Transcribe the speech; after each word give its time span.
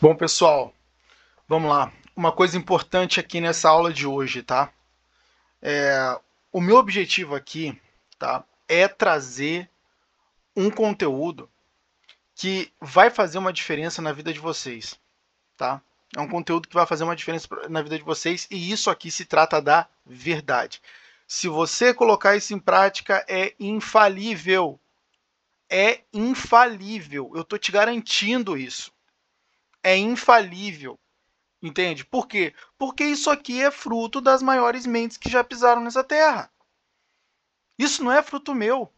Bom, 0.00 0.14
pessoal, 0.14 0.72
vamos 1.48 1.68
lá. 1.68 1.92
Uma 2.14 2.30
coisa 2.30 2.56
importante 2.56 3.18
aqui 3.18 3.40
nessa 3.40 3.68
aula 3.68 3.92
de 3.92 4.06
hoje, 4.06 4.44
tá? 4.44 4.72
É, 5.60 6.16
o 6.52 6.60
meu 6.60 6.76
objetivo 6.76 7.34
aqui, 7.34 7.76
tá, 8.16 8.44
é 8.68 8.86
trazer 8.86 9.68
um 10.54 10.70
conteúdo 10.70 11.50
que 12.32 12.72
vai 12.80 13.10
fazer 13.10 13.38
uma 13.38 13.52
diferença 13.52 14.00
na 14.00 14.12
vida 14.12 14.32
de 14.32 14.38
vocês, 14.38 14.96
tá? 15.56 15.82
É 16.16 16.20
um 16.20 16.28
conteúdo 16.28 16.68
que 16.68 16.76
vai 16.76 16.86
fazer 16.86 17.02
uma 17.02 17.16
diferença 17.16 17.48
na 17.68 17.82
vida 17.82 17.98
de 17.98 18.04
vocês 18.04 18.46
e 18.52 18.70
isso 18.70 18.90
aqui 18.90 19.10
se 19.10 19.24
trata 19.24 19.60
da 19.60 19.88
verdade. 20.06 20.80
Se 21.26 21.48
você 21.48 21.92
colocar 21.92 22.36
isso 22.36 22.54
em 22.54 22.60
prática, 22.60 23.26
é 23.28 23.52
infalível. 23.58 24.78
É 25.68 26.02
infalível. 26.12 27.32
Eu 27.34 27.42
tô 27.42 27.58
te 27.58 27.72
garantindo 27.72 28.56
isso 28.56 28.96
é 29.82 29.96
infalível. 29.96 30.98
Entende? 31.60 32.04
Por 32.04 32.28
quê? 32.28 32.54
Porque 32.76 33.04
isso 33.04 33.30
aqui 33.30 33.62
é 33.62 33.70
fruto 33.70 34.20
das 34.20 34.42
maiores 34.42 34.86
mentes 34.86 35.16
que 35.16 35.28
já 35.28 35.42
pisaram 35.42 35.82
nessa 35.82 36.04
terra. 36.04 36.50
Isso 37.76 38.02
não 38.02 38.12
é 38.12 38.22
fruto 38.22 38.54
meu. 38.54 38.92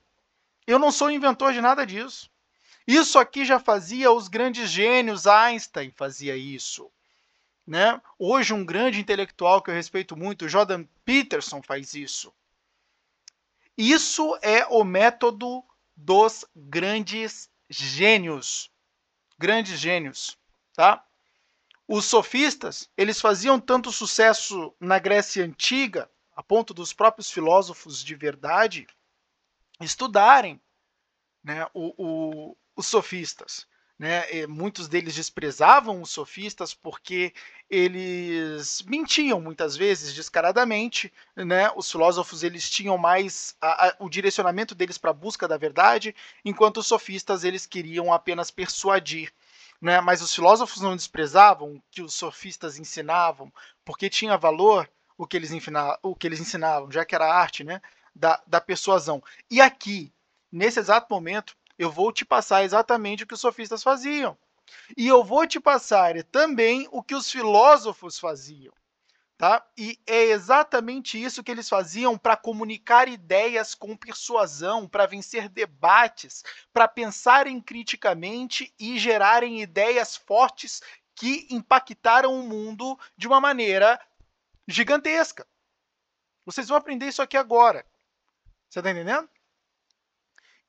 Eu 0.66 0.78
não 0.78 0.92
sou 0.92 1.10
inventor 1.10 1.52
de 1.52 1.60
nada 1.60 1.87
disso. 1.87 2.30
Isso 2.87 3.18
aqui 3.18 3.45
já 3.45 3.59
fazia 3.59 4.10
os 4.10 4.28
grandes 4.28 4.68
gênios, 4.70 5.27
Einstein 5.27 5.90
fazia 5.96 6.37
isso. 6.37 6.90
Né? 7.66 8.01
Hoje, 8.18 8.52
um 8.52 8.65
grande 8.65 9.01
intelectual 9.01 9.62
que 9.62 9.70
eu 9.70 9.74
respeito 9.74 10.16
muito, 10.16 10.48
Jordan 10.48 10.84
Peterson, 11.04 11.62
faz 11.62 11.95
isso. 11.95 12.32
Isso 13.76 14.38
é 14.42 14.66
o 14.66 14.84
método 14.84 15.65
dos 15.96 16.45
grandes 16.54 17.51
gênios. 17.70 18.70
Grandes 19.38 19.78
gênios 19.78 20.39
tá? 20.80 21.04
Os 21.86 22.06
sofistas, 22.06 22.88
eles 22.96 23.20
faziam 23.20 23.60
tanto 23.60 23.92
sucesso 23.92 24.74
na 24.80 24.98
Grécia 24.98 25.45
antiga, 25.45 26.10
a 26.34 26.42
ponto 26.42 26.72
dos 26.72 26.95
próprios 26.95 27.30
filósofos 27.30 28.02
de 28.02 28.14
verdade 28.14 28.87
estudarem 29.78 30.59
né, 31.45 31.66
o, 31.74 31.92
o, 31.98 32.56
os 32.74 32.87
sofistas. 32.87 33.68
Né? 33.98 34.46
muitos 34.46 34.88
deles 34.88 35.14
desprezavam 35.14 36.00
os 36.00 36.09
sofistas 36.09 36.72
porque 36.72 37.34
eles 37.68 38.80
mentiam 38.87 39.38
muitas 39.38 39.76
vezes 39.76 40.15
descaradamente, 40.15 41.12
né? 41.37 41.70
Os 41.76 41.92
filósofos 41.92 42.42
eles 42.42 42.70
tinham 42.70 42.96
mais 42.96 43.54
a, 43.60 43.88
a, 43.88 43.96
o 43.98 44.09
direcionamento 44.09 44.74
deles 44.74 44.96
para 44.96 45.10
a 45.10 45.12
busca 45.12 45.46
da 45.46 45.59
verdade, 45.59 46.16
enquanto 46.42 46.78
os 46.78 46.87
sofistas 46.87 47.44
eles 47.44 47.66
queriam 47.66 48.10
apenas 48.10 48.50
persuadir 48.50 49.30
né? 49.80 50.00
Mas 50.00 50.20
os 50.20 50.34
filósofos 50.34 50.82
não 50.82 50.96
desprezavam 50.96 51.74
o 51.74 51.82
que 51.90 52.02
os 52.02 52.14
sofistas 52.14 52.78
ensinavam, 52.78 53.52
porque 53.84 54.10
tinha 54.10 54.37
valor 54.37 54.88
o 55.16 55.26
que 55.26 55.37
eles, 55.37 55.50
o 56.02 56.14
que 56.14 56.26
eles 56.26 56.40
ensinavam, 56.40 56.90
já 56.90 57.04
que 57.04 57.14
era 57.14 57.26
a 57.26 57.34
arte 57.34 57.64
né? 57.64 57.80
da, 58.14 58.40
da 58.46 58.60
persuasão. 58.60 59.22
E 59.50 59.60
aqui, 59.60 60.12
nesse 60.50 60.78
exato 60.78 61.06
momento, 61.10 61.56
eu 61.78 61.90
vou 61.90 62.12
te 62.12 62.24
passar 62.24 62.64
exatamente 62.64 63.24
o 63.24 63.26
que 63.26 63.34
os 63.34 63.40
sofistas 63.40 63.82
faziam. 63.82 64.37
E 64.97 65.06
eu 65.06 65.25
vou 65.25 65.47
te 65.47 65.59
passar 65.59 66.22
também 66.25 66.88
o 66.92 67.03
que 67.03 67.15
os 67.15 67.31
filósofos 67.31 68.19
faziam. 68.19 68.72
Tá? 69.41 69.66
E 69.75 69.99
é 70.06 70.25
exatamente 70.25 71.16
isso 71.19 71.43
que 71.43 71.50
eles 71.50 71.66
faziam 71.66 72.19
para 72.19 72.37
comunicar 72.37 73.09
ideias 73.09 73.75
com 73.75 73.97
persuasão, 73.97 74.87
para 74.87 75.06
vencer 75.06 75.49
debates, 75.49 76.44
para 76.75 76.87
pensarem 76.87 77.59
criticamente 77.59 78.71
e 78.78 78.99
gerarem 78.99 79.62
ideias 79.62 80.15
fortes 80.15 80.83
que 81.15 81.47
impactaram 81.49 82.38
o 82.38 82.47
mundo 82.47 83.00
de 83.16 83.27
uma 83.27 83.41
maneira 83.41 83.99
gigantesca. 84.69 85.47
Vocês 86.44 86.69
vão 86.69 86.77
aprender 86.77 87.06
isso 87.06 87.22
aqui 87.22 87.38
agora. 87.38 87.87
Você 88.69 88.81
está 88.81 88.91
entendendo? 88.91 89.27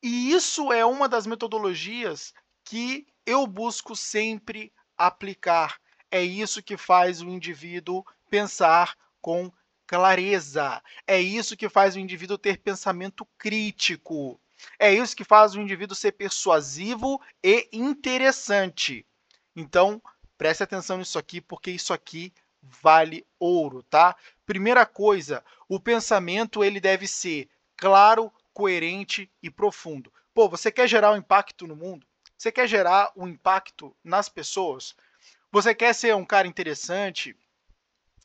E 0.01 0.31
isso 0.31 0.71
é 0.71 0.85
uma 0.85 1.09
das 1.09 1.27
metodologias 1.27 2.33
que 2.63 3.05
eu 3.25 3.45
busco 3.45 3.97
sempre 3.97 4.71
aplicar. 4.97 5.77
É 6.09 6.23
isso 6.23 6.63
que 6.63 6.77
faz 6.77 7.21
o 7.21 7.27
indivíduo 7.27 8.05
pensar 8.31 8.95
com 9.21 9.51
clareza. 9.85 10.81
É 11.05 11.19
isso 11.19 11.57
que 11.57 11.67
faz 11.67 11.95
o 11.95 11.99
indivíduo 11.99 12.37
ter 12.37 12.57
pensamento 12.57 13.27
crítico. 13.37 14.39
É 14.79 14.93
isso 14.93 15.15
que 15.15 15.25
faz 15.25 15.53
o 15.53 15.59
indivíduo 15.59 15.95
ser 15.95 16.13
persuasivo 16.13 17.21
e 17.43 17.67
interessante. 17.73 19.05
Então, 19.53 20.01
preste 20.37 20.63
atenção 20.63 20.97
nisso 20.97 21.19
aqui, 21.19 21.41
porque 21.41 21.71
isso 21.71 21.93
aqui 21.93 22.33
vale 22.61 23.25
ouro, 23.37 23.83
tá? 23.83 24.15
Primeira 24.45 24.85
coisa, 24.85 25.43
o 25.67 25.77
pensamento 25.77 26.63
ele 26.63 26.79
deve 26.79 27.07
ser 27.07 27.49
claro, 27.75 28.31
coerente 28.53 29.29
e 29.43 29.49
profundo. 29.49 30.13
Pô, 30.33 30.47
você 30.47 30.71
quer 30.71 30.87
gerar 30.87 31.11
um 31.11 31.17
impacto 31.17 31.67
no 31.67 31.75
mundo? 31.75 32.07
Você 32.37 32.51
quer 32.51 32.67
gerar 32.67 33.11
um 33.15 33.27
impacto 33.27 33.93
nas 34.03 34.29
pessoas? 34.29 34.95
Você 35.51 35.75
quer 35.75 35.93
ser 35.93 36.15
um 36.15 36.23
cara 36.23 36.47
interessante? 36.47 37.35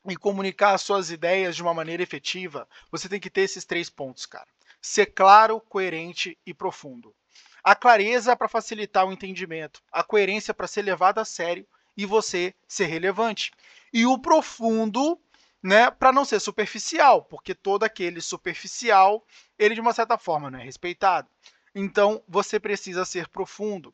E 0.09 0.17
comunicar 0.17 0.79
suas 0.79 1.11
ideias 1.11 1.57
de 1.57 1.63
uma 1.63 1.75
maneira 1.75 2.03
efetiva, 2.03 2.69
você 2.91 3.09
tem 3.09 3.21
que 3.21 3.31
ter 3.31 3.43
esses 3.43 3.65
três 3.65 3.91
pontos, 3.91 4.27
cara. 4.27 4.47
Ser 4.81 5.07
claro, 5.07 5.61
coerente 5.61 6.39
e 6.47 6.55
profundo. 6.55 7.15
A 7.63 7.75
clareza 7.75 8.37
para 8.37 8.49
facilitar 8.49 9.07
o 9.07 9.13
entendimento, 9.13 9.83
a 9.91 10.03
coerência 10.05 10.55
para 10.55 10.69
ser 10.69 10.83
levado 10.83 11.19
a 11.19 11.25
sério 11.25 11.67
e 11.97 12.07
você 12.07 12.55
ser 12.69 12.87
relevante. 12.87 13.51
E 13.93 14.07
o 14.07 14.19
profundo, 14.19 15.21
né, 15.63 15.91
para 15.91 16.13
não 16.13 16.25
ser 16.25 16.39
superficial, 16.39 17.25
porque 17.25 17.55
todo 17.55 17.83
aquele 17.83 18.21
superficial, 18.21 19.25
ele 19.59 19.75
de 19.75 19.81
uma 19.81 19.93
certa 19.93 20.17
forma 20.17 20.51
não 20.51 20.59
é 20.59 20.63
respeitado. 20.63 21.29
Então, 21.75 22.23
você 22.29 22.61
precisa 22.61 23.05
ser 23.05 23.29
profundo. 23.29 23.93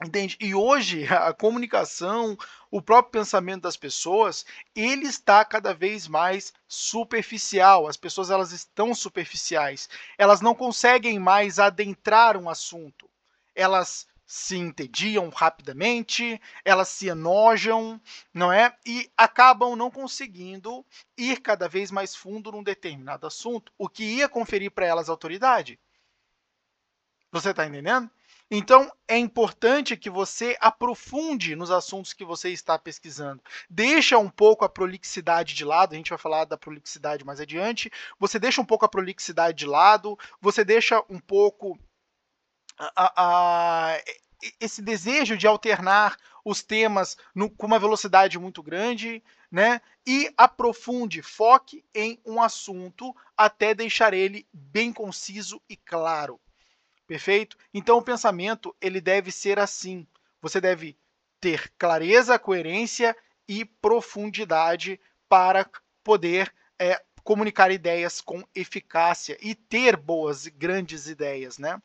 Entende? 0.00 0.36
E 0.40 0.54
hoje 0.54 1.06
a 1.12 1.32
comunicação, 1.32 2.36
o 2.70 2.80
próprio 2.80 3.20
pensamento 3.20 3.62
das 3.62 3.76
pessoas, 3.76 4.44
ele 4.74 5.06
está 5.06 5.44
cada 5.44 5.74
vez 5.74 6.08
mais 6.08 6.52
superficial. 6.66 7.86
As 7.86 7.96
pessoas 7.96 8.30
elas 8.30 8.52
estão 8.52 8.94
superficiais. 8.94 9.88
Elas 10.16 10.40
não 10.40 10.54
conseguem 10.54 11.18
mais 11.18 11.58
adentrar 11.58 12.36
um 12.36 12.48
assunto. 12.48 13.08
Elas 13.54 14.06
se 14.24 14.56
entediam 14.56 15.28
rapidamente, 15.28 16.40
elas 16.64 16.88
se 16.88 17.08
enojam, 17.08 18.00
não 18.32 18.50
é? 18.50 18.74
E 18.86 19.12
acabam 19.14 19.76
não 19.76 19.90
conseguindo 19.90 20.86
ir 21.18 21.42
cada 21.42 21.68
vez 21.68 21.90
mais 21.90 22.16
fundo 22.16 22.50
num 22.50 22.62
determinado 22.62 23.26
assunto, 23.26 23.70
o 23.76 23.90
que 23.90 24.02
ia 24.02 24.30
conferir 24.30 24.70
para 24.70 24.86
elas 24.86 25.10
autoridade. 25.10 25.78
Você 27.30 27.50
está 27.50 27.66
entendendo? 27.66 28.10
Então, 28.54 28.92
é 29.08 29.16
importante 29.16 29.96
que 29.96 30.10
você 30.10 30.58
aprofunde 30.60 31.56
nos 31.56 31.70
assuntos 31.70 32.12
que 32.12 32.22
você 32.22 32.50
está 32.50 32.78
pesquisando. 32.78 33.42
Deixa 33.70 34.18
um 34.18 34.28
pouco 34.28 34.62
a 34.62 34.68
prolixidade 34.68 35.54
de 35.54 35.64
lado, 35.64 35.94
a 35.94 35.96
gente 35.96 36.10
vai 36.10 36.18
falar 36.18 36.44
da 36.44 36.58
prolixidade 36.58 37.24
mais 37.24 37.40
adiante. 37.40 37.90
Você 38.18 38.38
deixa 38.38 38.60
um 38.60 38.64
pouco 38.66 38.84
a 38.84 38.90
prolixidade 38.90 39.56
de 39.56 39.64
lado, 39.64 40.18
você 40.38 40.62
deixa 40.66 41.02
um 41.08 41.18
pouco 41.18 41.78
a, 42.78 43.94
a, 43.94 43.98
esse 44.60 44.82
desejo 44.82 45.34
de 45.34 45.46
alternar 45.46 46.18
os 46.44 46.62
temas 46.62 47.16
no, 47.34 47.48
com 47.48 47.66
uma 47.66 47.78
velocidade 47.78 48.38
muito 48.38 48.62
grande, 48.62 49.24
né? 49.50 49.80
E 50.06 50.30
aprofunde, 50.36 51.22
foque 51.22 51.82
em 51.94 52.20
um 52.26 52.38
assunto 52.42 53.16
até 53.34 53.72
deixar 53.72 54.12
ele 54.12 54.46
bem 54.52 54.92
conciso 54.92 55.58
e 55.70 55.74
claro. 55.74 56.38
Perfeito? 57.12 57.58
Então 57.74 57.98
o 57.98 58.02
pensamento 58.02 58.74
ele 58.80 58.98
deve 58.98 59.30
ser 59.30 59.58
assim. 59.58 60.06
Você 60.40 60.62
deve 60.62 60.96
ter 61.38 61.70
clareza, 61.76 62.38
coerência 62.38 63.14
e 63.46 63.66
profundidade 63.66 64.98
para 65.28 65.70
poder 66.02 66.50
é, 66.78 67.04
comunicar 67.22 67.70
ideias 67.70 68.22
com 68.22 68.42
eficácia 68.54 69.36
e 69.42 69.54
ter 69.54 69.94
boas, 69.94 70.46
grandes 70.46 71.06
ideias, 71.06 71.58
né? 71.58 71.82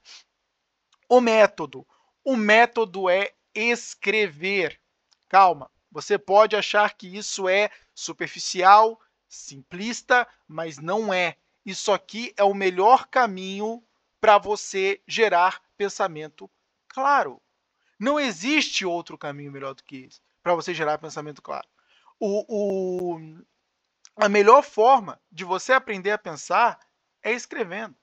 O 1.09 1.19
método. 1.19 1.85
O 2.24 2.38
método 2.38 3.09
é 3.09 3.33
escrever. 3.53 4.79
Calma, 5.27 5.69
você 5.91 6.18
pode 6.18 6.56
achar 6.56 6.95
que 6.95 7.18
isso 7.18 7.50
é 7.50 7.69
superficial, 7.94 8.97
simplista, 9.27 10.25
mas 10.47 10.77
não 10.77 11.13
é. 11.13 11.35
Isso 11.65 11.91
aqui 11.91 12.33
é 12.38 12.45
o 12.45 12.53
melhor 12.53 13.07
caminho 13.07 13.83
para 14.27 14.38
você 14.39 15.01
gerar 15.07 15.62
pensamento 15.77 16.51
claro. 16.89 17.41
Não 17.97 18.19
existe 18.19 18.85
outro 18.85 19.18
caminho 19.18 19.53
melhor 19.53 19.74
do 19.74 19.81
que 19.81 20.03
esse 20.03 20.19
para 20.44 20.53
você 20.53 20.74
gerar 20.74 20.97
pensamento 20.97 21.41
claro. 21.41 21.65
O, 22.19 23.13
o, 23.15 23.19
a 24.18 24.27
melhor 24.27 24.63
forma 24.63 25.18
de 25.31 25.45
você 25.45 25.71
aprender 25.71 26.12
a 26.12 26.18
pensar 26.18 26.77
é 27.24 27.31
escrevendo. 27.31 27.95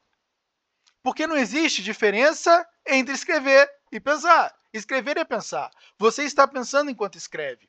Porque 1.03 1.26
não 1.26 1.37
existe 1.37 1.82
diferença 1.82 2.67
entre 2.87 3.12
escrever 3.12 3.71
e 3.93 4.00
pensar. 4.00 4.56
Escrever 4.73 5.19
é 5.19 5.26
pensar. 5.26 5.71
Você 5.99 6.25
está 6.25 6.49
pensando 6.49 6.91
enquanto 6.91 7.19
escreve. 7.19 7.69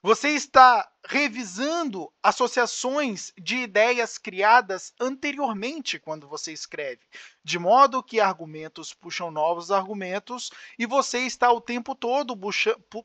Você 0.00 0.28
está 0.28 0.88
revisando 1.04 2.12
associações 2.22 3.32
de 3.36 3.56
ideias 3.56 4.16
criadas 4.16 4.94
anteriormente 5.00 5.98
quando 5.98 6.28
você 6.28 6.52
escreve, 6.52 7.00
de 7.42 7.58
modo 7.58 8.02
que 8.02 8.20
argumentos 8.20 8.94
puxam 8.94 9.30
novos 9.30 9.72
argumentos 9.72 10.50
e 10.78 10.86
você 10.86 11.20
está 11.20 11.50
o 11.50 11.60
tempo 11.60 11.96
todo 11.96 12.38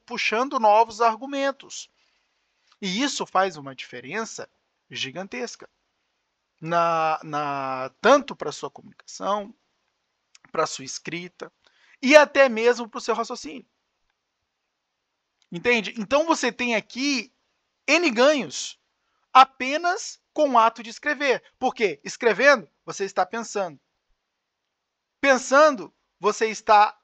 puxando 0.06 0.60
novos 0.60 1.02
argumentos. 1.02 1.90
E 2.80 3.02
isso 3.02 3.26
faz 3.26 3.58
uma 3.58 3.74
diferença 3.74 4.48
gigantesca. 4.90 5.68
Na, 6.62 7.20
na 7.24 7.92
tanto 8.00 8.36
para 8.36 8.52
sua 8.52 8.70
comunicação, 8.70 9.54
para 10.52 10.68
sua 10.68 10.86
escrita 10.86 11.52
e 12.02 12.16
até 12.16 12.48
mesmo 12.48 12.88
para 12.88 13.00
o 13.00 13.02
seu 13.02 13.16
raciocínio. 13.16 13.66
Entende? 15.54 15.94
Então 16.00 16.26
você 16.26 16.52
tem 16.52 16.74
aqui 16.74 17.32
N 17.88 18.10
ganhos 18.10 18.80
apenas 19.32 20.20
com 20.34 20.50
o 20.50 20.58
ato 20.58 20.82
de 20.82 20.90
escrever. 20.90 21.44
Porque 21.60 22.02
escrevendo, 22.04 22.68
você 22.84 23.06
está 23.06 23.24
pensando. 23.24 23.80
Pensando, 25.22 25.94
você 26.20 26.48
está 26.48 27.00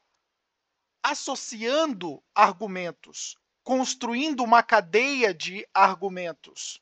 associando 1.04 2.24
argumentos, 2.34 3.38
construindo 3.63 4.44
uma 4.44 4.63
cadeia 4.63 5.31
de 5.31 5.63
argumentos. 5.72 6.81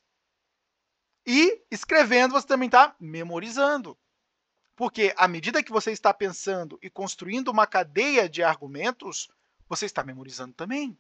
E 1.25 1.61
escrevendo, 1.69 2.31
você 2.31 2.47
também 2.47 2.67
está 2.67 2.95
memorizando. 2.97 3.97
Porque 4.73 5.13
à 5.17 5.27
medida 5.27 5.61
que 5.61 5.73
você 5.73 5.91
está 5.91 6.13
pensando 6.13 6.79
e 6.81 6.89
construindo 6.89 7.49
uma 7.49 7.67
cadeia 7.67 8.29
de 8.29 8.41
argumentos, 8.41 9.27
você 9.67 9.85
está 9.85 10.01
memorizando 10.01 10.53
também. 10.53 10.97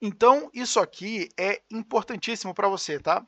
Então, 0.00 0.50
isso 0.54 0.80
aqui 0.80 1.28
é 1.38 1.60
importantíssimo 1.70 2.54
para 2.54 2.68
você, 2.68 2.98
tá? 2.98 3.26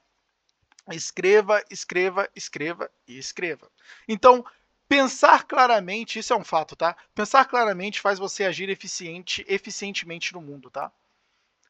Escreva, 0.91 1.63
escreva, 1.71 2.29
escreva 2.35 2.91
e 3.07 3.19
escreva. 3.19 3.71
Então, 4.09 4.45
pensar 4.89 5.45
claramente, 5.45 6.19
isso 6.19 6.33
é 6.33 6.37
um 6.37 6.45
fato, 6.45 6.75
tá? 6.75 6.97
Pensar 7.15 7.45
claramente 7.45 8.01
faz 8.01 8.19
você 8.19 8.45
agir 8.45 8.69
eficiente, 8.71 9.45
eficientemente 9.47 10.33
no 10.33 10.41
mundo, 10.41 10.71
tá? 10.71 10.91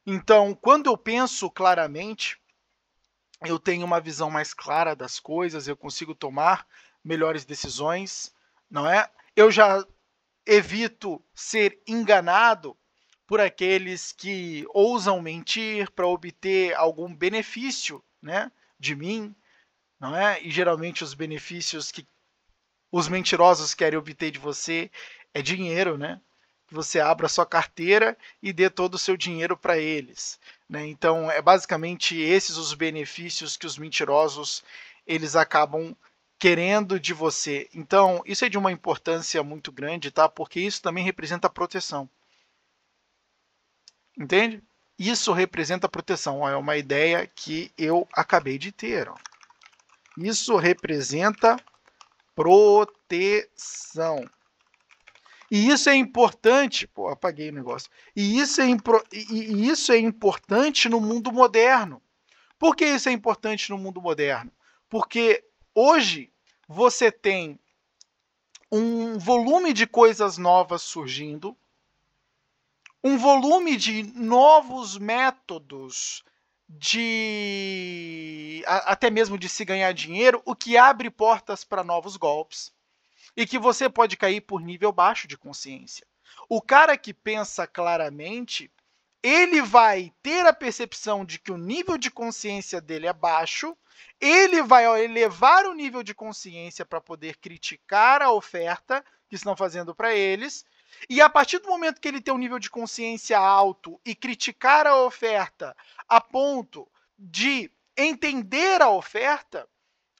Então, 0.05 0.55
quando 0.55 0.89
eu 0.89 0.97
penso 0.97 1.49
claramente, 1.49 2.41
eu 3.41 3.59
tenho 3.59 3.85
uma 3.85 3.99
visão 3.99 4.29
mais 4.29 4.53
clara 4.53 4.95
das 4.95 5.19
coisas, 5.19 5.67
eu 5.67 5.75
consigo 5.75 6.15
tomar 6.15 6.65
melhores 7.03 7.45
decisões, 7.45 8.33
não 8.69 8.89
é? 8.89 9.09
Eu 9.35 9.51
já 9.51 9.85
evito 10.45 11.23
ser 11.33 11.81
enganado 11.87 12.77
por 13.33 13.41
aqueles 13.41 14.11
que 14.11 14.63
ousam 14.75 15.19
mentir 15.19 15.89
para 15.89 16.05
obter 16.05 16.75
algum 16.75 17.11
benefício, 17.11 17.99
né, 18.21 18.51
de 18.79 18.95
mim, 18.95 19.35
não 19.99 20.15
é? 20.15 20.39
E 20.43 20.51
geralmente 20.51 21.03
os 21.03 21.15
benefícios 21.15 21.91
que 21.91 22.05
os 22.91 23.07
mentirosos 23.07 23.73
querem 23.73 23.97
obter 23.97 24.29
de 24.29 24.37
você 24.37 24.91
é 25.33 25.41
dinheiro, 25.41 25.97
né? 25.97 26.21
Que 26.67 26.75
você 26.75 26.99
abra 26.99 27.27
sua 27.27 27.43
carteira 27.43 28.15
e 28.39 28.53
dê 28.53 28.69
todo 28.69 28.93
o 28.93 28.99
seu 28.99 29.17
dinheiro 29.17 29.57
para 29.57 29.79
eles, 29.79 30.39
né? 30.69 30.85
Então, 30.85 31.31
é 31.31 31.41
basicamente 31.41 32.15
esses 32.15 32.55
os 32.55 32.75
benefícios 32.75 33.57
que 33.57 33.65
os 33.65 33.79
mentirosos 33.79 34.63
eles 35.07 35.35
acabam 35.35 35.97
querendo 36.37 36.99
de 36.99 37.15
você. 37.15 37.67
Então, 37.73 38.21
isso 38.27 38.45
é 38.45 38.49
de 38.49 38.59
uma 38.59 38.71
importância 38.71 39.41
muito 39.41 39.71
grande, 39.71 40.11
tá? 40.11 40.29
Porque 40.29 40.59
isso 40.59 40.83
também 40.83 41.03
representa 41.03 41.49
proteção. 41.49 42.07
Entende? 44.17 44.63
Isso 44.97 45.33
representa 45.33 45.89
proteção. 45.89 46.47
É 46.47 46.55
uma 46.55 46.77
ideia 46.77 47.25
que 47.27 47.71
eu 47.77 48.07
acabei 48.13 48.57
de 48.57 48.71
ter. 48.71 49.11
Isso 50.17 50.55
representa 50.55 51.57
proteção. 52.35 54.23
E 55.49 55.69
isso 55.69 55.89
é 55.89 55.95
importante. 55.95 56.87
Pô, 56.87 57.09
apaguei 57.09 57.49
o 57.49 57.53
negócio. 57.53 57.89
E 58.15 58.39
isso 58.39 58.61
é, 58.61 58.67
e 59.11 59.69
isso 59.69 59.91
é 59.91 59.97
importante 59.97 60.87
no 60.89 60.99
mundo 60.99 61.31
moderno. 61.31 62.01
Por 62.57 62.75
que 62.75 62.85
isso 62.85 63.09
é 63.09 63.11
importante 63.11 63.69
no 63.69 63.77
mundo 63.77 64.01
moderno? 64.01 64.51
Porque 64.89 65.43
hoje 65.75 66.31
você 66.67 67.11
tem 67.11 67.59
um 68.71 69.19
volume 69.19 69.73
de 69.73 69.85
coisas 69.85 70.37
novas 70.37 70.81
surgindo, 70.81 71.55
um 73.03 73.17
volume 73.17 73.75
de 73.75 74.03
novos 74.17 74.97
métodos 74.97 76.23
de 76.69 78.63
até 78.65 79.09
mesmo 79.11 79.37
de 79.37 79.49
se 79.49 79.65
ganhar 79.65 79.91
dinheiro, 79.93 80.41
o 80.45 80.55
que 80.55 80.77
abre 80.77 81.09
portas 81.09 81.63
para 81.63 81.83
novos 81.83 82.15
golpes 82.15 82.73
e 83.35 83.45
que 83.45 83.59
você 83.59 83.89
pode 83.89 84.15
cair 84.15 84.41
por 84.41 84.61
nível 84.61 84.91
baixo 84.91 85.27
de 85.27 85.37
consciência. 85.37 86.07
O 86.47 86.61
cara 86.61 86.97
que 86.97 87.13
pensa 87.13 87.67
claramente, 87.67 88.71
ele 89.21 89.61
vai 89.61 90.13
ter 90.21 90.45
a 90.45 90.53
percepção 90.53 91.25
de 91.25 91.39
que 91.39 91.51
o 91.51 91.57
nível 91.57 91.97
de 91.97 92.09
consciência 92.09 92.79
dele 92.79 93.07
é 93.07 93.13
baixo, 93.13 93.75
ele 94.19 94.63
vai 94.63 94.85
elevar 95.03 95.65
o 95.65 95.73
nível 95.73 96.03
de 96.03 96.13
consciência 96.13 96.85
para 96.85 97.01
poder 97.01 97.37
criticar 97.37 98.21
a 98.21 98.31
oferta 98.31 99.03
que 99.27 99.35
estão 99.35 99.55
fazendo 99.55 99.93
para 99.93 100.15
eles 100.15 100.65
e 101.09 101.21
a 101.21 101.29
partir 101.29 101.59
do 101.59 101.67
momento 101.67 101.99
que 101.99 102.07
ele 102.07 102.21
tem 102.21 102.33
um 102.33 102.37
nível 102.37 102.59
de 102.59 102.69
consciência 102.69 103.37
alto 103.37 103.99
e 104.05 104.15
criticar 104.15 104.87
a 104.87 104.97
oferta 104.97 105.75
a 106.07 106.21
ponto 106.21 106.89
de 107.17 107.71
entender 107.95 108.81
a 108.81 108.89
oferta, 108.89 109.67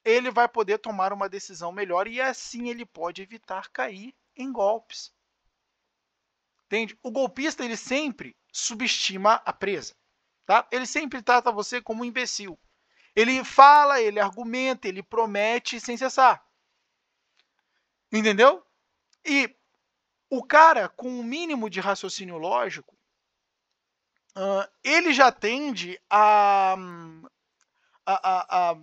ele 0.03 0.29
vai 0.29 0.47
poder 0.47 0.77
tomar 0.79 1.13
uma 1.13 1.29
decisão 1.29 1.71
melhor 1.71 2.07
e 2.07 2.19
assim 2.19 2.69
ele 2.69 2.85
pode 2.85 3.21
evitar 3.21 3.69
cair 3.69 4.13
em 4.35 4.51
golpes. 4.51 5.13
Entende? 6.65 6.97
O 7.01 7.11
golpista 7.11 7.63
ele 7.63 7.77
sempre 7.77 8.35
subestima 8.51 9.35
a 9.45 9.53
presa, 9.53 9.95
tá? 10.45 10.67
Ele 10.71 10.85
sempre 10.85 11.21
trata 11.21 11.51
você 11.51 11.81
como 11.81 12.01
um 12.01 12.05
imbecil. 12.05 12.59
Ele 13.15 13.43
fala, 13.43 14.01
ele 14.01 14.19
argumenta, 14.19 14.87
ele 14.87 15.03
promete 15.03 15.79
sem 15.79 15.95
cessar. 15.95 16.43
Entendeu? 18.11 18.65
E 19.23 19.55
o 20.35 20.43
cara 20.43 20.89
com 20.89 21.09
um 21.09 21.23
mínimo 21.23 21.69
de 21.69 21.79
raciocínio 21.79 22.37
lógico, 22.37 22.97
uh, 24.35 24.67
ele 24.83 25.13
já 25.13 25.31
tende 25.31 26.01
a, 26.09 26.75
a, 28.03 28.71
a, 28.71 28.77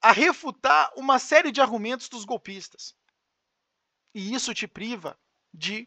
a, 0.00 0.12
refutar 0.12 0.90
uma 0.96 1.18
série 1.18 1.52
de 1.52 1.60
argumentos 1.60 2.08
dos 2.08 2.24
golpistas. 2.24 2.96
E 4.14 4.34
isso 4.34 4.54
te 4.54 4.66
priva 4.66 5.18
de 5.52 5.86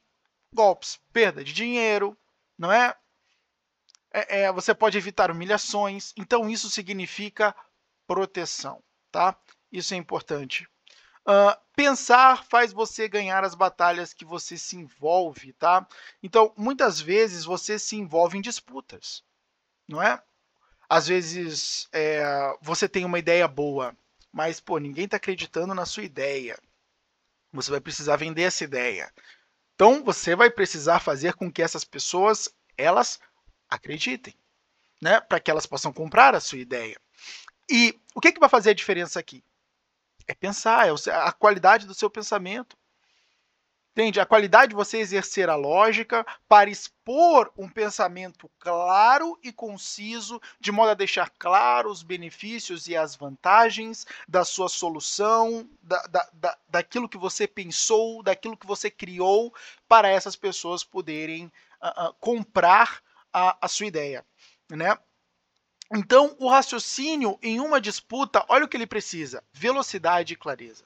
golpes, 0.53 0.99
perda 1.11 1.43
de 1.43 1.51
dinheiro, 1.51 2.15
não 2.55 2.71
é? 2.71 2.95
é, 4.13 4.41
é 4.41 4.51
você 4.51 4.75
pode 4.75 4.99
evitar 4.99 5.31
humilhações. 5.31 6.13
Então 6.15 6.47
isso 6.47 6.69
significa 6.69 7.55
proteção, 8.05 8.83
tá? 9.11 9.35
Isso 9.71 9.95
é 9.95 9.97
importante. 9.97 10.69
Uh, 11.27 11.55
pensar 11.75 12.43
faz 12.45 12.73
você 12.73 13.07
ganhar 13.07 13.43
as 13.43 13.53
batalhas 13.53 14.13
que 14.13 14.25
você 14.25 14.57
se 14.57 14.75
envolve, 14.75 15.53
tá? 15.53 15.87
Então, 16.23 16.53
muitas 16.57 16.99
vezes 16.99 17.45
você 17.45 17.77
se 17.77 17.95
envolve 17.95 18.37
em 18.37 18.41
disputas, 18.41 19.23
não 19.87 20.01
é? 20.01 20.21
Às 20.89 21.07
vezes 21.07 21.87
é, 21.91 22.23
você 22.61 22.89
tem 22.89 23.05
uma 23.05 23.19
ideia 23.19 23.47
boa, 23.47 23.95
mas 24.31 24.59
pô, 24.59 24.77
ninguém 24.79 25.05
está 25.05 25.17
acreditando 25.17 25.73
na 25.75 25.85
sua 25.85 26.03
ideia. 26.03 26.57
Você 27.53 27.69
vai 27.69 27.79
precisar 27.79 28.15
vender 28.15 28.43
essa 28.43 28.63
ideia. 28.63 29.11
Então, 29.75 30.03
você 30.03 30.35
vai 30.35 30.49
precisar 30.49 30.99
fazer 30.99 31.33
com 31.33 31.51
que 31.51 31.61
essas 31.61 31.83
pessoas 31.83 32.49
elas 32.77 33.19
acreditem, 33.69 34.33
né? 35.01 35.21
Para 35.21 35.39
que 35.39 35.49
elas 35.49 35.65
possam 35.65 35.93
comprar 35.93 36.35
a 36.35 36.39
sua 36.39 36.57
ideia. 36.57 36.99
E 37.69 37.97
o 38.15 38.19
que, 38.19 38.31
que 38.31 38.39
vai 38.39 38.49
fazer 38.49 38.71
a 38.71 38.75
diferença 38.75 39.19
aqui? 39.19 39.43
É 40.29 40.33
pensar, 40.35 40.87
é 40.87 40.91
a 41.11 41.31
qualidade 41.31 41.87
do 41.87 41.93
seu 41.95 42.07
pensamento. 42.07 42.77
Entende? 43.91 44.19
A 44.19 44.25
qualidade 44.27 44.69
de 44.69 44.75
você 44.75 44.99
exercer 44.99 45.49
a 45.49 45.55
lógica 45.55 46.23
para 46.47 46.69
expor 46.69 47.51
um 47.57 47.67
pensamento 47.67 48.49
claro 48.59 49.37
e 49.43 49.51
conciso, 49.51 50.39
de 50.59 50.71
modo 50.71 50.91
a 50.91 50.93
deixar 50.93 51.31
claro 51.31 51.89
os 51.89 52.03
benefícios 52.03 52.87
e 52.87 52.95
as 52.95 53.15
vantagens 53.15 54.05
da 54.27 54.45
sua 54.45 54.69
solução, 54.69 55.67
da, 55.81 56.01
da, 56.03 56.29
da, 56.31 56.57
daquilo 56.69 57.09
que 57.09 57.17
você 57.17 57.47
pensou, 57.47 58.21
daquilo 58.21 58.55
que 58.55 58.67
você 58.67 58.91
criou, 58.91 59.51
para 59.87 60.07
essas 60.09 60.35
pessoas 60.35 60.83
poderem 60.83 61.51
uh, 61.81 62.09
uh, 62.09 62.13
comprar 62.19 63.01
a, 63.33 63.57
a 63.59 63.67
sua 63.67 63.87
ideia. 63.87 64.23
Né? 64.69 64.95
Então, 65.91 66.35
o 66.39 66.47
raciocínio 66.47 67.39
em 67.41 67.59
uma 67.59 67.81
disputa, 67.81 68.45
olha 68.47 68.65
o 68.65 68.67
que 68.67 68.77
ele 68.77 68.85
precisa: 68.85 69.43
velocidade 69.51 70.33
e 70.33 70.37
clareza. 70.37 70.85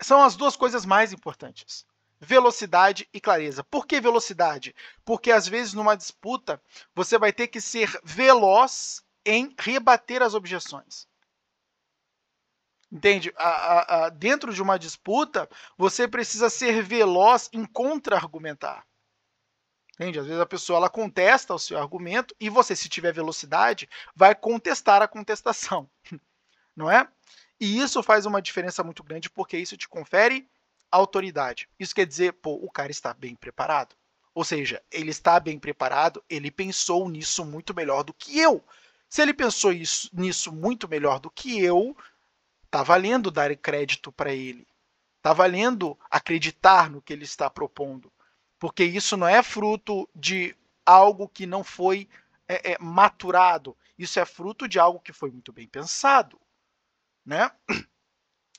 são 0.00 0.22
as 0.22 0.36
duas 0.36 0.56
coisas 0.56 0.84
mais 0.86 1.12
importantes. 1.12 1.84
Velocidade 2.20 3.08
e 3.12 3.20
clareza. 3.20 3.64
Por 3.64 3.86
que 3.86 4.00
velocidade? 4.00 4.74
Porque 5.04 5.30
às 5.30 5.46
vezes 5.46 5.74
numa 5.74 5.96
disputa 5.96 6.62
você 6.94 7.18
vai 7.18 7.32
ter 7.32 7.48
que 7.48 7.60
ser 7.60 8.00
veloz 8.04 9.02
em 9.24 9.54
rebater 9.58 10.22
as 10.22 10.32
objeções. 10.34 11.06
Entende? 12.90 13.32
A, 13.36 13.48
a, 13.48 14.06
a, 14.06 14.08
dentro 14.10 14.54
de 14.54 14.62
uma 14.62 14.78
disputa, 14.78 15.48
você 15.76 16.06
precisa 16.06 16.48
ser 16.48 16.82
veloz 16.82 17.50
em 17.52 17.66
contra-argumentar. 17.66 18.86
Entende? 19.98 20.18
Às 20.18 20.26
vezes 20.26 20.40
a 20.40 20.46
pessoa 20.46 20.76
ela 20.76 20.90
contesta 20.90 21.54
o 21.54 21.58
seu 21.58 21.78
argumento 21.78 22.34
e 22.38 22.50
você, 22.50 22.76
se 22.76 22.88
tiver 22.88 23.12
velocidade, 23.12 23.88
vai 24.14 24.34
contestar 24.34 25.00
a 25.00 25.08
contestação. 25.08 25.88
Não 26.76 26.90
é? 26.90 27.08
E 27.58 27.80
isso 27.80 28.02
faz 28.02 28.26
uma 28.26 28.42
diferença 28.42 28.84
muito 28.84 29.02
grande 29.02 29.30
porque 29.30 29.56
isso 29.56 29.76
te 29.76 29.88
confere 29.88 30.46
autoridade. 30.90 31.66
Isso 31.78 31.94
quer 31.94 32.06
dizer, 32.06 32.34
pô, 32.34 32.54
o 32.54 32.70
cara 32.70 32.90
está 32.90 33.14
bem 33.14 33.34
preparado. 33.34 33.96
Ou 34.34 34.44
seja, 34.44 34.82
ele 34.92 35.10
está 35.10 35.40
bem 35.40 35.58
preparado, 35.58 36.22
ele 36.28 36.50
pensou 36.50 37.08
nisso 37.08 37.42
muito 37.42 37.74
melhor 37.74 38.02
do 38.02 38.12
que 38.12 38.38
eu. 38.38 38.62
Se 39.08 39.22
ele 39.22 39.32
pensou 39.32 39.72
isso, 39.72 40.10
nisso 40.12 40.52
muito 40.52 40.86
melhor 40.86 41.18
do 41.18 41.30
que 41.30 41.58
eu, 41.58 41.96
tá 42.70 42.82
valendo 42.82 43.30
dar 43.30 43.56
crédito 43.56 44.12
para 44.12 44.34
ele. 44.34 44.66
Tá 45.22 45.32
valendo 45.32 45.98
acreditar 46.10 46.90
no 46.90 47.00
que 47.00 47.14
ele 47.14 47.24
está 47.24 47.48
propondo. 47.48 48.12
Porque 48.58 48.84
isso 48.84 49.16
não 49.16 49.28
é 49.28 49.42
fruto 49.42 50.08
de 50.14 50.56
algo 50.84 51.28
que 51.28 51.46
não 51.46 51.62
foi 51.62 52.08
é, 52.48 52.72
é, 52.72 52.78
maturado. 52.78 53.76
Isso 53.98 54.18
é 54.20 54.24
fruto 54.24 54.68
de 54.68 54.78
algo 54.78 55.00
que 55.00 55.12
foi 55.12 55.30
muito 55.30 55.52
bem 55.52 55.66
pensado 55.66 56.40
né? 57.26 57.50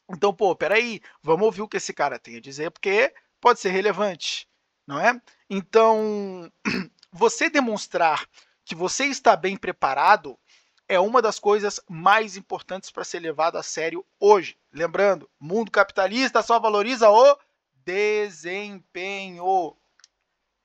Então, 0.09 0.33
pô, 0.33 0.55
peraí, 0.55 1.01
vamos 1.21 1.45
ouvir 1.47 1.61
o 1.61 1.67
que 1.67 1.75
esse 1.75 1.91
cara 1.91 2.17
tem 2.17 2.37
a 2.37 2.39
dizer, 2.39 2.71
porque 2.71 3.13
pode 3.41 3.59
ser 3.59 3.71
relevante, 3.71 4.47
não 4.87 4.97
é? 4.97 5.21
Então, 5.49 6.49
você 7.11 7.49
demonstrar 7.49 8.25
que 8.63 8.73
você 8.73 9.03
está 9.07 9.35
bem 9.35 9.57
preparado 9.57 10.39
é 10.87 10.97
uma 10.97 11.21
das 11.21 11.39
coisas 11.39 11.81
mais 11.89 12.37
importantes 12.37 12.89
para 12.89 13.03
ser 13.03 13.19
levado 13.19 13.57
a 13.57 13.63
sério 13.63 14.05
hoje. 14.17 14.57
Lembrando, 14.71 15.29
mundo 15.37 15.69
capitalista 15.69 16.41
só 16.41 16.57
valoriza 16.57 17.09
o 17.09 17.37
desempenho. 17.83 19.75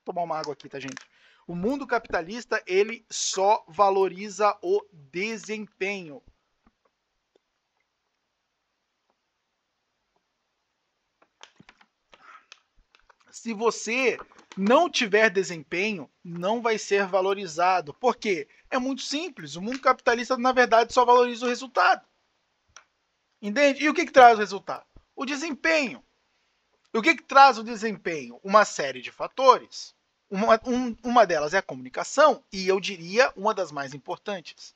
Tomar 0.04 0.22
uma 0.22 0.38
água 0.38 0.52
aqui, 0.52 0.68
tá, 0.68 0.78
gente? 0.78 1.04
O 1.46 1.54
mundo 1.54 1.86
capitalista, 1.86 2.62
ele 2.66 3.04
só 3.10 3.64
valoriza 3.68 4.56
o 4.62 4.84
desempenho. 4.92 6.22
se 13.32 13.54
você 13.54 14.18
não 14.56 14.88
tiver 14.88 15.30
desempenho, 15.30 16.08
não 16.22 16.60
vai 16.60 16.78
ser 16.78 17.06
valorizado. 17.06 17.92
Por 17.94 18.14
quê? 18.14 18.46
É 18.70 18.78
muito 18.78 19.02
simples. 19.02 19.56
O 19.56 19.62
mundo 19.62 19.80
capitalista, 19.80 20.36
na 20.36 20.52
verdade, 20.52 20.92
só 20.92 21.04
valoriza 21.04 21.46
o 21.46 21.48
resultado. 21.48 22.06
Entende? 23.40 23.82
E 23.82 23.88
o 23.88 23.94
que, 23.94 24.04
que 24.04 24.12
traz 24.12 24.36
o 24.36 24.40
resultado? 24.40 24.84
O 25.16 25.24
desempenho. 25.24 26.04
E 26.92 26.98
o 26.98 27.02
que, 27.02 27.14
que 27.14 27.22
traz 27.22 27.58
o 27.58 27.64
desempenho? 27.64 28.38
Uma 28.44 28.64
série 28.64 29.00
de 29.00 29.10
fatores. 29.10 29.94
Uma, 30.30 30.60
um, 30.64 30.96
uma 31.02 31.26
delas 31.26 31.54
é 31.54 31.58
a 31.58 31.62
comunicação, 31.62 32.42
e 32.50 32.66
eu 32.66 32.80
diria 32.80 33.32
uma 33.36 33.52
das 33.52 33.70
mais 33.70 33.92
importantes. 33.92 34.74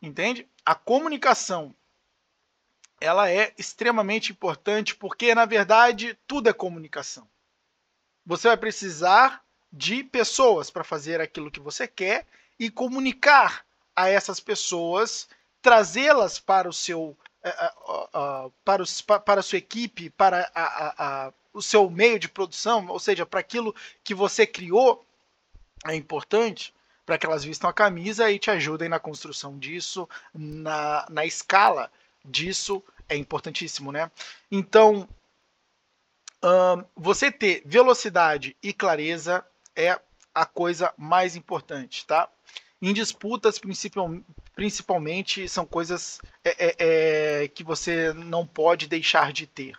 Entende? 0.00 0.48
A 0.64 0.74
comunicação 0.74 1.74
ela 3.00 3.30
é 3.30 3.52
extremamente 3.56 4.32
importante 4.32 4.94
porque, 4.94 5.34
na 5.34 5.46
verdade, 5.46 6.18
tudo 6.26 6.50
é 6.50 6.52
comunicação. 6.52 7.26
Você 8.26 8.48
vai 8.48 8.56
precisar 8.56 9.42
de 9.72 10.04
pessoas 10.04 10.70
para 10.70 10.84
fazer 10.84 11.20
aquilo 11.20 11.50
que 11.50 11.60
você 11.60 11.88
quer 11.88 12.26
e 12.58 12.70
comunicar 12.70 13.64
a 13.96 14.08
essas 14.08 14.38
pessoas, 14.38 15.28
trazê-las 15.62 16.38
para 16.38 16.68
o 16.68 16.72
seu 16.72 17.16
para, 18.64 18.82
os, 18.82 19.00
para 19.00 19.40
a 19.40 19.42
sua 19.42 19.58
equipe, 19.58 20.10
para 20.10 20.50
a, 20.54 21.26
a, 21.26 21.32
o 21.52 21.62
seu 21.62 21.88
meio 21.90 22.18
de 22.18 22.28
produção, 22.28 22.86
ou 22.88 22.98
seja, 22.98 23.24
para 23.24 23.40
aquilo 23.40 23.74
que 24.04 24.14
você 24.14 24.46
criou, 24.46 25.04
é 25.86 25.94
importante 25.94 26.74
para 27.06 27.18
que 27.18 27.26
elas 27.26 27.42
vistam 27.42 27.68
a 27.68 27.72
camisa 27.72 28.30
e 28.30 28.38
te 28.38 28.50
ajudem 28.50 28.88
na 28.88 29.00
construção 29.00 29.58
disso, 29.58 30.08
na, 30.32 31.06
na 31.10 31.24
escala 31.24 31.90
disso 32.24 32.82
é 33.08 33.16
importantíssimo, 33.16 33.90
né? 33.90 34.10
Então, 34.50 35.08
você 36.94 37.32
ter 37.32 37.62
velocidade 37.66 38.56
e 38.62 38.72
clareza 38.72 39.44
é 39.74 39.98
a 40.34 40.46
coisa 40.46 40.94
mais 40.96 41.34
importante, 41.34 42.06
tá? 42.06 42.28
Em 42.80 42.94
disputas, 42.94 43.58
principalmente, 44.54 45.48
são 45.48 45.64
coisas 45.66 46.20
é, 46.44 46.66
é, 46.66 47.42
é, 47.44 47.48
que 47.48 47.64
você 47.64 48.12
não 48.12 48.46
pode 48.46 48.86
deixar 48.86 49.32
de 49.32 49.46
ter. 49.46 49.76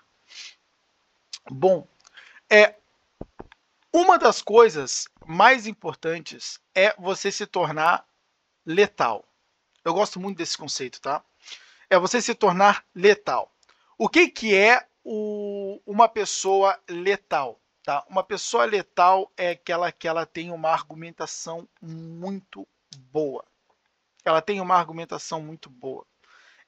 Bom, 1.50 1.88
é 2.50 2.76
uma 3.92 4.18
das 4.18 4.42
coisas 4.42 5.08
mais 5.26 5.68
importantes 5.68 6.60
é 6.74 6.96
você 6.98 7.32
se 7.32 7.46
tornar 7.46 8.06
letal. 8.66 9.26
Eu 9.84 9.94
gosto 9.94 10.20
muito 10.20 10.38
desse 10.38 10.58
conceito, 10.58 11.02
tá? 11.02 11.24
é 11.92 12.00
você 12.00 12.22
se 12.22 12.34
tornar 12.34 12.86
letal. 12.96 13.52
O 13.98 14.08
que, 14.08 14.30
que 14.30 14.56
é 14.56 14.88
o, 15.04 15.78
uma 15.86 16.08
pessoa 16.08 16.80
letal? 16.90 17.60
Tá? 17.84 18.06
Uma 18.10 18.24
pessoa 18.24 18.64
letal 18.64 19.30
é 19.36 19.50
aquela 19.50 19.92
que 19.92 20.08
ela 20.08 20.26
tem 20.26 20.52
uma 20.52 20.70
argumentação 20.70 21.68
muito 21.82 22.66
boa. 23.12 23.44
Ela 24.24 24.42
tem 24.42 24.62
uma 24.62 24.76
argumentação 24.76 25.42
muito 25.42 25.70
boa. 25.70 26.06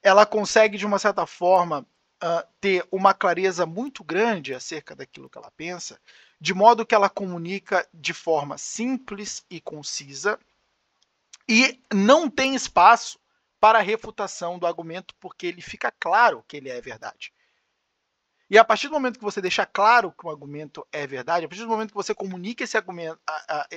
Ela 0.02 0.26
consegue, 0.26 0.76
de 0.76 0.84
uma 0.84 0.98
certa 0.98 1.26
forma, 1.26 1.86
uh, 2.22 2.48
ter 2.60 2.86
uma 2.90 3.14
clareza 3.14 3.66
muito 3.66 4.02
grande 4.02 4.54
acerca 4.54 4.94
daquilo 4.94 5.28
que 5.28 5.38
ela 5.38 5.50
pensa, 5.50 6.00
de 6.40 6.52
modo 6.52 6.84
que 6.84 6.94
ela 6.94 7.08
comunica 7.08 7.86
de 7.92 8.12
forma 8.12 8.58
simples 8.58 9.44
e 9.50 9.60
concisa 9.60 10.38
e 11.48 11.80
não 11.92 12.28
tem 12.28 12.54
espaço 12.54 13.18
para 13.60 13.80
refutação 13.80 14.58
do 14.58 14.66
argumento, 14.66 15.14
porque 15.20 15.46
ele 15.46 15.62
fica 15.62 15.90
claro 15.90 16.44
que 16.46 16.56
ele 16.56 16.68
é 16.68 16.80
verdade. 16.80 17.32
E 18.50 18.58
a 18.58 18.64
partir 18.64 18.88
do 18.88 18.94
momento 18.94 19.18
que 19.18 19.24
você 19.24 19.40
deixar 19.40 19.66
claro 19.66 20.12
que 20.12 20.26
o 20.26 20.30
argumento 20.30 20.86
é 20.92 21.06
verdade, 21.06 21.46
a 21.46 21.48
partir 21.48 21.64
do 21.64 21.70
momento 21.70 21.90
que 21.90 21.96
você 21.96 22.14
comunica 22.14 22.62
esse 22.62 22.76
argumento, 22.76 23.18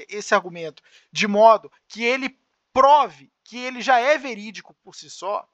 esse 0.10 0.36
argumento 0.36 0.84
de 1.12 1.25
modo 1.25 1.72
que 1.88 2.03
ele 2.03 2.38
prove 2.77 3.34
que 3.43 3.57
ele 3.57 3.81
já 3.81 4.00
é 4.00 4.19
verídico 4.19 4.75
por 4.84 4.93
si 4.93 5.10
só, 5.10 5.50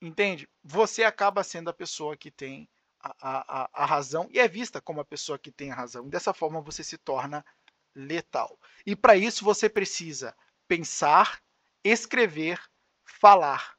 entende? 0.00 0.48
Você 0.62 1.02
acaba 1.02 1.42
sendo 1.42 1.68
a 1.68 1.74
pessoa 1.74 2.16
que 2.16 2.30
tem 2.30 2.68
a, 3.00 3.64
a, 3.64 3.70
a 3.72 3.84
razão 3.84 4.28
e 4.30 4.38
é 4.38 4.46
vista 4.46 4.80
como 4.80 5.00
a 5.00 5.04
pessoa 5.04 5.36
que 5.36 5.50
tem 5.50 5.72
a 5.72 5.74
razão. 5.74 6.06
E 6.06 6.10
dessa 6.10 6.32
forma 6.32 6.60
você 6.60 6.84
se 6.84 6.96
torna 6.96 7.44
letal. 7.92 8.56
E 8.86 8.94
para 8.94 9.16
isso 9.16 9.44
você 9.44 9.68
precisa 9.68 10.32
pensar, 10.68 11.42
escrever 11.82 12.60
falar. 13.04 13.76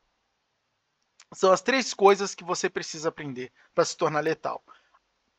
São 1.33 1.53
as 1.53 1.61
três 1.61 1.93
coisas 1.93 2.35
que 2.35 2.43
você 2.43 2.69
precisa 2.69 3.07
aprender 3.07 3.53
para 3.73 3.85
se 3.85 3.95
tornar 3.95 4.19
letal: 4.19 4.61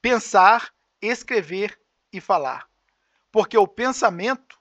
pensar, 0.01 0.75
escrever 1.03 1.79
e 2.11 2.19
falar. 2.19 2.67
Porque 3.31 3.59
o 3.59 3.69
pensamento, 3.69 4.58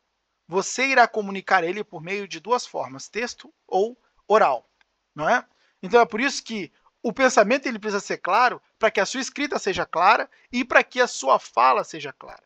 você 0.47 0.87
irá 0.87 1.07
comunicar 1.07 1.63
ele 1.63 1.83
por 1.83 2.01
meio 2.01 2.27
de 2.27 2.39
duas 2.39 2.65
formas: 2.65 3.09
texto 3.09 3.53
ou 3.67 3.99
oral, 4.27 4.69
não 5.13 5.29
é? 5.29 5.45
Então 5.81 5.99
é 5.99 6.05
por 6.05 6.21
isso 6.21 6.43
que 6.43 6.71
o 7.03 7.13
pensamento 7.13 7.67
ele 7.67 7.79
precisa 7.79 7.99
ser 7.99 8.17
claro 8.17 8.61
para 8.79 8.91
que 8.91 8.99
a 8.99 9.05
sua 9.05 9.21
escrita 9.21 9.59
seja 9.59 9.85
clara 9.85 10.29
e 10.51 10.65
para 10.65 10.83
que 10.83 10.99
a 10.99 11.07
sua 11.07 11.39
fala 11.39 11.83
seja 11.83 12.11
clara. 12.11 12.43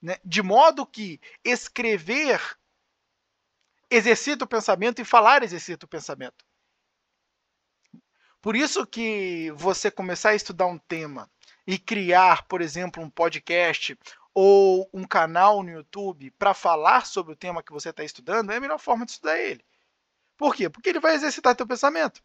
Né? 0.00 0.16
De 0.24 0.42
modo 0.42 0.86
que 0.86 1.20
escrever 1.44 2.40
exercita 3.90 4.44
o 4.44 4.48
pensamento 4.48 5.00
e 5.00 5.04
falar 5.04 5.42
exercita 5.42 5.86
o 5.86 5.88
pensamento. 5.88 6.44
Por 8.40 8.54
isso 8.54 8.86
que 8.86 9.50
você 9.56 9.90
começar 9.90 10.30
a 10.30 10.34
estudar 10.34 10.66
um 10.66 10.78
tema 10.78 11.28
e 11.66 11.78
criar, 11.78 12.46
por 12.46 12.62
exemplo, 12.62 13.02
um 13.02 13.10
podcast 13.10 13.98
ou 14.34 14.88
um 14.92 15.04
canal 15.04 15.62
no 15.62 15.70
YouTube 15.70 16.30
para 16.32 16.54
falar 16.54 17.06
sobre 17.06 17.32
o 17.32 17.36
tema 17.36 17.62
que 17.62 17.72
você 17.72 17.90
está 17.90 18.04
estudando 18.04 18.50
é 18.50 18.56
a 18.56 18.60
melhor 18.60 18.78
forma 18.78 19.04
de 19.04 19.12
estudar 19.12 19.38
ele. 19.38 19.64
Por 20.36 20.54
quê? 20.54 20.68
Porque 20.68 20.88
ele 20.88 21.00
vai 21.00 21.14
exercitar 21.14 21.56
teu 21.56 21.66
pensamento. 21.66 22.22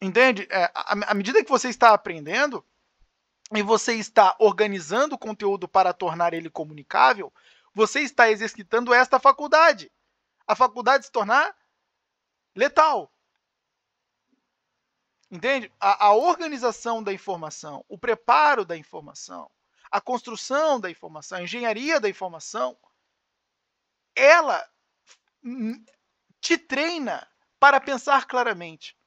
Entende? 0.00 0.48
É, 0.50 0.70
à 0.74 1.14
medida 1.14 1.44
que 1.44 1.50
você 1.50 1.68
está 1.68 1.94
aprendendo 1.94 2.64
e 3.54 3.62
você 3.62 3.94
está 3.94 4.34
organizando 4.38 5.14
o 5.14 5.18
conteúdo 5.18 5.68
para 5.68 5.92
tornar 5.92 6.34
ele 6.34 6.50
comunicável, 6.50 7.32
você 7.72 8.00
está 8.00 8.30
exercitando 8.30 8.92
esta 8.92 9.20
faculdade 9.20 9.90
a 10.46 10.54
faculdade 10.54 11.02
de 11.02 11.06
se 11.06 11.12
tornar 11.12 11.56
letal. 12.54 13.12
Entende? 15.30 15.72
A, 15.80 16.06
a, 16.06 16.14
organização 16.14 17.02
da 17.02 17.12
informação, 17.12 17.84
o 17.88 17.96
preparo 17.96 18.64
da 18.64 18.76
informação, 18.76 19.50
a 19.92 20.00
construção 20.00 20.80
da 20.80 20.90
informação, 20.90 21.36
a 21.36 21.42
engenharia 21.42 22.00
da 22.00 22.08
informação, 22.08 22.80
ela 24.16 24.66
te 26.40 26.56
treina 26.56 27.30
para 27.60 27.78
pensar 27.78 28.26
claramente. 28.26 28.98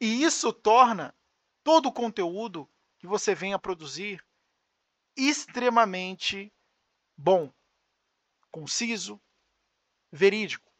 E 0.00 0.24
isso 0.24 0.52
torna 0.52 1.16
todo 1.62 1.86
o 1.86 1.92
conteúdo 1.92 2.68
que 2.98 3.06
você 3.06 3.32
venha 3.32 3.54
a 3.54 3.60
produzir 3.60 4.24
extremamente 5.16 6.52
bom, 7.16 7.52
conciso, 8.50 9.20
verídico, 10.10 10.72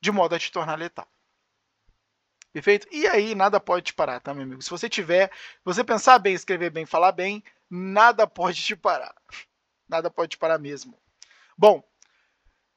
de 0.00 0.10
modo 0.10 0.34
a 0.34 0.38
te 0.38 0.50
tornar 0.50 0.78
letal. 0.78 1.10
Perfeito? 2.52 2.88
E 2.90 3.06
aí 3.06 3.34
nada 3.34 3.60
pode 3.60 3.86
te 3.86 3.94
parar, 3.94 4.20
tá, 4.20 4.34
meu 4.34 4.42
amigo? 4.42 4.62
Se 4.62 4.70
você 4.70 4.88
tiver, 4.88 5.30
você 5.64 5.84
pensar 5.84 6.18
bem, 6.18 6.34
escrever 6.34 6.70
bem, 6.70 6.84
falar 6.84 7.12
bem, 7.12 7.44
nada 7.68 8.26
pode 8.26 8.62
te 8.62 8.74
parar. 8.74 9.14
Nada 9.88 10.10
pode 10.10 10.30
te 10.30 10.38
parar 10.38 10.58
mesmo. 10.58 10.98
Bom, 11.56 11.82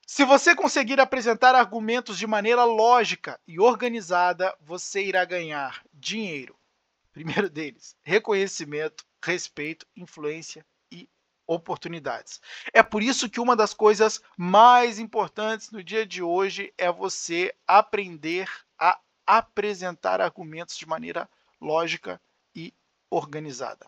se 0.05 0.25
você 0.25 0.55
conseguir 0.55 0.99
apresentar 0.99 1.55
argumentos 1.55 2.17
de 2.19 2.27
maneira 2.27 2.63
lógica 2.65 3.39
e 3.47 3.59
organizada, 3.59 4.55
você 4.61 5.03
irá 5.03 5.25
ganhar 5.25 5.83
dinheiro. 5.93 6.55
Primeiro 7.11 7.49
deles, 7.49 7.95
reconhecimento, 8.03 9.05
respeito, 9.23 9.87
influência 9.95 10.65
e 10.91 11.09
oportunidades. 11.47 12.41
É 12.73 12.83
por 12.83 13.01
isso 13.01 13.29
que 13.29 13.39
uma 13.39 13.55
das 13.55 13.73
coisas 13.73 14.21
mais 14.37 14.99
importantes 14.99 15.71
no 15.71 15.83
dia 15.83 16.05
de 16.05 16.21
hoje 16.21 16.73
é 16.77 16.91
você 16.91 17.55
aprender 17.67 18.49
a 18.77 18.99
apresentar 19.25 20.21
argumentos 20.21 20.77
de 20.77 20.85
maneira 20.85 21.29
lógica 21.59 22.21
e 22.55 22.73
organizada. 23.09 23.85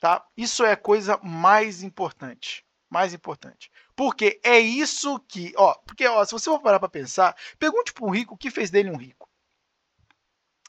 Tá? 0.00 0.26
Isso 0.36 0.64
é 0.64 0.72
a 0.72 0.76
coisa 0.76 1.18
mais 1.22 1.82
importante 1.82 2.64
mais 2.92 3.14
importante. 3.14 3.72
Porque 3.96 4.38
é 4.44 4.58
isso 4.60 5.18
que, 5.20 5.54
ó, 5.56 5.72
porque 5.86 6.06
ó, 6.06 6.22
se 6.26 6.32
você 6.32 6.44
for 6.44 6.60
parar 6.60 6.78
para 6.78 6.90
pensar, 6.90 7.34
pergunte 7.58 7.90
para 7.90 8.04
um 8.04 8.10
rico 8.10 8.34
o 8.34 8.36
que 8.36 8.50
fez 8.50 8.70
dele 8.70 8.90
um 8.90 8.96
rico. 8.96 9.26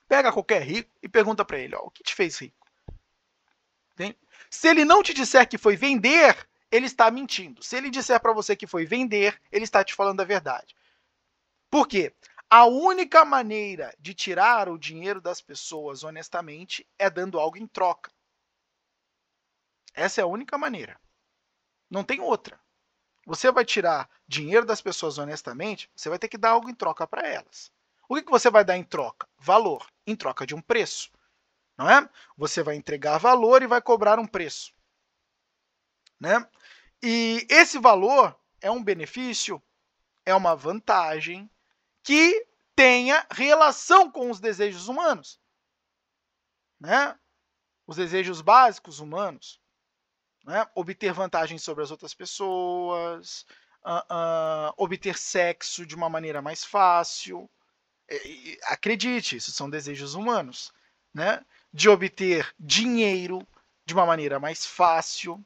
Pega 0.08 0.32
qualquer 0.32 0.62
rico 0.62 0.90
e 1.02 1.10
pergunta 1.10 1.44
para 1.44 1.60
ele, 1.60 1.76
ó, 1.76 1.82
o 1.82 1.92
que 1.92 2.02
te 2.02 2.16
fez 2.16 2.38
rico? 2.38 2.66
Tem? 3.98 4.16
Se 4.50 4.70
ele 4.70 4.86
não 4.86 5.04
te 5.04 5.14
disser 5.14 5.48
que 5.48 5.58
foi 5.58 5.76
vender, 5.76 6.48
ele 6.72 6.86
está 6.86 7.12
mentindo. 7.12 7.62
Se 7.62 7.76
ele 7.76 7.90
disser 7.90 8.20
para 8.22 8.32
você 8.32 8.56
que 8.56 8.66
foi 8.66 8.86
vender, 8.86 9.38
ele 9.52 9.66
está 9.66 9.84
te 9.84 9.94
falando 9.94 10.22
a 10.22 10.26
verdade. 10.26 10.74
Por 11.70 11.88
quê? 11.88 12.14
A 12.56 12.66
única 12.66 13.26
maneira 13.26 13.96
de 13.98 14.14
tirar 14.14 14.70
o 14.70 14.78
dinheiro 14.78 15.20
das 15.20 15.42
pessoas 15.42 16.04
honestamente 16.04 16.88
é 17.00 17.10
dando 17.10 17.40
algo 17.40 17.58
em 17.58 17.66
troca. 17.66 18.12
Essa 19.92 20.22
é 20.22 20.24
a 20.24 20.28
única 20.28 20.56
maneira. 20.56 21.02
Não 21.90 22.04
tem 22.04 22.20
outra. 22.22 22.62
Você 23.26 23.52
vai 23.52 23.66
tirar 23.66 24.08
dinheiro 24.28 24.68
das 24.68 24.82
pessoas 24.82 25.18
honestamente, 25.18 25.90
você 25.96 26.10
vai 26.10 26.20
ter 26.20 26.28
que 26.28 26.38
dar 26.38 26.52
algo 26.52 26.70
em 26.70 26.76
troca 26.76 27.08
para 27.08 27.28
elas. 27.28 27.72
O 28.08 28.14
que, 28.14 28.22
que 28.22 28.30
você 28.30 28.52
vai 28.52 28.64
dar 28.64 28.78
em 28.78 28.84
troca? 28.84 29.28
Valor, 29.40 29.92
em 30.06 30.16
troca 30.16 30.46
de 30.46 30.54
um 30.54 30.62
preço. 30.62 31.10
Não 31.76 31.90
é? 31.90 32.08
Você 32.38 32.62
vai 32.62 32.76
entregar 32.76 33.18
valor 33.18 33.64
e 33.64 33.68
vai 33.68 33.82
cobrar 33.82 34.20
um 34.20 34.28
preço. 34.28 34.72
Né? 36.20 36.48
E 37.02 37.48
esse 37.50 37.80
valor 37.80 38.40
é 38.62 38.70
um 38.70 38.84
benefício, 38.84 39.60
é 40.24 40.36
uma 40.36 40.56
vantagem 40.56 41.50
que 42.04 42.46
tenha 42.76 43.26
relação 43.32 44.12
com 44.12 44.30
os 44.30 44.40
desejos 44.40 44.88
humanos. 44.88 45.40
Né? 46.80 47.18
Os 47.88 47.96
desejos 47.96 48.42
básicos 48.42 49.00
humanos 49.00 49.62
né? 50.44 50.66
obter 50.76 51.14
vantagem 51.14 51.58
sobre 51.58 51.84
as 51.84 51.92
outras 51.92 52.14
pessoas, 52.14 53.46
uh, 53.86 54.70
uh, 54.70 54.74
obter 54.78 55.18
sexo 55.18 55.86
de 55.86 55.96
uma 55.96 56.10
maneira 56.10 56.42
mais 56.42 56.64
fácil. 56.64 57.50
E, 58.10 58.60
acredite, 58.66 59.38
isso 59.38 59.52
são 59.52 59.70
desejos 59.70 60.14
humanos. 60.14 60.72
Né? 61.14 61.44
De 61.72 61.90
obter 61.90 62.54
dinheiro 62.60 63.46
de 63.86 63.94
uma 63.94 64.06
maneira 64.06 64.40
mais 64.40 64.66
fácil, 64.66 65.44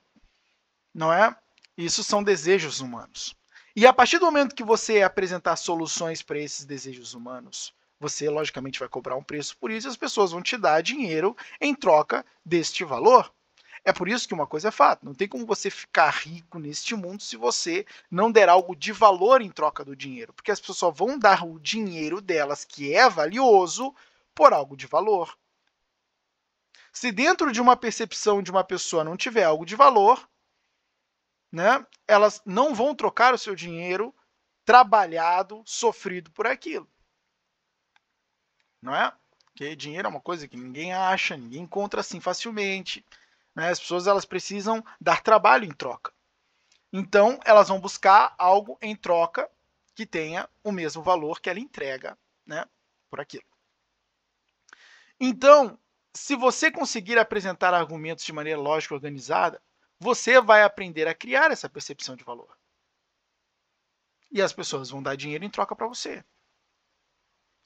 não 0.93 1.12
é? 1.12 1.36
Isso 1.78 2.04
são 2.04 2.24
desejos 2.24 2.80
humanos. 2.80 3.36
E 3.80 3.86
a 3.86 3.94
partir 3.94 4.18
do 4.18 4.26
momento 4.26 4.56
que 4.56 4.63
você 4.63 5.04
apresentar 5.04 5.56
soluções 5.56 6.24
para 6.24 6.40
esses 6.40 6.66
desejos 6.66 7.13
humanos, 7.13 7.76
você 8.00 8.28
logicamente 8.28 8.80
vai 8.80 8.90
cobrar 8.90 9.16
um 9.16 9.22
preço 9.22 9.56
por 9.56 9.70
isso 9.70 9.88
e 9.88 9.92
as 9.92 9.96
pessoas 9.96 10.32
vão 10.32 10.42
te 10.42 10.58
dar 10.58 10.82
dinheiro 10.82 11.38
em 11.62 11.76
troca 11.76 12.26
deste 12.44 12.84
valor. 12.84 13.32
É 13.86 13.94
por 13.94 14.10
isso 14.10 14.28
que 14.28 14.34
uma 14.34 14.48
coisa 14.48 14.70
é 14.70 14.72
fato: 14.72 15.06
não 15.06 15.13
tem 15.13 15.28
como 15.28 15.46
você 15.46 15.70
ficar 15.70 16.10
rico 16.10 16.58
neste 16.58 16.96
mundo 16.96 17.22
se 17.22 17.38
você 17.38 17.86
não 18.10 18.32
der 18.32 18.50
algo 18.50 18.76
de 18.76 18.92
valor 18.92 19.44
em 19.44 19.52
troca 19.52 19.86
do 19.86 19.96
dinheiro, 19.96 20.34
porque 20.34 20.50
as 20.50 20.60
pessoas 20.60 20.80
só 20.80 20.90
vão 20.90 21.20
dar 21.20 21.46
o 21.46 21.60
dinheiro 21.60 22.20
delas, 22.20 22.66
que 22.66 22.96
é 22.96 23.08
valioso, 23.08 23.94
por 24.34 24.54
algo 24.54 24.76
de 24.76 24.88
valor. 24.88 25.38
Se 26.92 27.12
dentro 27.12 27.52
de 27.52 27.62
uma 27.62 27.78
percepção 27.78 28.42
de 28.42 28.50
uma 28.50 28.63
pessoa 28.63 29.04
não 29.04 29.16
tiver 29.16 29.44
algo 29.44 29.68
de 29.68 29.76
valor, 29.76 30.28
né, 31.51 31.86
elas 32.07 32.41
não 32.45 32.75
vão 32.75 32.95
trocar 32.95 33.33
o 33.33 33.38
seu 33.38 33.55
dinheiro 33.55 34.13
trabalhado, 34.65 35.63
sofrido 35.65 36.29
por 36.31 36.45
aquilo. 36.45 36.89
Não 38.81 38.95
é? 38.95 39.12
Porque 39.45 39.75
dinheiro 39.75 40.07
é 40.07 40.12
uma 40.12 40.21
coisa 40.21 40.47
que 40.47 40.57
ninguém 40.57 40.93
acha, 40.93 41.38
ninguém 41.38 41.63
encontra 41.63 42.01
assim 42.01 42.19
facilmente. 42.19 43.05
Né? 43.55 43.69
As 43.69 43.79
pessoas 43.79 44.05
elas 44.05 44.25
precisam 44.25 44.83
dar 44.99 45.21
trabalho 45.21 45.65
em 45.65 45.71
troca. 45.71 46.13
Então, 46.93 47.39
elas 47.43 47.67
vão 47.67 47.79
buscar 47.79 48.36
algo 48.38 48.77
em 48.81 48.95
troca 48.95 49.49
que 49.95 50.05
tenha 50.05 50.47
o 50.63 50.71
mesmo 50.71 51.01
valor 51.01 51.41
que 51.41 51.49
ela 51.49 51.60
entrega 51.60 52.17
né, 52.45 52.65
por 53.10 53.19
aquilo. 53.19 53.45
Então, 55.19 55.77
se 56.13 56.36
você 56.36 56.71
conseguir 56.71 57.17
apresentar 57.17 57.73
argumentos 57.73 58.23
de 58.23 58.31
maneira 58.31 58.60
lógica 58.60 58.93
e 58.93 58.97
organizada, 58.97 59.62
você 59.99 60.39
vai 60.39 60.63
aprender 60.63 61.07
a 61.07 61.15
criar 61.15 61.51
essa 61.51 61.69
percepção 61.69 62.15
de 62.15 62.23
valor. 62.23 62.57
E 64.31 64.41
as 64.41 64.53
pessoas 64.53 64.89
vão 64.89 65.01
dar 65.01 65.15
dinheiro 65.15 65.45
em 65.45 65.49
troca 65.49 65.75
para 65.75 65.88
você. 65.88 66.23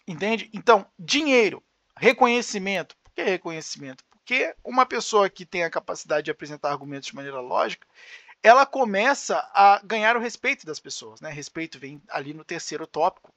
Entende? 0.08 0.50
Então, 0.54 0.86
dinheiro, 0.98 1.64
reconhecimento. 1.98 2.96
Por 3.04 3.14
que 3.14 3.24
reconhecimento? 3.24 4.04
Porque 4.10 4.56
uma 4.64 4.86
pessoa 4.86 5.30
que 5.30 5.46
tem 5.46 5.64
a 5.64 5.70
capacidade 5.70 6.26
de 6.26 6.32
apresentar 6.32 6.70
argumentos 6.70 7.08
de 7.08 7.16
maneira 7.16 7.40
lógica, 7.40 7.88
ela 8.44 8.66
começa 8.66 9.38
a 9.54 9.82
ganhar 9.84 10.16
o 10.16 10.20
respeito 10.20 10.66
das 10.66 10.80
pessoas. 10.80 11.22
Né? 11.22 11.30
Respeito 11.30 11.80
vem 11.80 12.02
ali 12.10 12.34
no 12.34 12.44
terceiro 12.44 12.88
tópico. 12.88 13.34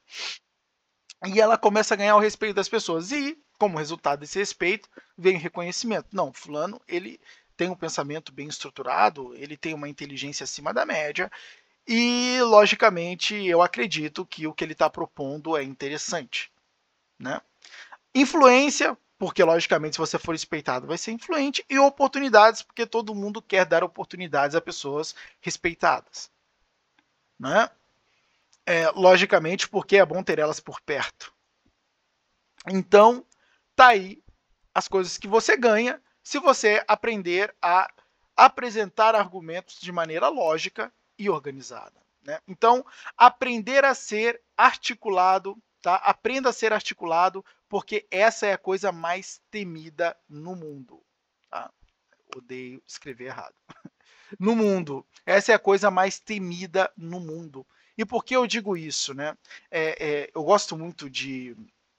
E 1.26 1.40
ela 1.40 1.56
começa 1.56 1.94
a 1.94 1.96
ganhar 1.96 2.16
o 2.16 2.20
respeito 2.20 2.54
das 2.54 2.68
pessoas. 2.68 3.10
E, 3.12 3.38
como 3.58 3.78
resultado 3.78 4.20
desse 4.20 4.38
respeito, 4.38 4.88
vem 5.16 5.36
o 5.36 5.40
reconhecimento. 5.40 6.08
Não, 6.12 6.32
fulano, 6.32 6.80
ele 6.86 7.20
tem 7.56 7.70
um 7.70 7.76
pensamento 7.76 8.32
bem 8.32 8.48
estruturado, 8.48 9.34
ele 9.36 9.56
tem 9.56 9.74
uma 9.74 9.88
inteligência 9.88 10.44
acima 10.44 10.72
da 10.72 10.84
média, 10.84 11.30
e, 11.86 12.40
logicamente, 12.40 13.34
eu 13.46 13.60
acredito 13.60 14.24
que 14.24 14.46
o 14.46 14.54
que 14.54 14.64
ele 14.64 14.72
está 14.72 14.88
propondo 14.88 15.56
é 15.56 15.62
interessante. 15.62 16.50
Né? 17.18 17.40
Influência, 18.14 18.96
porque 19.18 19.44
logicamente 19.44 19.96
se 19.96 20.00
você 20.00 20.18
for 20.18 20.32
respeitado 20.32 20.86
vai 20.86 20.96
ser 20.96 21.12
influente, 21.12 21.64
e 21.68 21.78
oportunidades, 21.78 22.62
porque 22.62 22.86
todo 22.86 23.14
mundo 23.14 23.42
quer 23.42 23.66
dar 23.66 23.84
oportunidades 23.84 24.56
a 24.56 24.60
pessoas 24.60 25.14
respeitadas. 25.40 26.30
Né? 27.38 27.68
É, 28.64 28.90
logicamente 28.90 29.68
porque 29.68 29.96
é 29.98 30.06
bom 30.06 30.22
ter 30.22 30.38
elas 30.38 30.60
por 30.60 30.80
perto. 30.80 31.34
Então, 32.66 33.24
tá 33.76 33.88
aí 33.88 34.22
as 34.74 34.88
coisas 34.88 35.18
que 35.18 35.28
você 35.28 35.54
ganha 35.54 36.00
se 36.24 36.38
você 36.38 36.82
aprender 36.88 37.54
a 37.60 37.88
apresentar 38.34 39.14
argumentos 39.14 39.78
de 39.78 39.92
maneira 39.92 40.28
lógica 40.28 40.92
e 41.18 41.28
organizada. 41.28 42.02
Né? 42.22 42.40
Então, 42.48 42.84
aprender 43.16 43.84
a 43.84 43.94
ser 43.94 44.40
articulado, 44.56 45.56
tá? 45.82 45.96
Aprenda 45.96 46.48
a 46.48 46.52
ser 46.52 46.72
articulado 46.72 47.44
porque 47.68 48.06
essa 48.10 48.46
é 48.46 48.54
a 48.54 48.58
coisa 48.58 48.90
mais 48.90 49.40
temida 49.50 50.16
no 50.26 50.56
mundo. 50.56 51.02
Tá? 51.50 51.70
Odeio 52.34 52.82
escrever 52.86 53.26
errado. 53.26 53.54
No 54.40 54.56
mundo. 54.56 55.06
Essa 55.24 55.52
é 55.52 55.54
a 55.54 55.60
coisa 55.60 55.92
mais 55.92 56.18
temida 56.18 56.90
no 56.96 57.20
mundo. 57.20 57.64
E 57.96 58.04
por 58.04 58.24
que 58.24 58.34
eu 58.34 58.48
digo 58.48 58.76
isso? 58.76 59.14
Né? 59.14 59.36
É, 59.70 60.04
é, 60.04 60.30
eu 60.34 60.42
gosto 60.42 60.76
muito 60.76 61.08
de 61.08 61.54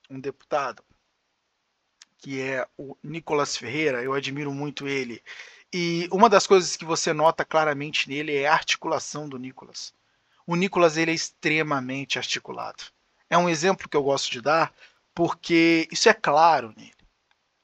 um 0.09 0.19
deputado, 0.19 0.83
que 2.25 2.41
é 2.41 2.67
o 2.75 2.97
Nicolas 3.03 3.55
Ferreira, 3.55 4.01
eu 4.01 4.11
admiro 4.11 4.51
muito 4.51 4.87
ele. 4.87 5.21
E 5.71 6.09
uma 6.11 6.27
das 6.27 6.47
coisas 6.47 6.75
que 6.75 6.83
você 6.83 7.13
nota 7.13 7.45
claramente 7.45 8.09
nele 8.09 8.35
é 8.35 8.47
a 8.47 8.53
articulação 8.53 9.29
do 9.29 9.37
Nicolas. 9.37 9.93
O 10.47 10.55
Nicolas 10.55 10.97
ele 10.97 11.11
é 11.11 11.13
extremamente 11.13 12.17
articulado. 12.17 12.83
É 13.29 13.37
um 13.37 13.47
exemplo 13.47 13.87
que 13.87 13.95
eu 13.95 14.01
gosto 14.01 14.31
de 14.31 14.41
dar 14.41 14.73
porque 15.13 15.87
isso 15.91 16.09
é 16.09 16.15
claro 16.15 16.73
nele. 16.75 16.95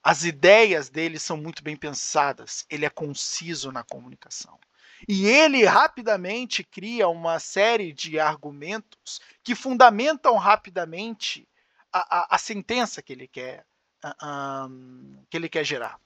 As 0.04 0.26
ideias 0.26 0.90
dele 0.90 1.18
são 1.18 1.38
muito 1.38 1.64
bem 1.64 1.76
pensadas, 1.76 2.64
ele 2.70 2.86
é 2.86 2.90
conciso 2.92 3.72
na 3.72 3.84
comunicação. 3.84 4.60
E 5.08 5.26
ele 5.26 5.66
rapidamente 5.66 6.64
cria 6.64 7.08
uma 7.08 7.40
série 7.40 7.92
de 7.92 8.20
argumentos 8.20 9.20
que 9.44 9.56
fundamentam 9.56 10.38
rapidamente 10.38 11.48
a, 11.92 12.20
a, 12.20 12.36
a 12.36 12.38
sentença 12.38 13.02
que 13.02 13.12
ele 13.12 13.28
quer 13.28 13.66
uh, 14.06 15.26
que 15.30 15.38
ele 15.38 15.50
quer 15.50 15.64
gerar, 15.64 16.00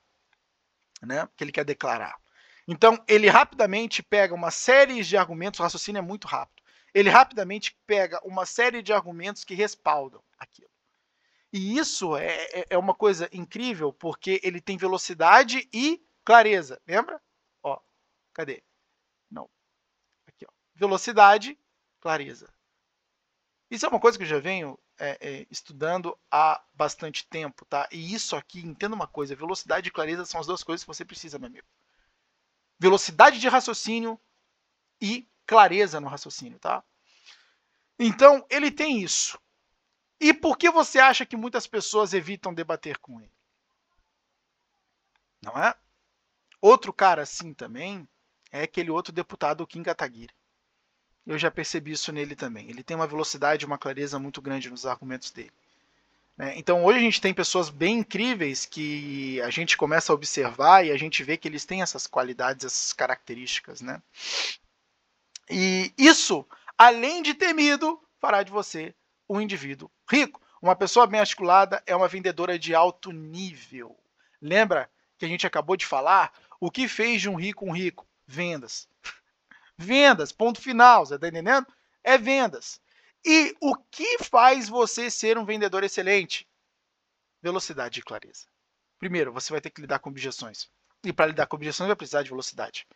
né? 1.01 1.27
que 1.35 1.43
ele 1.43 1.51
quer 1.51 1.65
declarar. 1.65 2.15
Então, 2.67 3.03
ele 3.07 3.29
rapidamente 3.29 4.01
pega 4.01 4.33
uma 4.33 4.49
série 4.49 5.03
de 5.03 5.15
argumentos, 5.15 5.59
o 5.59 5.63
raciocínio 5.63 5.99
é 5.99 6.01
muito 6.01 6.27
rápido. 6.27 6.63
Ele 6.93 7.09
rapidamente 7.09 7.77
pega 7.85 8.19
uma 8.23 8.45
série 8.45 8.81
de 8.81 8.93
argumentos 8.93 9.43
que 9.43 9.53
respaldam 9.53 10.23
aquilo. 10.37 10.69
E 11.51 11.77
isso 11.77 12.15
é, 12.17 12.43
é, 12.53 12.65
é 12.71 12.77
uma 12.77 12.95
coisa 12.95 13.29
incrível, 13.31 13.93
porque 13.93 14.39
ele 14.43 14.59
tem 14.59 14.77
velocidade 14.77 15.69
e 15.73 16.03
clareza. 16.23 16.81
Lembra? 16.87 17.21
Ó, 17.61 17.79
cadê? 18.33 18.63
Não. 19.29 19.49
Aqui, 20.27 20.45
ó. 20.45 20.51
Velocidade, 20.73 21.57
clareza. 21.99 22.51
Isso 23.69 23.85
é 23.85 23.89
uma 23.89 23.99
coisa 23.99 24.17
que 24.17 24.23
eu 24.23 24.27
já 24.27 24.39
venho 24.39 24.79
é, 24.97 25.17
é, 25.19 25.47
estudando 25.49 26.17
há 26.31 26.63
bastante 26.73 27.27
tempo, 27.27 27.65
tá? 27.65 27.87
E 27.91 28.13
isso 28.13 28.35
aqui, 28.35 28.59
entenda 28.59 28.95
uma 28.95 29.07
coisa: 29.07 29.35
velocidade 29.35 29.87
e 29.87 29.91
clareza 29.91 30.25
são 30.25 30.39
as 30.39 30.47
duas 30.47 30.63
coisas 30.63 30.83
que 30.83 30.87
você 30.87 31.05
precisa, 31.05 31.39
meu 31.39 31.47
amigo. 31.47 31.67
Velocidade 32.79 33.39
de 33.39 33.47
raciocínio 33.47 34.19
e 34.99 35.27
clareza 35.45 35.99
no 35.99 36.07
raciocínio, 36.07 36.59
tá? 36.59 36.83
Então, 37.97 38.45
ele 38.49 38.71
tem 38.71 39.01
isso. 39.01 39.39
E 40.19 40.33
por 40.33 40.57
que 40.57 40.69
você 40.69 40.99
acha 40.99 41.25
que 41.25 41.37
muitas 41.37 41.67
pessoas 41.67 42.13
evitam 42.13 42.53
debater 42.53 42.97
com 42.97 43.19
ele? 43.19 43.31
Não 45.41 45.57
é? 45.57 45.75
Outro 46.61 46.91
cara 46.91 47.21
assim 47.21 47.53
também 47.53 48.07
é 48.51 48.63
aquele 48.63 48.89
outro 48.89 49.13
deputado, 49.13 49.61
o 49.61 49.67
Kim 49.67 49.83
Kataguiri. 49.83 50.33
Eu 51.25 51.37
já 51.37 51.49
percebi 51.49 51.91
isso 51.91 52.11
nele 52.11 52.35
também. 52.35 52.69
Ele 52.69 52.83
tem 52.83 52.95
uma 52.95 53.07
velocidade 53.07 53.63
e 53.63 53.67
uma 53.67 53.77
clareza 53.77 54.19
muito 54.19 54.41
grande 54.41 54.69
nos 54.69 54.85
argumentos 54.85 55.31
dele. 55.31 55.51
Né? 56.37 56.53
Então 56.57 56.83
hoje 56.83 56.99
a 56.99 57.01
gente 57.01 57.21
tem 57.21 57.33
pessoas 57.33 57.69
bem 57.69 57.99
incríveis 57.99 58.65
que 58.65 59.41
a 59.41 59.49
gente 59.49 59.77
começa 59.77 60.11
a 60.11 60.15
observar 60.15 60.85
e 60.85 60.91
a 60.91 60.97
gente 60.97 61.23
vê 61.23 61.37
que 61.37 61.47
eles 61.47 61.65
têm 61.65 61.81
essas 61.81 62.05
qualidades, 62.05 62.65
essas 62.65 62.93
características. 62.93 63.81
Né? 63.81 64.01
E 65.49 65.93
isso, 65.97 66.45
além 66.77 67.21
de 67.21 67.33
temido, 67.33 67.99
fará 68.19 68.43
de 68.43 68.51
você 68.51 68.93
um 69.29 69.41
indivíduo 69.41 69.89
rico. 70.09 70.41
Uma 70.61 70.75
pessoa 70.75 71.07
bem 71.07 71.19
articulada 71.19 71.81
é 71.85 71.95
uma 71.95 72.07
vendedora 72.07 72.57
de 72.57 72.73
alto 72.75 73.11
nível. 73.11 73.95
Lembra 74.41 74.89
que 75.17 75.25
a 75.25 75.27
gente 75.27 75.47
acabou 75.47 75.75
de 75.77 75.85
falar? 75.85 76.33
O 76.59 76.71
que 76.71 76.87
fez 76.87 77.21
de 77.21 77.29
um 77.29 77.35
rico 77.35 77.65
um 77.65 77.71
rico? 77.71 78.07
Vendas. 78.27 78.87
Vendas, 79.77 80.31
ponto 80.31 80.61
final, 80.61 81.05
você 81.05 81.15
está 81.15 81.27
entendendo? 81.27 81.67
É 82.03 82.17
vendas. 82.17 82.79
E 83.25 83.55
o 83.59 83.75
que 83.75 84.19
faz 84.23 84.69
você 84.69 85.09
ser 85.09 85.37
um 85.37 85.45
vendedor 85.45 85.83
excelente? 85.83 86.47
Velocidade 87.41 87.99
e 87.99 88.03
clareza. 88.03 88.45
Primeiro, 88.99 89.33
você 89.33 89.51
vai 89.51 89.59
ter 89.59 89.69
que 89.69 89.81
lidar 89.81 89.99
com 89.99 90.09
objeções. 90.09 90.69
E 91.03 91.11
para 91.11 91.27
lidar 91.27 91.47
com 91.47 91.55
objeções, 91.55 91.87
vai 91.87 91.95
precisar 91.95 92.23
de 92.23 92.29
velocidade. 92.29 92.87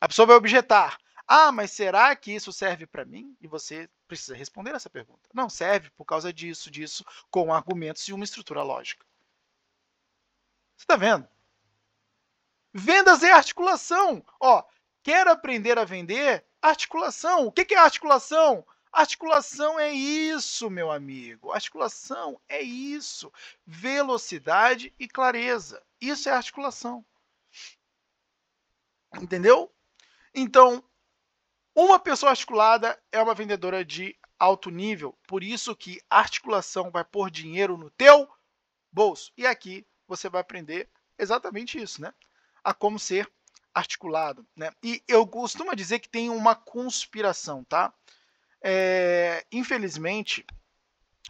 A 0.00 0.08
pessoa 0.08 0.26
vai 0.26 0.36
objetar. 0.36 0.98
Ah, 1.26 1.52
mas 1.52 1.70
será 1.70 2.14
que 2.16 2.32
isso 2.32 2.52
serve 2.52 2.86
para 2.86 3.04
mim? 3.04 3.36
E 3.40 3.46
você 3.46 3.88
precisa 4.08 4.34
responder 4.34 4.74
essa 4.74 4.90
pergunta. 4.90 5.28
Não 5.32 5.48
serve 5.48 5.90
por 5.90 6.04
causa 6.04 6.32
disso, 6.32 6.70
disso, 6.70 7.04
com 7.30 7.52
argumentos 7.52 8.06
e 8.08 8.12
uma 8.12 8.24
estrutura 8.24 8.62
lógica. 8.62 9.06
Você 10.76 10.84
está 10.84 10.96
vendo? 10.96 11.28
Vendas 12.72 13.22
é 13.22 13.32
articulação. 13.32 14.24
Ó, 14.40 14.64
Quer 15.02 15.26
aprender 15.28 15.78
a 15.78 15.84
vender? 15.84 16.44
Articulação. 16.60 17.46
O 17.46 17.52
que 17.52 17.74
é 17.74 17.78
articulação? 17.78 18.66
Articulação 18.92 19.78
é 19.78 19.92
isso, 19.92 20.68
meu 20.68 20.90
amigo. 20.90 21.52
Articulação 21.52 22.40
é 22.48 22.60
isso. 22.60 23.32
Velocidade 23.64 24.92
e 24.98 25.06
clareza. 25.06 25.82
Isso 26.00 26.28
é 26.28 26.32
articulação. 26.32 27.04
Entendeu? 29.20 29.72
Então, 30.34 30.84
uma 31.74 31.98
pessoa 31.98 32.30
articulada 32.30 33.00
é 33.12 33.22
uma 33.22 33.34
vendedora 33.34 33.84
de 33.84 34.16
alto 34.38 34.70
nível. 34.70 35.16
Por 35.26 35.42
isso 35.42 35.76
que 35.76 36.00
articulação 36.10 36.90
vai 36.90 37.04
pôr 37.04 37.30
dinheiro 37.30 37.76
no 37.76 37.90
teu 37.90 38.28
bolso. 38.90 39.32
E 39.36 39.46
aqui 39.46 39.86
você 40.06 40.28
vai 40.28 40.40
aprender 40.40 40.88
exatamente 41.16 41.80
isso, 41.80 42.02
né? 42.02 42.12
A 42.64 42.74
como 42.74 42.98
ser 42.98 43.30
articulado. 43.74 44.46
Né? 44.56 44.70
E 44.82 45.02
eu 45.06 45.26
costumo 45.26 45.74
dizer 45.74 45.98
que 45.98 46.08
tem 46.08 46.30
uma 46.30 46.54
conspiração, 46.54 47.64
tá? 47.64 47.92
É, 48.62 49.44
infelizmente, 49.50 50.44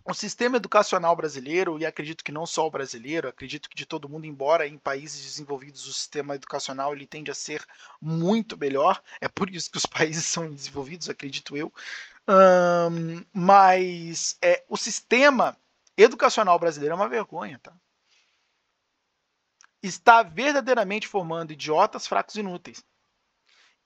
o 0.05 0.14
sistema 0.14 0.57
educacional 0.57 1.14
brasileiro, 1.14 1.79
e 1.79 1.87
acredito 1.87 2.24
que 2.24 2.33
não 2.33 2.46
só 2.46 2.66
o 2.66 2.70
brasileiro, 2.70 3.29
acredito 3.29 3.68
que 3.68 3.76
de 3.76 3.87
todo 3.87 4.09
mundo, 4.09 4.26
embora 4.26 4.66
em 4.66 4.79
países 4.79 5.22
desenvolvidos 5.22 5.87
o 5.87 5.92
sistema 5.92 6.35
educacional 6.35 6.92
ele 6.92 7.07
tende 7.07 7.31
a 7.31 7.35
ser 7.35 7.64
muito 8.00 8.57
melhor, 8.57 9.03
é 9.20 9.29
por 9.29 9.50
isso 9.50 9.70
que 9.70 9.79
os 9.79 9.87
países 9.87 10.24
são 10.24 10.50
desenvolvidos, 10.50 11.09
acredito 11.09 11.57
eu. 11.57 11.72
Mas 13.33 14.37
é, 14.42 14.64
o 14.68 14.76
sistema 14.76 15.57
educacional 15.96 16.59
brasileiro 16.59 16.94
é 16.94 16.96
uma 16.96 17.09
vergonha, 17.09 17.59
tá? 17.62 17.72
Está 19.83 20.23
verdadeiramente 20.23 21.09
formando 21.09 21.53
idiotas, 21.53 22.07
fracos 22.07 22.35
e 22.35 22.40
inúteis. 22.40 22.85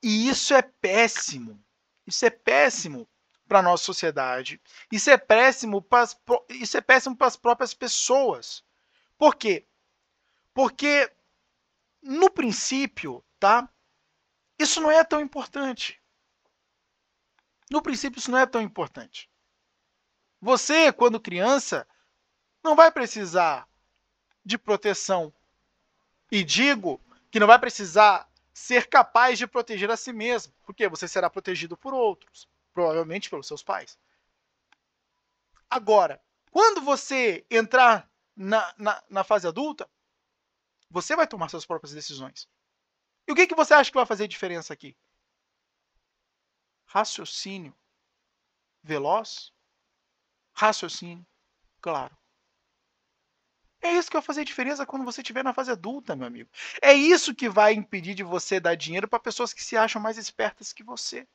E 0.02 0.28
isso 0.28 0.54
é 0.54 0.62
péssimo. 0.62 1.62
Isso 2.06 2.24
é 2.26 2.30
péssimo 2.30 3.08
para 3.48 3.60
a 3.60 3.62
nossa 3.62 3.84
sociedade. 3.84 4.60
Isso 4.90 5.10
é 5.10 5.16
péssimo 5.16 5.80
para 5.80 6.02
as, 6.02 6.16
isso 6.50 6.76
é 6.76 6.80
péssimo 6.80 7.16
para 7.16 7.26
as 7.26 7.36
próprias 7.36 7.72
pessoas. 7.72 8.64
Por 9.16 9.34
quê? 9.36 9.66
Porque 10.52 11.10
no 12.02 12.30
princípio, 12.30 13.24
tá? 13.38 13.68
Isso 14.58 14.80
não 14.80 14.90
é 14.90 15.02
tão 15.04 15.20
importante. 15.20 16.00
No 17.70 17.82
princípio 17.82 18.18
isso 18.18 18.30
não 18.30 18.38
é 18.38 18.46
tão 18.46 18.60
importante. 18.60 19.30
Você, 20.40 20.92
quando 20.92 21.18
criança, 21.18 21.88
não 22.62 22.76
vai 22.76 22.90
precisar 22.90 23.66
de 24.44 24.58
proteção 24.58 25.32
e 26.34 26.42
digo 26.42 27.00
que 27.30 27.38
não 27.38 27.46
vai 27.46 27.60
precisar 27.60 28.28
ser 28.52 28.88
capaz 28.88 29.38
de 29.38 29.46
proteger 29.46 29.88
a 29.88 29.96
si 29.96 30.12
mesmo, 30.12 30.52
porque 30.64 30.88
você 30.88 31.06
será 31.06 31.30
protegido 31.30 31.76
por 31.76 31.94
outros, 31.94 32.48
provavelmente 32.72 33.30
pelos 33.30 33.46
seus 33.46 33.62
pais. 33.62 33.96
Agora, 35.70 36.20
quando 36.50 36.80
você 36.80 37.46
entrar 37.48 38.10
na, 38.34 38.74
na, 38.76 39.04
na 39.08 39.22
fase 39.22 39.46
adulta, 39.46 39.88
você 40.90 41.14
vai 41.14 41.24
tomar 41.24 41.48
suas 41.48 41.64
próprias 41.64 41.94
decisões. 41.94 42.48
E 43.28 43.32
o 43.32 43.36
que, 43.36 43.46
que 43.46 43.54
você 43.54 43.72
acha 43.72 43.92
que 43.92 43.96
vai 43.96 44.06
fazer 44.06 44.26
diferença 44.26 44.72
aqui? 44.72 44.96
Raciocínio 46.84 47.72
veloz, 48.82 49.52
raciocínio 50.52 51.24
claro. 51.80 52.16
É 53.84 53.92
isso 53.92 54.08
que 54.08 54.16
vai 54.16 54.22
fazer 54.22 54.46
diferença 54.46 54.86
quando 54.86 55.04
você 55.04 55.20
estiver 55.20 55.44
na 55.44 55.52
fase 55.52 55.70
adulta, 55.70 56.16
meu 56.16 56.26
amigo. 56.26 56.48
É 56.80 56.94
isso 56.94 57.34
que 57.34 57.50
vai 57.50 57.74
impedir 57.74 58.14
de 58.14 58.22
você 58.22 58.58
dar 58.58 58.74
dinheiro 58.74 59.06
para 59.06 59.20
pessoas 59.20 59.52
que 59.52 59.62
se 59.62 59.76
acham 59.76 60.00
mais 60.00 60.16
espertas 60.16 60.72
que 60.72 60.82
você. 60.82 61.28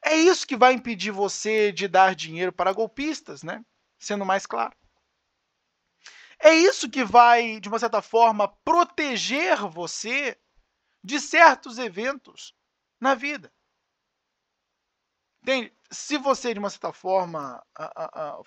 É 0.00 0.16
isso 0.16 0.46
que 0.46 0.56
vai 0.56 0.72
impedir 0.72 1.10
você 1.10 1.70
de 1.70 1.86
dar 1.86 2.14
dinheiro 2.14 2.50
para 2.50 2.72
golpistas, 2.72 3.42
né? 3.42 3.62
Sendo 3.98 4.24
mais 4.24 4.46
claro. 4.46 4.74
É 6.40 6.54
isso 6.54 6.88
que 6.88 7.04
vai, 7.04 7.60
de 7.60 7.68
uma 7.68 7.78
certa 7.78 8.00
forma, 8.00 8.48
proteger 8.64 9.68
você 9.68 10.40
de 11.04 11.20
certos 11.20 11.76
eventos 11.76 12.54
na 12.98 13.14
vida. 13.14 13.52
Entende? 15.42 15.74
Se 15.90 16.16
você, 16.16 16.54
de 16.54 16.58
uma 16.58 16.70
certa 16.70 16.90
forma, 16.90 17.62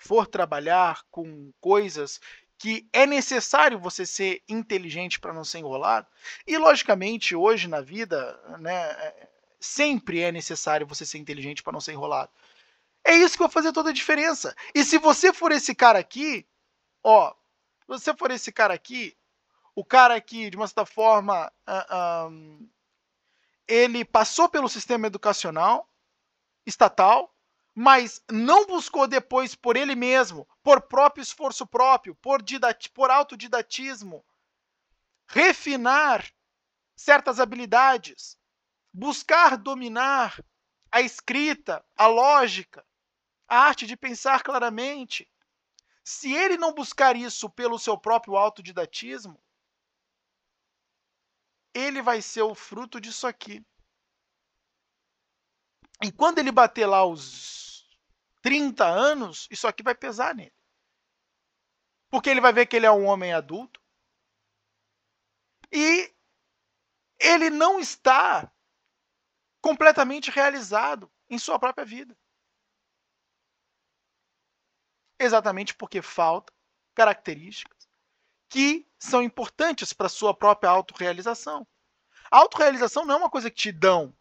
for 0.00 0.26
trabalhar 0.26 1.04
com 1.12 1.52
coisas 1.60 2.18
que 2.58 2.88
é 2.92 3.06
necessário 3.06 3.78
você 3.78 4.06
ser 4.06 4.42
inteligente 4.48 5.20
para 5.20 5.32
não 5.32 5.44
ser 5.44 5.58
enrolado. 5.58 6.06
E, 6.46 6.56
logicamente, 6.56 7.34
hoje 7.34 7.68
na 7.68 7.80
vida, 7.80 8.40
né, 8.58 8.74
é, 8.74 9.28
sempre 9.60 10.20
é 10.20 10.32
necessário 10.32 10.86
você 10.86 11.04
ser 11.04 11.18
inteligente 11.18 11.62
para 11.62 11.72
não 11.72 11.80
ser 11.80 11.92
enrolado. 11.92 12.30
É 13.04 13.12
isso 13.12 13.34
que 13.34 13.42
vai 13.42 13.50
fazer 13.50 13.72
toda 13.72 13.90
a 13.90 13.94
diferença. 13.94 14.54
E 14.74 14.82
se 14.84 14.98
você 14.98 15.32
for 15.32 15.52
esse 15.52 15.74
cara 15.74 15.98
aqui, 15.98 16.46
ó, 17.04 17.30
se 17.80 17.86
você 17.86 18.16
for 18.16 18.30
esse 18.30 18.50
cara 18.50 18.74
aqui, 18.74 19.16
o 19.74 19.84
cara 19.84 20.20
que, 20.20 20.50
de 20.50 20.56
uma 20.56 20.66
certa 20.66 20.86
forma, 20.86 21.52
uh, 21.68 22.28
um, 22.28 22.68
ele 23.68 24.04
passou 24.04 24.48
pelo 24.48 24.68
sistema 24.68 25.06
educacional 25.06 25.88
estatal, 26.64 27.32
mas 27.78 28.24
não 28.32 28.64
buscou 28.64 29.06
depois 29.06 29.54
por 29.54 29.76
ele 29.76 29.94
mesmo, 29.94 30.48
por 30.62 30.80
próprio 30.80 31.20
esforço 31.20 31.66
próprio, 31.66 32.14
por, 32.14 32.42
por 32.94 33.10
autodidatismo, 33.10 34.24
refinar 35.28 36.26
certas 36.96 37.38
habilidades, 37.38 38.38
buscar 38.90 39.58
dominar 39.58 40.42
a 40.90 41.02
escrita, 41.02 41.84
a 41.94 42.06
lógica, 42.06 42.82
a 43.46 43.58
arte 43.58 43.86
de 43.86 43.94
pensar 43.94 44.42
claramente. 44.42 45.30
Se 46.02 46.32
ele 46.32 46.56
não 46.56 46.72
buscar 46.72 47.14
isso 47.14 47.50
pelo 47.50 47.78
seu 47.78 47.98
próprio 47.98 48.36
autodidatismo, 48.36 49.38
ele 51.74 52.00
vai 52.00 52.22
ser 52.22 52.40
o 52.40 52.54
fruto 52.54 52.98
disso 52.98 53.26
aqui. 53.26 53.62
E 56.02 56.10
quando 56.10 56.38
ele 56.38 56.50
bater 56.50 56.86
lá 56.86 57.04
os 57.04 57.65
30 58.46 58.86
anos, 58.86 59.48
isso 59.50 59.66
aqui 59.66 59.82
vai 59.82 59.92
pesar 59.92 60.32
nele. 60.32 60.54
Porque 62.08 62.30
ele 62.30 62.40
vai 62.40 62.52
ver 62.52 62.66
que 62.66 62.76
ele 62.76 62.86
é 62.86 62.92
um 62.92 63.04
homem 63.04 63.32
adulto. 63.32 63.82
E 65.72 66.14
ele 67.18 67.50
não 67.50 67.80
está 67.80 68.48
completamente 69.60 70.30
realizado 70.30 71.12
em 71.28 71.40
sua 71.40 71.58
própria 71.58 71.84
vida. 71.84 72.16
Exatamente 75.18 75.74
porque 75.74 76.00
faltam 76.00 76.54
características 76.94 77.88
que 78.48 78.88
são 78.96 79.24
importantes 79.24 79.92
para 79.92 80.08
sua 80.08 80.32
própria 80.32 80.70
autorrealização. 80.70 81.66
A 82.30 82.38
autorrealização 82.38 83.04
não 83.04 83.16
é 83.16 83.18
uma 83.18 83.30
coisa 83.30 83.50
que 83.50 83.56
te 83.56 83.72
dão. 83.72 84.16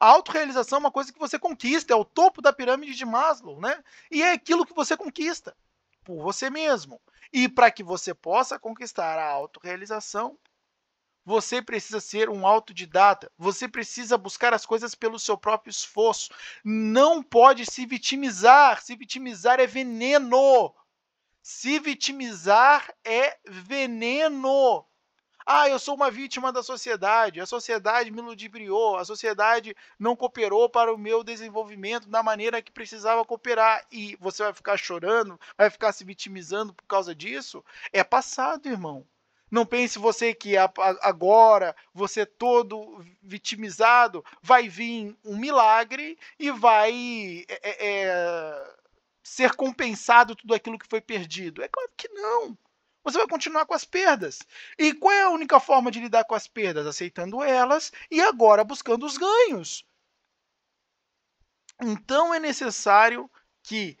A 0.00 0.06
autorrealização 0.06 0.76
é 0.76 0.80
uma 0.80 0.92
coisa 0.92 1.12
que 1.12 1.18
você 1.18 1.38
conquista, 1.38 1.92
é 1.92 1.96
o 1.96 2.04
topo 2.04 2.40
da 2.40 2.52
pirâmide 2.52 2.94
de 2.94 3.04
Maslow, 3.04 3.60
né? 3.60 3.82
E 4.10 4.22
é 4.22 4.32
aquilo 4.32 4.64
que 4.64 4.74
você 4.74 4.96
conquista 4.96 5.56
por 6.04 6.22
você 6.22 6.48
mesmo. 6.48 7.00
E 7.32 7.48
para 7.48 7.70
que 7.70 7.82
você 7.82 8.14
possa 8.14 8.58
conquistar 8.58 9.18
a 9.18 9.30
autorrealização, 9.30 10.38
você 11.28 11.60
precisa 11.60 12.00
ser 12.00 12.30
um 12.30 12.46
autodidata. 12.46 13.30
Você 13.36 13.68
precisa 13.68 14.16
buscar 14.16 14.54
as 14.54 14.64
coisas 14.64 14.94
pelo 14.94 15.18
seu 15.18 15.36
próprio 15.36 15.70
esforço. 15.70 16.32
Não 16.64 17.22
pode 17.22 17.66
se 17.66 17.84
vitimizar. 17.84 18.80
Se 18.82 18.96
vitimizar 18.96 19.60
é 19.60 19.66
veneno. 19.66 20.74
Se 21.42 21.78
vitimizar 21.78 22.90
é 23.04 23.36
veneno. 23.46 24.87
Ah, 25.50 25.66
eu 25.66 25.78
sou 25.78 25.94
uma 25.94 26.10
vítima 26.10 26.52
da 26.52 26.62
sociedade. 26.62 27.40
A 27.40 27.46
sociedade 27.46 28.10
me 28.10 28.20
ludibriou. 28.20 28.98
A 28.98 29.04
sociedade 29.06 29.74
não 29.98 30.14
cooperou 30.14 30.68
para 30.68 30.92
o 30.92 30.98
meu 30.98 31.24
desenvolvimento 31.24 32.06
da 32.06 32.22
maneira 32.22 32.60
que 32.60 32.70
precisava 32.70 33.24
cooperar. 33.24 33.82
E 33.90 34.14
você 34.20 34.42
vai 34.42 34.52
ficar 34.52 34.76
chorando, 34.76 35.40
vai 35.56 35.70
ficar 35.70 35.92
se 35.92 36.04
vitimizando 36.04 36.74
por 36.74 36.84
causa 36.84 37.14
disso? 37.14 37.64
É 37.94 38.04
passado, 38.04 38.68
irmão. 38.68 39.06
Não 39.50 39.64
pense 39.64 39.98
você 39.98 40.34
que 40.34 40.54
agora, 40.58 41.74
você 41.94 42.26
todo 42.26 43.02
vitimizado, 43.22 44.22
vai 44.42 44.68
vir 44.68 45.16
um 45.24 45.38
milagre 45.38 46.18
e 46.38 46.50
vai 46.50 47.46
é, 47.48 47.70
é, 47.70 48.02
é, 48.04 48.74
ser 49.22 49.54
compensado 49.56 50.36
tudo 50.36 50.52
aquilo 50.52 50.78
que 50.78 50.88
foi 50.90 51.00
perdido. 51.00 51.62
É 51.62 51.68
claro 51.68 51.90
que 51.96 52.08
não. 52.10 52.54
Você 53.10 53.18
vai 53.18 53.26
continuar 53.26 53.64
com 53.66 53.74
as 53.74 53.84
perdas. 53.84 54.40
E 54.78 54.92
qual 54.92 55.12
é 55.12 55.22
a 55.22 55.30
única 55.30 55.58
forma 55.58 55.90
de 55.90 56.00
lidar 56.00 56.24
com 56.24 56.34
as 56.34 56.46
perdas? 56.46 56.86
Aceitando 56.86 57.42
elas 57.42 57.92
e 58.10 58.20
agora 58.20 58.62
buscando 58.62 59.06
os 59.06 59.16
ganhos. 59.16 59.84
Então 61.80 62.34
é 62.34 62.38
necessário 62.38 63.30
que 63.62 63.96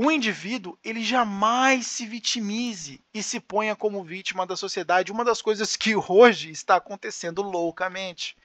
o 0.00 0.12
indivíduo, 0.12 0.78
ele 0.84 1.02
jamais 1.02 1.88
se 1.88 2.06
vitimize 2.06 3.02
e 3.12 3.20
se 3.20 3.40
ponha 3.40 3.74
como 3.74 4.04
vítima 4.04 4.46
da 4.46 4.56
sociedade. 4.56 5.10
Uma 5.10 5.24
das 5.24 5.42
coisas 5.42 5.74
que 5.74 5.96
hoje 5.96 6.52
está 6.52 6.76
acontecendo 6.76 7.42
loucamente. 7.42 8.36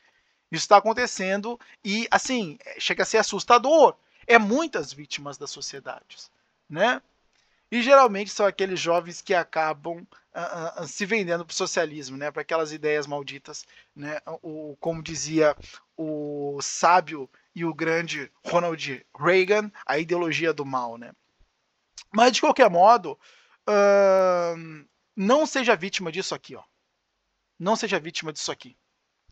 Isso 0.52 0.64
está 0.64 0.78
acontecendo 0.78 1.60
e, 1.86 2.08
assim, 2.10 2.58
chega 2.80 3.04
a 3.04 3.06
ser 3.06 3.20
assustador. 3.20 3.96
É 4.26 4.40
muitas 4.40 4.92
vítimas 4.92 5.38
das 5.38 5.52
sociedades, 5.52 6.32
né? 6.68 7.00
E 7.74 7.82
geralmente 7.82 8.30
são 8.30 8.46
aqueles 8.46 8.80
jovens 8.80 9.20
que 9.20 9.34
acabam 9.34 10.06
uh, 10.36 10.84
uh, 10.84 10.88
se 10.88 11.08
vendendo 11.08 11.44
para 11.44 11.54
o 11.54 11.56
socialismo, 11.56 12.16
né? 12.16 12.30
Para 12.30 12.44
aquelas 12.44 12.72
ideias 12.72 13.08
malditas, 13.08 13.66
né? 13.96 14.20
O, 14.44 14.78
como 14.80 15.02
dizia 15.02 15.58
o 15.98 16.60
sábio 16.62 17.28
e 17.56 17.66
o 17.66 17.74
grande 17.74 18.32
Ronald 18.46 19.04
Reagan, 19.18 19.72
a 19.88 19.98
ideologia 19.98 20.54
do 20.54 20.64
mal, 20.64 21.00
né? 21.00 21.14
Mas, 22.14 22.34
de 22.34 22.42
qualquer 22.42 22.70
modo, 22.70 23.20
uh, 23.68 24.86
não 25.16 25.44
seja 25.48 25.76
vítima 25.76 26.12
disso 26.12 26.36
aqui. 26.36 26.56
Ó. 26.56 26.64
Não 27.58 27.76
seja 27.76 28.00
vítima 28.00 28.32
disso 28.32 28.52
aqui. 28.52 28.78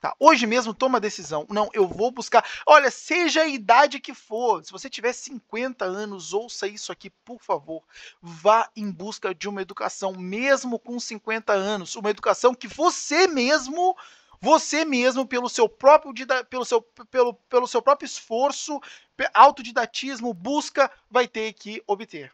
Tá? 0.02 0.14
Hoje 0.20 0.46
mesmo, 0.46 0.74
toma 0.74 0.98
a 0.98 1.02
decisão. 1.02 1.46
Não, 1.50 1.70
eu 1.72 1.88
vou 1.88 2.12
buscar. 2.12 2.44
Olha, 2.66 2.92
seja 2.92 3.44
a 3.44 3.48
idade 3.48 4.02
que 4.02 4.14
for. 4.14 4.66
Se 4.66 4.72
você 4.72 4.90
tiver 4.90 5.14
50 5.14 5.86
anos, 5.86 6.34
ouça 6.34 6.68
isso 6.68 6.92
aqui, 6.92 7.10
por 7.10 7.40
favor. 7.40 7.82
Vá 8.22 8.70
em 8.76 8.92
busca 8.92 9.34
de 9.34 9.48
uma 9.48 9.62
educação, 9.62 10.14
mesmo 10.14 10.78
com 10.78 11.00
50 11.00 11.54
anos. 11.54 11.96
Uma 11.96 12.10
educação 12.10 12.54
que 12.54 12.68
você 12.68 13.28
mesmo 13.28 13.96
você 14.44 14.84
mesmo, 14.84 15.24
pelo 15.24 15.48
seu 15.48 15.70
próprio, 15.70 16.12
pelo 16.50 16.66
seu, 16.66 16.82
pelo, 16.82 17.36
pelo 17.48 17.68
seu 17.68 17.80
próprio 17.80 18.08
esforço, 18.08 18.82
autodidatismo, 19.36 20.34
busca, 20.34 20.92
vai 21.12 21.28
ter 21.28 21.54
que 21.54 21.84
obter 21.86 22.34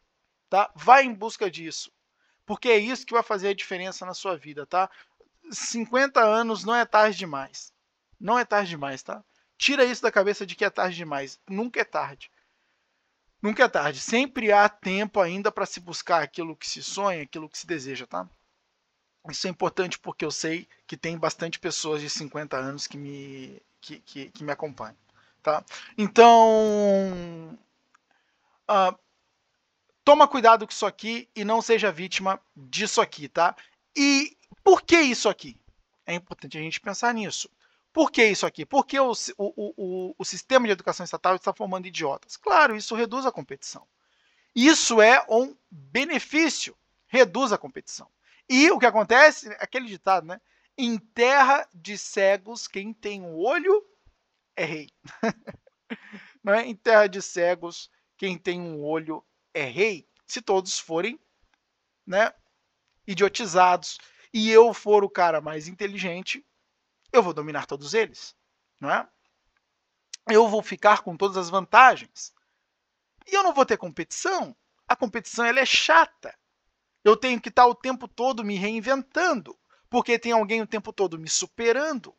tá? 0.50 0.72
Vai 0.76 1.04
em 1.04 1.14
busca 1.14 1.50
disso, 1.50 1.92
porque 2.46 2.70
é 2.70 2.78
isso 2.78 3.06
que 3.06 3.14
vai 3.14 3.24
fazer 3.24 3.50
a 3.50 3.54
diferença 3.54 4.06
na 4.06 4.14
sua 4.14 4.38
vida, 4.38 4.66
tá? 4.66 4.90
50 5.52 6.20
anos 6.22 6.64
não 6.64 6.76
é 6.76 6.86
tarde 6.86 7.18
demais. 7.18 7.74
Não 8.20 8.38
é 8.38 8.46
tarde 8.46 8.70
demais, 8.70 9.04
tá? 9.04 9.24
Tira 9.58 9.84
isso 9.84 10.02
da 10.02 10.12
cabeça 10.12 10.46
de 10.46 10.56
que 10.56 10.66
é 10.66 10.70
tarde 10.70 10.96
demais. 10.96 11.40
Nunca 11.50 11.80
é 11.82 11.84
tarde. 11.84 12.32
Nunca 13.42 13.64
é 13.64 13.68
tarde. 13.68 14.00
Sempre 14.00 14.52
há 14.52 14.68
tempo 14.68 15.20
ainda 15.20 15.52
para 15.52 15.66
se 15.66 15.80
buscar 15.80 16.22
aquilo 16.22 16.56
que 16.56 16.70
se 16.70 16.82
sonha, 16.82 17.24
aquilo 17.24 17.50
que 17.50 17.58
se 17.58 17.68
deseja, 17.68 18.06
tá? 18.06 18.28
Isso 19.30 19.48
é 19.48 19.50
importante 19.50 20.00
porque 20.00 20.24
eu 20.24 20.32
sei 20.32 20.68
que 20.86 20.96
tem 20.96 21.18
bastante 21.18 21.60
pessoas 21.60 22.02
de 22.02 22.10
50 22.10 22.56
anos 22.56 22.88
que 22.88 22.98
me, 22.98 23.62
que, 23.82 24.00
que, 24.00 24.30
que 24.30 24.44
me 24.44 24.52
acompanham, 24.52 24.96
tá? 25.44 25.64
Então, 25.98 27.60
uh, 28.70 28.98
Toma 30.08 30.26
cuidado 30.26 30.66
com 30.66 30.72
isso 30.72 30.86
aqui 30.86 31.28
e 31.36 31.44
não 31.44 31.62
seja 31.62 31.92
vítima 31.92 32.40
disso 32.56 33.02
aqui, 33.02 33.28
tá? 33.28 33.54
E 33.94 34.37
por 34.68 34.82
que 34.82 35.00
isso 35.00 35.30
aqui? 35.30 35.58
É 36.06 36.14
importante 36.14 36.58
a 36.58 36.62
gente 36.62 36.82
pensar 36.82 37.14
nisso. 37.14 37.50
Por 37.94 38.12
que 38.12 38.22
isso 38.26 38.46
aqui? 38.46 38.66
Porque 38.66 39.00
o, 39.00 39.14
o, 39.38 39.74
o, 39.78 40.16
o 40.18 40.26
sistema 40.26 40.66
de 40.66 40.74
educação 40.74 41.06
estatal 41.06 41.38
está 41.38 41.54
formando 41.54 41.88
idiotas. 41.88 42.36
Claro, 42.36 42.76
isso 42.76 42.94
reduz 42.94 43.26
a 43.26 43.32
competição. 43.32 43.88
Isso 44.54 45.02
é 45.02 45.26
um 45.30 45.56
benefício, 45.72 46.78
reduz 47.08 47.54
a 47.54 47.58
competição. 47.58 48.12
E 48.50 48.70
o 48.70 48.78
que 48.78 48.86
acontece, 48.86 49.48
aquele 49.58 49.88
ditado, 49.88 50.28
né? 50.28 50.42
Em 50.78 50.98
terra 50.98 51.66
de 51.74 51.98
cegos, 51.98 52.68
quem 52.68 52.94
tem 52.94 53.22
um 53.22 53.38
olho 53.38 53.82
é 54.54 54.66
rei. 54.66 54.90
Não 56.44 56.54
é? 56.54 56.66
Em 56.66 56.76
terra 56.76 57.08
de 57.08 57.22
cegos, 57.22 57.90
quem 58.18 58.38
tem 58.38 58.60
um 58.60 58.84
olho 58.84 59.24
é 59.54 59.64
rei 59.64 60.06
se 60.26 60.42
todos 60.42 60.78
forem 60.78 61.18
né, 62.06 62.34
idiotizados 63.08 63.98
e 64.34 64.52
eu 64.52 64.74
for 64.74 65.04
o 65.04 65.10
cara 65.10 65.42
mais 65.42 65.68
inteligente, 65.68 66.46
eu 67.12 67.24
vou 67.24 67.34
dominar 67.34 67.66
todos 67.66 67.94
eles, 67.94 68.36
não 68.80 68.92
é? 68.92 69.08
Eu 70.30 70.48
vou 70.48 70.62
ficar 70.62 71.02
com 71.02 71.16
todas 71.16 71.38
as 71.38 71.50
vantagens. 71.50 72.34
E 73.26 73.34
eu 73.34 73.44
não 73.44 73.54
vou 73.54 73.66
ter 73.66 73.78
competição. 73.78 74.56
A 74.88 74.96
competição 74.96 75.46
ela 75.46 75.60
é 75.60 75.66
chata. 75.66 76.38
Eu 77.04 77.16
tenho 77.16 77.40
que 77.40 77.50
estar 77.50 77.66
o 77.66 77.76
tempo 77.76 78.08
todo 78.08 78.44
me 78.44 78.56
reinventando, 78.56 79.58
porque 79.90 80.20
tem 80.20 80.34
alguém 80.34 80.62
o 80.62 80.68
tempo 80.68 80.92
todo 80.92 81.18
me 81.18 81.30
superando. 81.30 82.14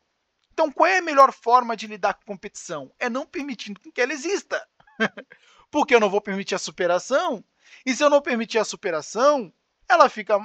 Então, 0.51 0.71
qual 0.71 0.87
é 0.87 0.97
a 0.97 1.01
melhor 1.01 1.31
forma 1.31 1.77
de 1.77 1.85
lidar 1.85 2.15
com 2.15 2.25
competição? 2.25 2.91
É 2.97 3.09
não 3.09 3.25
permitindo 3.25 3.79
que 3.79 4.01
ela 4.01 4.11
exista. 4.11 4.67
porque 5.71 5.93
eu 5.93 5.99
não 5.99 6.09
vou 6.09 6.21
permitir 6.21 6.55
a 6.55 6.59
superação. 6.59 7.43
E 7.85 7.95
se 7.95 8.03
eu 8.03 8.09
não 8.09 8.21
permitir 8.21 8.57
a 8.57 8.65
superação, 8.65 9.53
ela 9.87 10.09
fica 10.09 10.39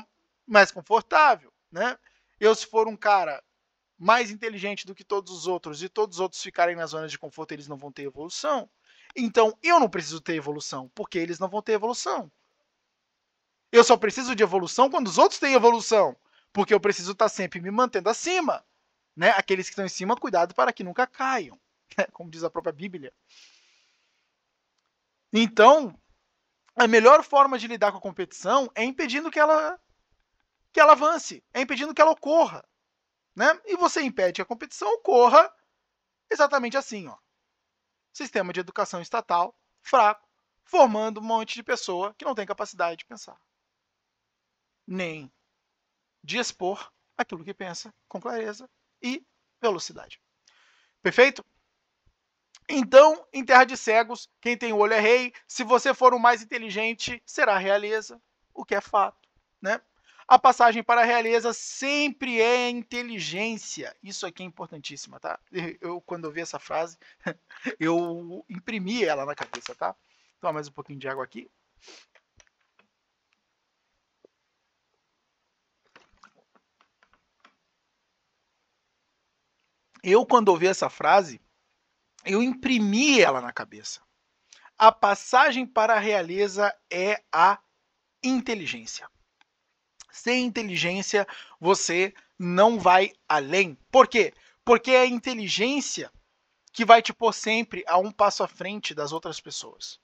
mais 0.46 0.70
confortável, 0.70 1.52
né? 1.74 1.98
Eu 2.38 2.54
se 2.54 2.66
for 2.66 2.86
um 2.86 2.96
cara 2.96 3.42
mais 3.98 4.30
inteligente 4.30 4.86
do 4.86 4.94
que 4.94 5.04
todos 5.04 5.32
os 5.32 5.46
outros 5.46 5.82
e 5.82 5.88
todos 5.88 6.16
os 6.16 6.20
outros 6.20 6.42
ficarem 6.42 6.76
na 6.76 6.86
zona 6.86 7.08
de 7.08 7.18
conforto, 7.18 7.52
eles 7.52 7.68
não 7.68 7.76
vão 7.76 7.92
ter 7.92 8.02
evolução. 8.02 8.70
Então, 9.16 9.56
eu 9.62 9.78
não 9.78 9.88
preciso 9.88 10.20
ter 10.20 10.34
evolução, 10.34 10.90
porque 10.94 11.18
eles 11.18 11.38
não 11.38 11.48
vão 11.48 11.60
ter 11.60 11.72
evolução. 11.72 12.30
Eu 13.70 13.82
só 13.82 13.96
preciso 13.96 14.34
de 14.34 14.42
evolução 14.42 14.88
quando 14.88 15.08
os 15.08 15.18
outros 15.18 15.40
têm 15.40 15.54
evolução, 15.54 16.16
porque 16.52 16.72
eu 16.72 16.80
preciso 16.80 17.12
estar 17.12 17.28
sempre 17.28 17.60
me 17.60 17.70
mantendo 17.70 18.08
acima. 18.08 18.64
Né? 19.16 19.30
Aqueles 19.30 19.66
que 19.66 19.72
estão 19.72 19.84
em 19.84 19.88
cima, 19.88 20.16
cuidado 20.16 20.54
para 20.54 20.72
que 20.72 20.84
nunca 20.84 21.06
caiam, 21.06 21.58
como 22.12 22.30
diz 22.30 22.44
a 22.44 22.50
própria 22.50 22.72
Bíblia. 22.72 23.12
Então, 25.32 25.98
a 26.76 26.86
melhor 26.86 27.24
forma 27.24 27.58
de 27.58 27.66
lidar 27.66 27.90
com 27.90 27.98
a 27.98 28.00
competição 28.00 28.70
é 28.74 28.84
impedindo 28.84 29.30
que 29.30 29.38
ela 29.38 29.78
que 30.74 30.80
ela 30.80 30.92
avance, 30.92 31.42
é 31.54 31.60
impedindo 31.60 31.94
que 31.94 32.02
ela 32.02 32.10
ocorra, 32.10 32.68
né? 33.34 33.46
E 33.64 33.76
você 33.76 34.02
impede 34.02 34.34
que 34.34 34.42
a 34.42 34.44
competição 34.44 34.92
ocorra 34.94 35.54
exatamente 36.28 36.76
assim, 36.76 37.06
ó. 37.06 37.16
Sistema 38.12 38.52
de 38.52 38.58
educação 38.58 39.00
estatal 39.00 39.56
fraco, 39.80 40.28
formando 40.64 41.20
um 41.20 41.24
monte 41.24 41.54
de 41.54 41.62
pessoa 41.62 42.12
que 42.14 42.24
não 42.24 42.34
tem 42.34 42.44
capacidade 42.44 42.98
de 42.98 43.04
pensar, 43.04 43.40
nem 44.84 45.32
de 46.24 46.38
expor 46.38 46.92
aquilo 47.16 47.44
que 47.44 47.54
pensa 47.54 47.94
com 48.08 48.20
clareza 48.20 48.68
e 49.00 49.24
velocidade. 49.60 50.20
Perfeito? 51.00 51.44
Então, 52.68 53.24
em 53.32 53.44
terra 53.44 53.64
de 53.64 53.76
cegos, 53.76 54.28
quem 54.40 54.58
tem 54.58 54.72
olho 54.72 54.94
é 54.94 55.00
rei. 55.00 55.32
Se 55.46 55.62
você 55.62 55.94
for 55.94 56.14
o 56.14 56.18
mais 56.18 56.42
inteligente, 56.42 57.22
será 57.24 57.58
realeza, 57.58 58.20
o 58.52 58.64
que 58.64 58.74
é 58.74 58.80
fato, 58.80 59.28
né? 59.62 59.80
A 60.26 60.38
passagem 60.38 60.82
para 60.82 61.02
a 61.02 61.04
realeza 61.04 61.52
sempre 61.52 62.40
é 62.40 62.70
inteligência. 62.70 63.94
Isso 64.02 64.26
aqui 64.26 64.42
é 64.42 64.46
importantíssima, 64.46 65.20
tá? 65.20 65.38
Eu, 65.80 66.00
quando 66.00 66.24
eu 66.24 66.32
vi 66.32 66.40
essa 66.40 66.58
frase, 66.58 66.96
eu 67.78 68.44
imprimi 68.48 69.04
ela 69.04 69.26
na 69.26 69.34
cabeça, 69.34 69.74
tá? 69.74 69.94
Toma 70.40 70.54
mais 70.54 70.68
um 70.68 70.72
pouquinho 70.72 70.98
de 70.98 71.08
água 71.08 71.24
aqui. 71.24 71.50
Eu, 80.02 80.26
quando 80.26 80.48
ouvi 80.48 80.66
essa 80.66 80.90
frase, 80.90 81.40
eu 82.24 82.42
imprimi 82.42 83.20
ela 83.20 83.40
na 83.40 83.52
cabeça. 83.52 84.02
A 84.78 84.90
passagem 84.90 85.66
para 85.66 85.94
a 85.94 85.98
realeza 85.98 86.74
é 86.90 87.22
a 87.32 87.58
inteligência. 88.22 89.08
Sem 90.14 90.44
inteligência, 90.44 91.26
você 91.60 92.14
não 92.38 92.78
vai 92.78 93.12
além. 93.28 93.76
Por 93.90 94.06
quê? 94.06 94.32
Porque 94.64 94.92
é 94.92 95.00
a 95.00 95.06
inteligência 95.06 96.08
que 96.72 96.84
vai 96.84 97.02
te 97.02 97.12
pôr 97.12 97.34
sempre 97.34 97.82
a 97.88 97.98
um 97.98 98.12
passo 98.12 98.44
à 98.44 98.46
frente 98.46 98.94
das 98.94 99.10
outras 99.10 99.40
pessoas. 99.40 99.98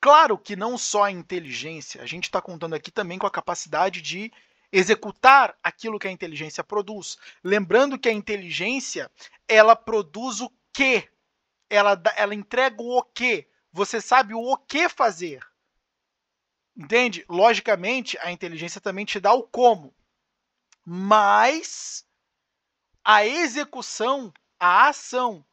Claro 0.00 0.38
que 0.38 0.54
não 0.54 0.78
só 0.78 1.02
a 1.02 1.10
inteligência, 1.10 2.00
a 2.00 2.06
gente 2.06 2.26
está 2.26 2.40
contando 2.40 2.74
aqui 2.74 2.92
também 2.92 3.18
com 3.18 3.26
a 3.26 3.30
capacidade 3.32 4.00
de 4.00 4.32
executar 4.70 5.58
aquilo 5.60 5.98
que 5.98 6.06
a 6.06 6.12
inteligência 6.12 6.62
produz. 6.62 7.18
Lembrando 7.42 7.98
que 7.98 8.08
a 8.08 8.12
inteligência, 8.12 9.10
ela 9.48 9.74
produz 9.74 10.40
o 10.40 10.52
que? 10.72 11.08
Ela, 11.68 12.00
ela 12.14 12.34
entrega 12.34 12.80
o 12.80 12.96
o 12.96 13.02
que? 13.02 13.48
Você 13.72 14.00
sabe 14.00 14.34
o 14.34 14.40
o 14.40 14.56
que 14.56 14.88
fazer. 14.88 15.44
Entende? 16.76 17.24
Logicamente, 17.28 18.18
a 18.18 18.30
inteligência 18.30 18.80
também 18.80 19.04
te 19.04 19.18
dá 19.18 19.32
o 19.32 19.42
como. 19.42 19.94
Mas 20.84 22.06
a 23.02 23.24
execução, 23.24 24.32
a 24.60 24.88
ação, 24.88 25.44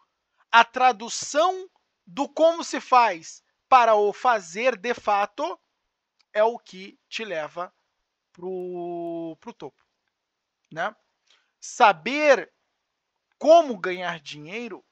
a 0.51 0.65
tradução 0.65 1.69
do 2.05 2.27
como 2.27 2.63
se 2.63 2.81
faz 2.81 3.41
para 3.69 3.95
o 3.95 4.11
fazer 4.11 4.77
de 4.77 4.93
fato 4.93 5.59
é 6.33 6.43
o 6.43 6.59
que 6.59 6.99
te 7.07 7.23
leva 7.23 7.73
pro, 8.33 9.37
pro 9.39 9.53
topo, 9.53 9.81
né? 10.71 10.93
Saber 11.59 12.51
como 13.37 13.77
ganhar 13.77 14.19
dinheiro 14.19 14.83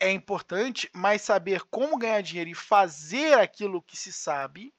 é 0.00 0.10
importante, 0.10 0.90
mas 0.94 1.22
saber 1.22 1.62
como 1.64 1.98
ganhar 1.98 2.20
dinheiro 2.20 2.50
e 2.50 2.54
fazer 2.54 3.38
aquilo 3.38 3.82
que 3.82 3.96
se 3.96 4.12
sabe 4.12 4.74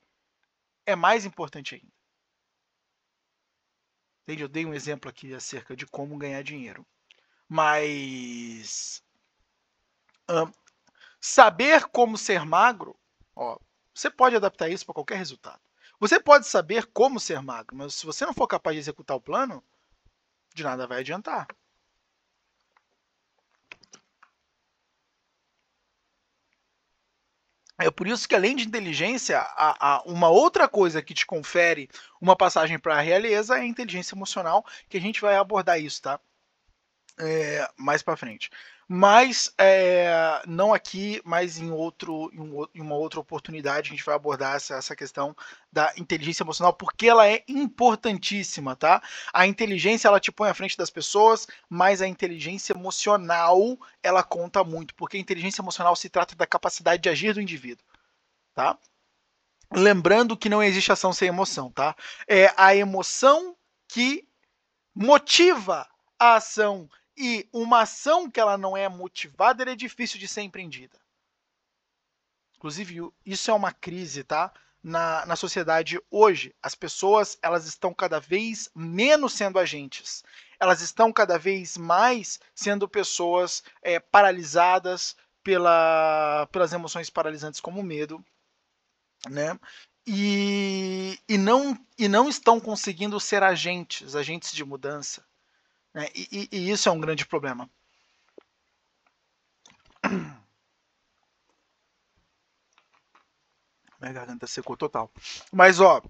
é 0.85 0.95
mais 0.95 1.25
importante 1.25 1.75
ainda. 1.75 1.93
Entende? 4.23 4.43
Eu 4.43 4.47
dei 4.47 4.65
um 4.65 4.73
exemplo 4.73 5.09
aqui 5.09 5.33
acerca 5.33 5.75
de 5.75 5.85
como 5.85 6.17
ganhar 6.17 6.41
dinheiro. 6.43 6.85
Mas 7.47 9.03
saber 11.19 11.85
como 11.87 12.17
ser 12.17 12.45
magro, 12.45 12.97
ó, 13.35 13.57
você 13.93 14.09
pode 14.09 14.35
adaptar 14.35 14.69
isso 14.69 14.85
para 14.85 14.93
qualquer 14.93 15.17
resultado. 15.17 15.59
Você 15.99 16.19
pode 16.19 16.47
saber 16.47 16.85
como 16.93 17.19
ser 17.19 17.41
magro, 17.41 17.75
mas 17.75 17.95
se 17.95 18.05
você 18.05 18.25
não 18.25 18.33
for 18.33 18.47
capaz 18.47 18.75
de 18.75 18.79
executar 18.79 19.17
o 19.17 19.21
plano, 19.21 19.63
de 20.53 20.63
nada 20.63 20.87
vai 20.87 20.99
adiantar. 20.99 21.47
É 27.79 27.89
por 27.89 28.07
isso 28.07 28.27
que, 28.27 28.35
além 28.35 28.55
de 28.55 28.67
inteligência, 28.67 29.39
a, 29.39 30.03
uma 30.05 30.27
outra 30.27 30.67
coisa 30.67 31.01
que 31.01 31.13
te 31.13 31.25
confere 31.25 31.89
uma 32.19 32.35
passagem 32.35 32.77
para 32.77 32.95
a 32.97 33.01
realeza 33.01 33.57
é 33.57 33.61
a 33.61 33.65
inteligência 33.65 34.15
emocional, 34.15 34.65
que 34.89 34.97
a 34.97 35.01
gente 35.01 35.21
vai 35.21 35.37
abordar 35.37 35.79
isso, 35.79 36.01
tá? 36.01 36.19
É, 37.17 37.67
mais 37.77 38.01
para 38.01 38.17
frente 38.17 38.49
mas 38.91 39.53
é, 39.55 40.41
não 40.47 40.73
aqui, 40.73 41.21
mas 41.23 41.59
em, 41.59 41.69
outro, 41.69 42.31
em, 42.33 42.81
uma 42.81 42.95
outra 42.95 43.19
oportunidade 43.19 43.87
a 43.87 43.91
gente 43.91 44.03
vai 44.03 44.15
abordar 44.15 44.55
essa, 44.55 44.73
essa 44.77 44.95
questão 44.95 45.35
da 45.71 45.93
inteligência 45.95 46.41
emocional, 46.41 46.73
porque 46.73 47.07
ela 47.07 47.27
é 47.27 47.43
importantíssima, 47.47 48.75
tá? 48.75 48.99
A 49.31 49.45
inteligência 49.45 50.07
ela 50.07 50.19
te 50.19 50.31
põe 50.31 50.49
à 50.49 50.55
frente 50.55 50.75
das 50.75 50.89
pessoas, 50.89 51.45
mas 51.69 52.01
a 52.01 52.07
inteligência 52.07 52.73
emocional 52.73 53.77
ela 54.01 54.23
conta 54.23 54.63
muito, 54.63 54.95
porque 54.95 55.17
a 55.17 55.19
inteligência 55.19 55.61
emocional 55.61 55.95
se 55.95 56.09
trata 56.09 56.35
da 56.35 56.47
capacidade 56.47 57.03
de 57.03 57.09
agir 57.09 57.35
do 57.35 57.41
indivíduo, 57.41 57.85
tá? 58.55 58.75
Lembrando 59.71 60.35
que 60.35 60.49
não 60.49 60.63
existe 60.63 60.91
ação 60.91 61.13
sem 61.13 61.27
emoção, 61.27 61.71
tá? 61.71 61.95
É 62.27 62.51
a 62.57 62.75
emoção 62.75 63.55
que 63.87 64.27
motiva 64.95 65.87
a 66.17 66.37
ação 66.37 66.89
e 67.19 67.49
uma 67.51 67.81
ação 67.81 68.31
que 68.31 68.39
ela 68.39 68.57
não 68.57 68.77
é 68.77 68.87
motivada, 68.87 69.69
é 69.69 69.75
difícil 69.75 70.17
de 70.17 70.27
ser 70.27 70.41
empreendida. 70.41 70.97
Inclusive, 72.55 73.11
isso 73.25 73.51
é 73.51 73.53
uma 73.53 73.73
crise, 73.73 74.23
tá? 74.23 74.53
Na, 74.81 75.25
na 75.25 75.35
sociedade 75.35 75.99
hoje, 76.09 76.55
as 76.63 76.73
pessoas 76.73 77.37
elas 77.41 77.65
estão 77.65 77.93
cada 77.93 78.19
vez 78.19 78.69
menos 78.73 79.33
sendo 79.33 79.59
agentes. 79.59 80.23
Elas 80.57 80.79
estão 80.79 81.11
cada 81.11 81.37
vez 81.37 81.77
mais 81.77 82.39
sendo 82.55 82.87
pessoas 82.87 83.61
é, 83.81 83.99
paralisadas 83.99 85.17
pela, 85.43 86.47
pelas 86.51 86.71
emoções 86.71 87.09
paralisantes 87.09 87.59
como 87.59 87.83
medo, 87.83 88.23
né? 89.29 89.59
E, 90.07 91.19
e, 91.27 91.37
não, 91.37 91.77
e 91.97 92.07
não 92.07 92.29
estão 92.29 92.59
conseguindo 92.59 93.19
ser 93.19 93.43
agentes, 93.43 94.15
agentes 94.15 94.53
de 94.53 94.63
mudança. 94.63 95.28
Né? 95.93 96.07
E, 96.15 96.49
e, 96.51 96.57
e 96.57 96.71
isso 96.71 96.87
é 96.89 96.91
um 96.91 96.99
grande 96.99 97.25
problema. 97.25 97.69
Minha 103.99 104.13
garganta 104.13 104.47
secou 104.47 104.77
total. 104.77 105.11
Mas, 105.51 105.79
ó, 105.79 106.01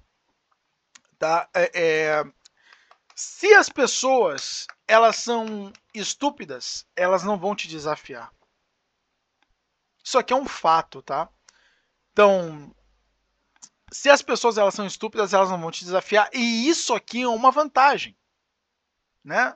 tá? 1.18 1.50
É, 1.54 1.72
é, 1.74 2.24
se 3.16 3.54
as 3.54 3.68
pessoas 3.68 4.68
elas 4.88 5.18
são 5.18 5.74
estúpidas, 5.94 6.86
elas 6.96 7.24
não 7.24 7.38
vão 7.38 7.56
te 7.56 7.68
desafiar. 7.68 8.34
Isso 10.04 10.18
aqui 10.18 10.34
é 10.34 10.36
um 10.36 10.46
fato, 10.46 11.02
tá? 11.02 11.30
Então, 12.12 12.74
se 13.92 14.10
as 14.10 14.22
pessoas 14.22 14.58
elas 14.58 14.74
são 14.74 14.86
estúpidas, 14.86 15.34
elas 15.34 15.50
não 15.50 15.60
vão 15.60 15.72
te 15.72 15.84
desafiar. 15.84 16.30
E 16.34 16.68
isso 16.70 16.94
aqui 16.94 17.24
é 17.24 17.28
uma 17.28 17.52
vantagem, 17.52 18.18
né? 19.24 19.56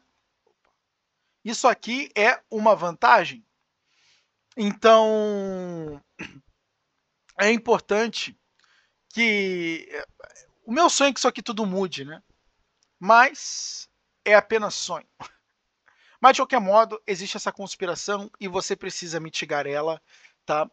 Isso 1.44 1.68
aqui 1.68 2.10
é 2.16 2.42
uma 2.50 2.76
vantagem. 2.76 3.46
Então, 4.56 6.02
é 7.40 7.52
importante 7.52 8.38
que. 9.10 9.88
O 10.66 10.72
meu 10.72 10.90
sonho 10.90 11.10
é 11.10 11.14
que 11.14 11.20
isso 11.20 11.28
aqui 11.28 11.42
tudo 11.42 11.66
mude, 11.66 12.06
né? 12.06 12.24
Mas 13.00 13.90
é 14.24 14.34
apenas 14.34 14.74
sonho. 14.76 15.08
Mas 16.22 16.36
de 16.36 16.42
qualquer 16.42 16.62
modo, 16.62 17.02
existe 17.06 17.36
essa 17.36 17.52
conspiração 17.52 18.32
e 18.40 18.48
você 18.48 18.78
precisa 18.78 19.20
mitigar 19.20 19.68
ela, 19.68 20.02
tá? 20.46 20.72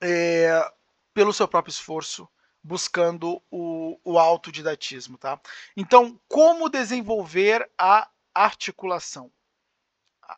É, 0.00 0.72
pelo 1.12 1.32
seu 1.32 1.46
próprio 1.46 1.70
esforço, 1.70 2.26
buscando 2.62 3.42
o, 3.50 4.00
o 4.02 4.18
autodidatismo, 4.18 5.18
tá? 5.18 5.38
Então, 5.76 6.18
como 6.26 6.70
desenvolver 6.70 7.70
a 7.76 8.08
articulação. 8.34 9.32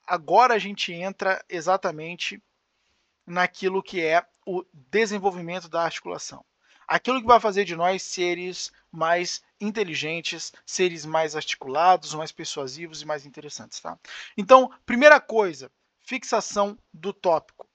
Agora 0.06 0.54
a 0.54 0.58
gente 0.58 0.92
entra 0.92 1.42
exatamente 1.48 2.42
naquilo 3.26 3.82
que 3.82 4.00
é 4.00 4.24
o 4.44 4.64
desenvolvimento 4.72 5.68
da 5.68 5.82
articulação. 5.82 6.44
Aquilo 6.86 7.20
que 7.20 7.26
vai 7.26 7.40
fazer 7.40 7.64
de 7.64 7.74
nós 7.74 8.02
seres 8.02 8.70
mais 8.92 9.42
inteligentes, 9.60 10.52
seres 10.64 11.04
mais 11.04 11.34
articulados, 11.34 12.14
mais 12.14 12.30
persuasivos 12.30 13.02
e 13.02 13.04
mais 13.04 13.26
interessantes, 13.26 13.80
tá? 13.80 13.98
Então, 14.36 14.72
primeira 14.84 15.20
coisa, 15.20 15.70
fixação 16.00 16.78
do 16.92 17.12
tópico. 17.12 17.68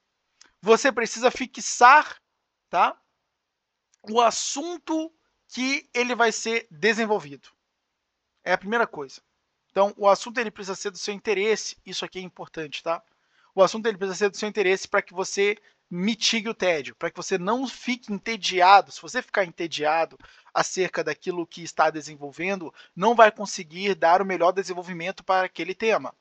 você 0.61 0.91
precisa 0.91 1.29
fixar, 1.29 2.21
tá? 2.69 2.97
O 4.09 4.21
assunto 4.21 5.13
que 5.49 5.89
ele 5.93 6.15
vai 6.15 6.31
ser 6.31 6.67
desenvolvido. 6.71 7.49
É 8.43 8.53
a 8.53 8.57
primeira 8.57 8.87
coisa. 8.87 9.21
Então, 9.71 9.93
o 9.97 10.07
assunto 10.07 10.37
ele 10.37 10.51
precisa 10.51 10.75
ser 10.75 10.91
do 10.91 10.97
seu 10.97 11.13
interesse. 11.13 11.77
Isso 11.85 12.03
aqui 12.03 12.19
é 12.19 12.21
importante, 12.21 12.83
tá? 12.83 13.01
O 13.55 13.63
assunto 13.63 13.85
ele 13.85 13.97
precisa 13.97 14.17
ser 14.17 14.29
do 14.29 14.37
seu 14.37 14.47
interesse 14.47 14.87
para 14.87 15.01
que 15.01 15.13
você 15.13 15.57
mitigue 15.89 16.47
o 16.47 16.53
tédio, 16.53 16.95
para 16.95 17.09
que 17.09 17.17
você 17.17 17.37
não 17.37 17.67
fique 17.67 18.13
entediado. 18.13 18.91
Se 18.91 19.01
você 19.01 19.21
ficar 19.21 19.43
entediado 19.45 20.17
acerca 20.53 21.03
daquilo 21.03 21.47
que 21.47 21.63
está 21.63 21.89
desenvolvendo, 21.89 22.73
não 22.95 23.15
vai 23.15 23.31
conseguir 23.31 23.95
dar 23.95 24.21
o 24.21 24.25
melhor 24.25 24.51
desenvolvimento 24.51 25.23
para 25.23 25.45
aquele 25.45 25.73
tema. 25.73 26.13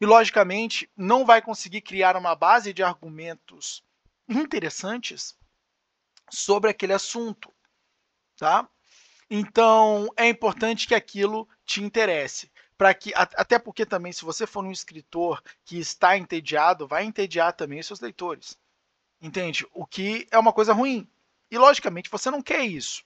E, 0.00 0.06
logicamente, 0.06 0.90
não 0.96 1.24
vai 1.24 1.40
conseguir 1.40 1.80
criar 1.80 2.16
uma 2.16 2.34
base 2.34 2.72
de 2.72 2.82
argumentos 2.82 3.82
interessantes 4.28 5.36
sobre 6.30 6.70
aquele 6.70 6.92
assunto, 6.92 7.52
tá? 8.36 8.68
Então, 9.30 10.08
é 10.16 10.28
importante 10.28 10.86
que 10.86 10.94
aquilo 10.94 11.48
te 11.64 11.82
interesse 11.82 12.50
para 12.78 12.92
que 12.92 13.12
até 13.14 13.58
porque 13.58 13.86
também 13.86 14.12
se 14.12 14.24
você 14.24 14.46
for 14.46 14.64
um 14.64 14.70
escritor 14.70 15.42
que 15.64 15.78
está 15.78 16.16
entediado, 16.16 16.86
vai 16.86 17.04
entediar 17.04 17.52
também 17.52 17.80
os 17.80 17.86
seus 17.86 18.00
leitores. 18.00 18.58
Entende? 19.20 19.66
O 19.72 19.86
que 19.86 20.26
é 20.30 20.38
uma 20.38 20.52
coisa 20.52 20.72
ruim. 20.72 21.08
E 21.50 21.56
logicamente 21.56 22.10
você 22.10 22.30
não 22.30 22.42
quer 22.42 22.64
isso. 22.64 23.02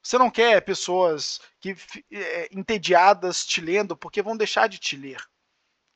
Você 0.00 0.16
não 0.16 0.30
quer 0.30 0.62
pessoas 0.62 1.40
que 1.60 1.76
é, 2.10 2.48
entediadas 2.52 3.44
te 3.44 3.60
lendo 3.60 3.96
porque 3.96 4.22
vão 4.22 4.36
deixar 4.36 4.68
de 4.68 4.78
te 4.78 4.96
ler. 4.96 5.20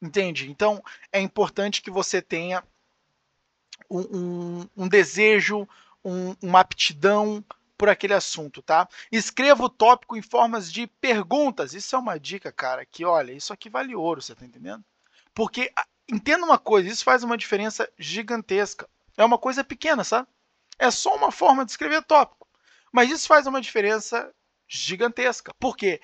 Entende? 0.01 0.51
Então 0.51 0.83
é 1.13 1.21
importante 1.21 1.81
que 1.81 1.91
você 1.91 2.21
tenha 2.21 2.65
um, 3.89 4.01
um, 4.01 4.69
um 4.77 4.89
desejo, 4.89 5.69
um, 6.05 6.35
uma 6.43 6.61
aptidão 6.61 7.45
por 7.83 7.89
aquele 7.89 8.15
assunto, 8.15 8.63
tá? 8.63 8.89
Escreva 9.11 9.65
o 9.65 9.69
tópico 9.69 10.17
em 10.17 10.23
formas 10.23 10.73
de 10.73 10.87
perguntas. 10.87 11.75
Isso 11.75 11.97
é 11.97 11.99
uma 11.99 12.17
dica, 12.17 12.53
cara, 12.53 12.87
que 12.87 13.05
olha, 13.05 13.33
isso 13.33 13.53
aqui 13.53 13.69
vale 13.69 13.93
ouro, 13.93 14.23
você 14.23 14.37
tá 14.37 14.45
entendendo? 14.45 14.85
Porque 15.35 15.73
entenda 16.09 16.45
uma 16.45 16.61
coisa, 16.61 16.89
isso 16.89 17.03
faz 17.03 17.25
uma 17.25 17.37
diferença 17.37 17.91
gigantesca. 17.99 18.89
É 19.17 19.25
uma 19.25 19.37
coisa 19.37 19.65
pequena, 19.65 20.05
sabe? 20.05 20.29
É 20.79 20.93
só 20.93 21.17
uma 21.17 21.33
forma 21.33 21.65
de 21.65 21.73
escrever 21.73 22.05
tópico. 22.05 22.47
Mas 22.93 23.11
isso 23.11 23.27
faz 23.27 23.49
uma 23.49 23.61
diferença 23.61 24.33
gigantesca. 24.69 25.53
Por 25.59 25.77
quê? 25.77 26.01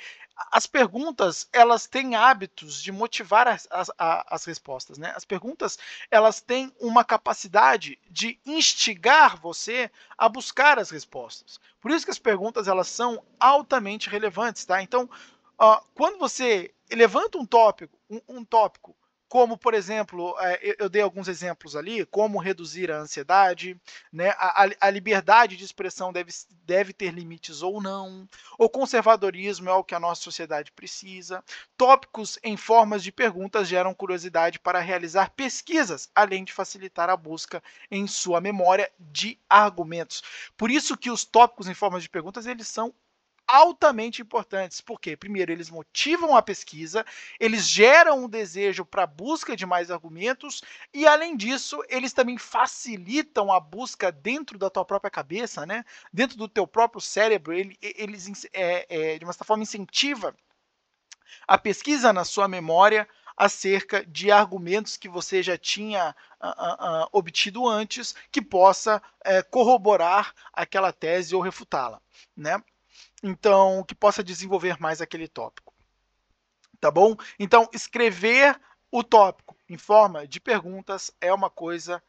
As 0.52 0.66
perguntas 0.66 1.48
elas 1.52 1.86
têm 1.86 2.14
hábitos 2.14 2.80
de 2.80 2.92
motivar 2.92 3.48
as, 3.48 3.66
as, 3.70 3.90
as, 3.98 4.44
respostas, 4.44 4.96
né? 4.96 5.12
As 5.16 5.24
perguntas 5.24 5.78
elas 6.10 6.40
têm 6.40 6.72
uma 6.80 7.04
capacidade 7.04 7.98
de 8.08 8.38
instigar 8.46 9.40
você 9.40 9.90
a 10.16 10.28
buscar 10.28 10.78
as 10.78 10.90
respostas. 10.90 11.58
Por 11.80 11.90
isso 11.90 12.04
que 12.04 12.10
as 12.10 12.18
perguntas 12.18 12.68
elas 12.68 12.88
são 12.88 13.22
altamente 13.38 14.08
relevantes, 14.08 14.64
tá? 14.64 14.80
Então, 14.80 15.10
uh, 15.60 15.84
quando 15.94 16.18
você 16.18 16.72
levanta 16.90 17.38
um 17.38 17.44
tópico, 17.44 17.98
um, 18.08 18.20
um 18.28 18.44
tópico 18.44 18.96
como, 19.28 19.58
por 19.58 19.74
exemplo, 19.74 20.34
é, 20.40 20.76
eu 20.78 20.88
dei 20.88 21.02
alguns 21.02 21.28
exemplos 21.28 21.76
ali, 21.76 22.04
como 22.06 22.38
reduzir 22.38 22.90
a 22.90 22.98
ansiedade, 22.98 23.78
né? 24.12 24.30
a, 24.38 24.68
a, 24.80 24.90
liberdade 24.90 25.56
de 25.56 25.64
expressão 25.64 26.12
deve, 26.12 26.32
deve 26.64 26.92
ter 26.92 27.12
limites 27.12 27.60
ou 27.60 27.80
não, 27.80 28.26
o 28.58 28.68
conservadorismo 28.68 29.68
é 29.68 29.72
o 29.72 29.84
que 29.84 29.94
a 29.94 30.00
nossa 30.00 30.22
sociedade 30.22 30.72
precisa, 30.72 31.44
tópicos 31.76 32.38
em 32.42 32.56
formas 32.56 33.02
de 33.02 33.12
perguntas 33.12 33.68
geram 33.68 33.94
curiosidade 33.94 34.58
para 34.58 34.80
realizar 34.80 35.30
pesquisas, 35.30 36.10
além 36.14 36.42
de 36.42 36.52
facilitar 36.52 37.10
a 37.10 37.16
busca 37.16 37.62
em 37.90 38.06
sua 38.06 38.40
memória 38.40 38.90
de 38.98 39.38
argumentos. 39.48 40.22
Por 40.56 40.70
isso 40.70 40.96
que 40.96 41.10
os 41.10 41.24
tópicos 41.24 41.68
em 41.68 41.74
formas 41.74 42.02
de 42.02 42.08
perguntas, 42.08 42.46
eles 42.46 42.66
são 42.66 42.94
altamente 43.48 44.22
importantes. 44.22 44.80
Porque, 44.80 45.16
primeiro, 45.16 45.50
eles 45.50 45.70
motivam 45.70 46.36
a 46.36 46.42
pesquisa, 46.42 47.04
eles 47.40 47.66
geram 47.66 48.24
um 48.24 48.28
desejo 48.28 48.84
para 48.84 49.04
a 49.04 49.06
busca 49.06 49.56
de 49.56 49.66
mais 49.66 49.90
argumentos, 49.90 50.62
e 50.92 51.06
além 51.06 51.36
disso, 51.36 51.82
eles 51.88 52.12
também 52.12 52.36
facilitam 52.36 53.50
a 53.50 53.58
busca 53.58 54.12
dentro 54.12 54.58
da 54.58 54.70
tua 54.70 54.84
própria 54.84 55.10
cabeça, 55.10 55.64
né? 55.64 55.84
dentro 56.12 56.36
do 56.36 56.48
teu 56.48 56.66
próprio 56.66 57.00
cérebro, 57.00 57.54
eles, 57.54 58.46
é, 58.52 58.86
é, 58.88 59.18
de 59.18 59.24
uma 59.24 59.32
certa 59.32 59.44
forma, 59.44 59.62
incentiva 59.62 60.34
a 61.46 61.58
pesquisa 61.58 62.12
na 62.12 62.24
sua 62.24 62.48
memória 62.48 63.08
acerca 63.36 64.04
de 64.04 64.30
argumentos 64.32 64.96
que 64.96 65.08
você 65.08 65.42
já 65.42 65.56
tinha 65.56 66.14
uh, 66.40 66.46
uh, 66.46 67.04
uh, 67.04 67.08
obtido 67.12 67.68
antes, 67.68 68.14
que 68.32 68.42
possa 68.42 69.00
eh, 69.24 69.42
corroborar 69.44 70.34
aquela 70.52 70.92
tese 70.92 71.36
ou 71.36 71.40
refutá-la. 71.40 72.00
Né? 72.36 72.60
Então 73.22 73.84
que 73.84 73.94
possa 73.94 74.22
desenvolver 74.22 74.78
mais 74.80 75.00
aquele 75.00 75.28
tópico. 75.28 75.74
Tá 76.80 76.90
bom? 76.90 77.16
Então, 77.38 77.68
escrever 77.72 78.60
o 78.90 79.02
tópico 79.02 79.56
em 79.68 79.76
forma 79.76 80.26
de 80.26 80.40
perguntas 80.40 81.10
é 81.20 81.32
uma 81.32 81.50
coisa 81.50 82.02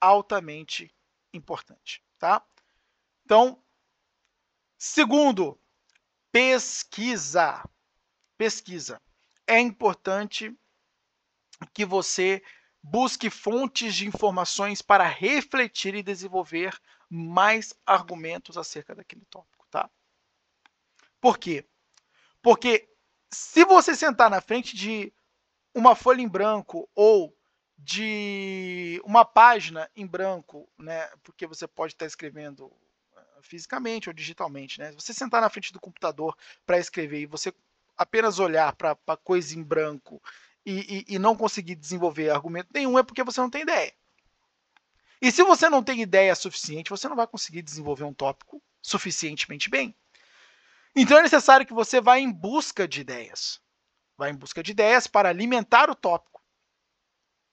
altamente 0.00 0.92
importante, 1.32 2.02
tá? 2.18 2.44
Então, 3.24 3.62
segundo, 4.78 5.58
pesquisa. 6.32 7.62
Pesquisa. 8.36 9.00
É 9.46 9.58
importante 9.60 10.54
que 11.72 11.84
você 11.84 12.42
busque 12.82 13.30
fontes 13.30 13.94
de 13.94 14.06
informações 14.06 14.82
para 14.82 15.08
refletir 15.08 15.94
e 15.94 16.02
desenvolver 16.02 16.78
mais 17.08 17.74
argumentos 17.86 18.56
acerca 18.58 18.94
daquele 18.94 19.24
tópico, 19.26 19.66
tá? 19.70 19.90
Por 21.26 21.38
quê? 21.38 21.64
Porque 22.40 22.88
se 23.32 23.64
você 23.64 23.96
sentar 23.96 24.30
na 24.30 24.40
frente 24.40 24.76
de 24.76 25.12
uma 25.74 25.96
folha 25.96 26.22
em 26.22 26.28
branco 26.28 26.88
ou 26.94 27.36
de 27.76 29.02
uma 29.04 29.24
página 29.24 29.90
em 29.96 30.06
branco, 30.06 30.70
né, 30.78 31.04
porque 31.24 31.44
você 31.44 31.66
pode 31.66 31.94
estar 31.94 32.06
escrevendo 32.06 32.72
ah, 33.16 33.24
fisicamente 33.42 34.08
ou 34.08 34.12
digitalmente, 34.12 34.78
né? 34.78 34.90
Se 34.92 35.00
você 35.00 35.12
sentar 35.12 35.40
na 35.40 35.50
frente 35.50 35.72
do 35.72 35.80
computador 35.80 36.38
para 36.64 36.78
escrever 36.78 37.22
e 37.22 37.26
você 37.26 37.52
apenas 37.98 38.38
olhar 38.38 38.76
para 38.76 38.96
a 39.08 39.16
coisa 39.16 39.58
em 39.58 39.64
branco 39.64 40.22
e, 40.64 41.06
e, 41.08 41.14
e 41.16 41.18
não 41.18 41.34
conseguir 41.34 41.74
desenvolver 41.74 42.30
argumento 42.30 42.68
nenhum, 42.72 43.00
é 43.00 43.02
porque 43.02 43.24
você 43.24 43.40
não 43.40 43.50
tem 43.50 43.62
ideia. 43.62 43.92
E 45.20 45.32
se 45.32 45.42
você 45.42 45.68
não 45.68 45.82
tem 45.82 46.02
ideia 46.02 46.36
suficiente, 46.36 46.90
você 46.90 47.08
não 47.08 47.16
vai 47.16 47.26
conseguir 47.26 47.62
desenvolver 47.62 48.04
um 48.04 48.14
tópico 48.14 48.62
suficientemente 48.80 49.68
bem. 49.68 49.92
Então 50.98 51.18
é 51.18 51.22
necessário 51.22 51.66
que 51.66 51.74
você 51.74 52.00
vá 52.00 52.18
em 52.18 52.32
busca 52.32 52.88
de 52.88 53.02
ideias. 53.02 53.60
Vá 54.16 54.30
em 54.30 54.34
busca 54.34 54.62
de 54.62 54.70
ideias 54.70 55.06
para 55.06 55.28
alimentar 55.28 55.90
o 55.90 55.94
tópico. 55.94 56.42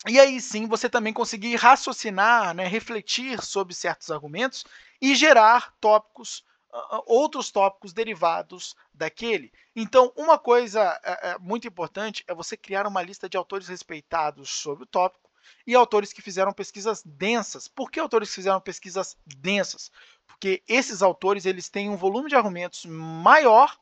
E 0.08 0.18
aí 0.18 0.40
sim 0.40 0.66
você 0.66 0.90
também 0.90 1.12
conseguir 1.12 1.56
raciocinar, 1.56 2.54
né, 2.54 2.66
refletir 2.66 3.42
sobre 3.42 3.74
certos 3.74 4.10
argumentos 4.10 4.66
e 5.02 5.14
gerar 5.14 5.74
tópicos, 5.82 6.46
uh, 6.74 7.04
outros 7.06 7.52
tópicos 7.52 7.92
derivados 7.92 8.76
daquele. 8.94 9.52
Então, 9.76 10.14
uma 10.16 10.38
coisa 10.38 10.98
uh, 10.98 11.42
muito 11.42 11.68
importante 11.68 12.24
é 12.28 12.34
você 12.34 12.56
criar 12.56 12.88
uma 12.88 13.02
lista 13.02 13.28
de 13.28 13.36
autores 13.36 13.68
respeitados 13.68 14.50
sobre 14.50 14.84
o 14.84 14.88
tópico 14.88 15.30
e 15.66 15.76
autores 15.76 16.14
que 16.14 16.22
fizeram 16.22 16.54
pesquisas 16.54 17.02
densas. 17.06 17.68
Por 17.68 17.92
que 17.92 18.00
autores 18.00 18.30
que 18.30 18.36
fizeram 18.36 18.62
pesquisas 18.62 19.18
densas? 19.26 19.92
Porque 20.44 20.62
esses 20.68 21.02
autores 21.02 21.46
eles 21.46 21.70
têm 21.70 21.90
um 21.90 21.96
volume 21.96 22.28
de 22.28 22.36
argumentos 22.36 22.86
maior 22.86 23.80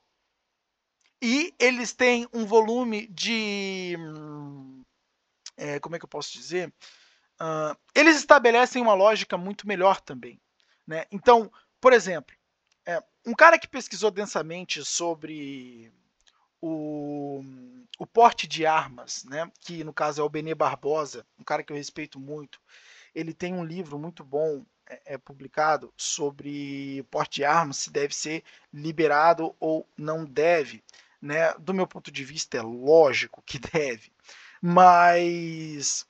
e 1.19 1.55
eles 1.57 1.91
têm 1.91 2.27
um 2.31 2.45
volume 2.45 3.07
de 3.07 3.97
é, 5.57 5.79
como 5.79 5.95
é 5.95 5.99
que 5.99 6.05
eu 6.05 6.09
posso 6.09 6.31
dizer? 6.31 6.71
Uh, 7.41 7.75
eles 7.95 8.15
estabelecem 8.15 8.79
uma 8.79 8.93
lógica 8.93 9.39
muito 9.39 9.67
melhor 9.67 9.99
também. 10.01 10.39
Né? 10.85 11.05
Então, 11.11 11.51
por 11.79 11.93
exemplo, 11.93 12.35
é, 12.85 13.03
um 13.25 13.33
cara 13.33 13.57
que 13.57 13.67
pesquisou 13.67 14.11
densamente 14.11 14.85
sobre 14.85 15.91
o, 16.61 17.43
o 17.97 18.05
porte 18.05 18.45
de 18.45 18.67
armas, 18.67 19.23
né? 19.23 19.51
que 19.61 19.83
no 19.83 19.91
caso 19.93 20.21
é 20.21 20.23
o 20.23 20.29
Benê 20.29 20.53
Barbosa, 20.53 21.25
um 21.39 21.43
cara 21.43 21.63
que 21.63 21.73
eu 21.73 21.77
respeito 21.77 22.19
muito, 22.19 22.61
ele 23.15 23.33
tem 23.33 23.51
um 23.51 23.65
livro 23.65 23.97
muito 23.97 24.23
bom 24.23 24.63
é, 24.91 25.13
é, 25.13 25.17
publicado 25.17 25.93
sobre 25.95 27.03
porte 27.09 27.35
de 27.35 27.45
armas, 27.45 27.77
se 27.77 27.89
deve 27.89 28.13
ser 28.13 28.43
liberado 28.73 29.55
ou 29.59 29.87
não 29.97 30.25
deve. 30.25 30.83
Né? 31.21 31.53
Do 31.53 31.73
meu 31.73 31.87
ponto 31.87 32.11
de 32.11 32.25
vista, 32.25 32.57
é 32.57 32.61
lógico 32.61 33.41
que 33.43 33.57
deve, 33.71 34.11
mas 34.61 36.05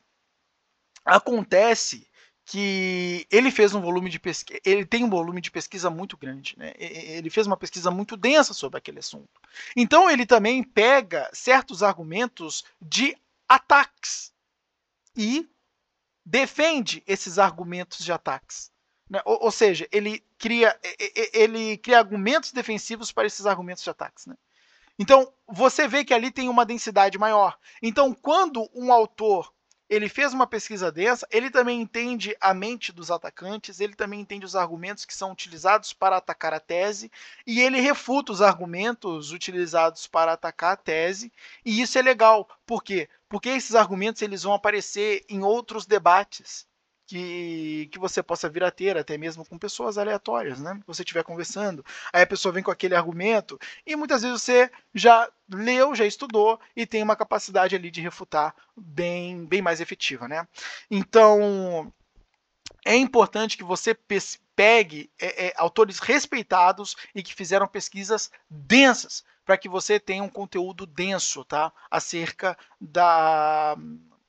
acontece 1.05 2.07
que 2.43 3.27
ele 3.29 3.51
fez 3.51 3.73
um 3.75 3.81
volume 3.81 4.09
de 4.09 4.19
pesquisa, 4.19 4.59
ele 4.65 4.85
tem 4.85 5.03
um 5.03 5.09
volume 5.09 5.39
de 5.41 5.51
pesquisa 5.51 5.89
muito 5.89 6.17
grande, 6.17 6.57
né? 6.57 6.73
Ele 6.77 7.29
fez 7.29 7.47
uma 7.47 7.55
pesquisa 7.55 7.91
muito 7.91 8.17
densa 8.17 8.53
sobre 8.53 8.77
aquele 8.77 8.99
assunto. 8.99 9.39
Então 9.75 10.09
ele 10.09 10.25
também 10.25 10.63
pega 10.63 11.29
certos 11.31 11.83
argumentos 11.83 12.65
de 12.81 13.15
ataques 13.47 14.33
e 15.15 15.47
defende 16.25 17.03
esses 17.07 17.37
argumentos 17.37 18.03
de 18.03 18.11
ataques. 18.11 18.70
Né? 19.11 19.21
Ou, 19.25 19.43
ou, 19.43 19.51
seja, 19.51 19.85
ele 19.91 20.23
cria, 20.37 20.73
ele 21.33 21.77
cria 21.77 21.97
argumentos 21.97 22.53
defensivos 22.53 23.11
para 23.11 23.27
esses 23.27 23.45
argumentos 23.45 23.83
de 23.83 23.89
ataques. 23.89 24.25
Né? 24.25 24.37
Então, 24.97 25.33
você 25.45 25.85
vê 25.85 26.05
que 26.05 26.13
ali 26.13 26.31
tem 26.31 26.47
uma 26.47 26.65
densidade 26.65 27.17
maior. 27.17 27.59
Então, 27.83 28.13
quando 28.13 28.69
um 28.73 28.89
autor 28.93 29.53
ele 29.89 30.07
fez 30.07 30.33
uma 30.33 30.47
pesquisa 30.47 30.89
densa, 30.89 31.27
ele 31.29 31.49
também 31.51 31.81
entende 31.81 32.33
a 32.39 32.53
mente 32.53 32.93
dos 32.93 33.11
atacantes, 33.11 33.81
ele 33.81 33.93
também 33.93 34.21
entende 34.21 34.45
os 34.45 34.55
argumentos 34.55 35.03
que 35.03 35.13
são 35.13 35.33
utilizados 35.33 35.91
para 35.91 36.15
atacar 36.15 36.53
a 36.53 36.61
tese, 36.61 37.11
e 37.45 37.59
ele 37.59 37.81
refuta 37.81 38.31
os 38.31 38.41
argumentos 38.41 39.33
utilizados 39.33 40.07
para 40.07 40.31
atacar 40.31 40.71
a 40.71 40.77
tese, 40.77 41.29
e 41.65 41.81
isso 41.81 41.99
é 41.99 42.01
legal. 42.01 42.47
Por 42.65 42.81
quê? 42.81 43.09
Porque 43.27 43.49
esses 43.49 43.75
argumentos 43.75 44.21
eles 44.21 44.43
vão 44.43 44.53
aparecer 44.53 45.25
em 45.27 45.43
outros 45.43 45.85
debates 45.85 46.65
que, 47.11 47.89
que 47.91 47.99
você 47.99 48.23
possa 48.23 48.47
vir 48.47 48.63
a 48.63 48.71
ter, 48.71 48.97
até 48.97 49.17
mesmo 49.17 49.45
com 49.45 49.57
pessoas 49.57 49.97
aleatórias, 49.97 50.61
né? 50.61 50.79
Você 50.87 51.01
estiver 51.01 51.25
conversando. 51.25 51.85
Aí 52.13 52.21
a 52.21 52.27
pessoa 52.27 52.53
vem 52.53 52.63
com 52.63 52.71
aquele 52.71 52.95
argumento 52.95 53.59
e 53.85 53.97
muitas 53.97 54.21
vezes 54.21 54.41
você 54.41 54.71
já 54.95 55.29
leu, 55.53 55.93
já 55.93 56.05
estudou 56.05 56.57
e 56.73 56.85
tem 56.85 57.03
uma 57.03 57.17
capacidade 57.17 57.75
ali 57.75 57.91
de 57.91 57.99
refutar 57.99 58.55
bem, 58.77 59.45
bem 59.45 59.61
mais 59.61 59.81
efetiva, 59.81 60.25
né? 60.25 60.47
Então 60.89 61.91
é 62.85 62.95
importante 62.95 63.57
que 63.57 63.63
você 63.65 63.93
pegue 64.55 65.11
é, 65.19 65.47
é, 65.47 65.53
autores 65.57 65.99
respeitados 65.99 66.95
e 67.13 67.21
que 67.21 67.35
fizeram 67.35 67.67
pesquisas 67.67 68.31
densas 68.49 69.21
para 69.43 69.57
que 69.57 69.67
você 69.67 69.99
tenha 69.99 70.23
um 70.23 70.29
conteúdo 70.29 70.85
denso, 70.85 71.43
tá? 71.43 71.73
Acerca 71.89 72.57
da 72.79 73.75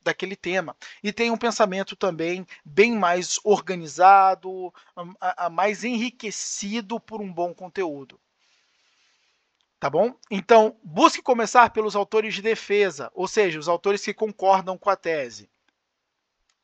daquele 0.03 0.37
tema. 0.37 0.77
E 1.03 1.13
tem 1.13 1.31
um 1.31 1.37
pensamento 1.37 1.97
também 1.97 2.47
bem 2.65 2.93
mais 2.93 3.39
organizado, 3.45 4.73
mais 5.51 5.85
enriquecido 5.85 7.01
por 7.01 7.21
um 7.21 7.33
bom 7.33 7.55
conteúdo. 7.55 8.21
Tá 9.79 9.91
bom? 9.91 10.15
Então, 10.31 10.79
busque 10.85 11.21
começar 11.21 11.71
pelos 11.71 11.97
autores 11.97 12.35
de 12.35 12.43
defesa, 12.43 13.11
ou 13.15 13.27
seja, 13.27 13.59
os 13.59 13.69
autores 13.69 14.05
que 14.05 14.15
concordam 14.15 14.79
com 14.79 14.89
a 14.89 14.95
tese. 14.95 15.51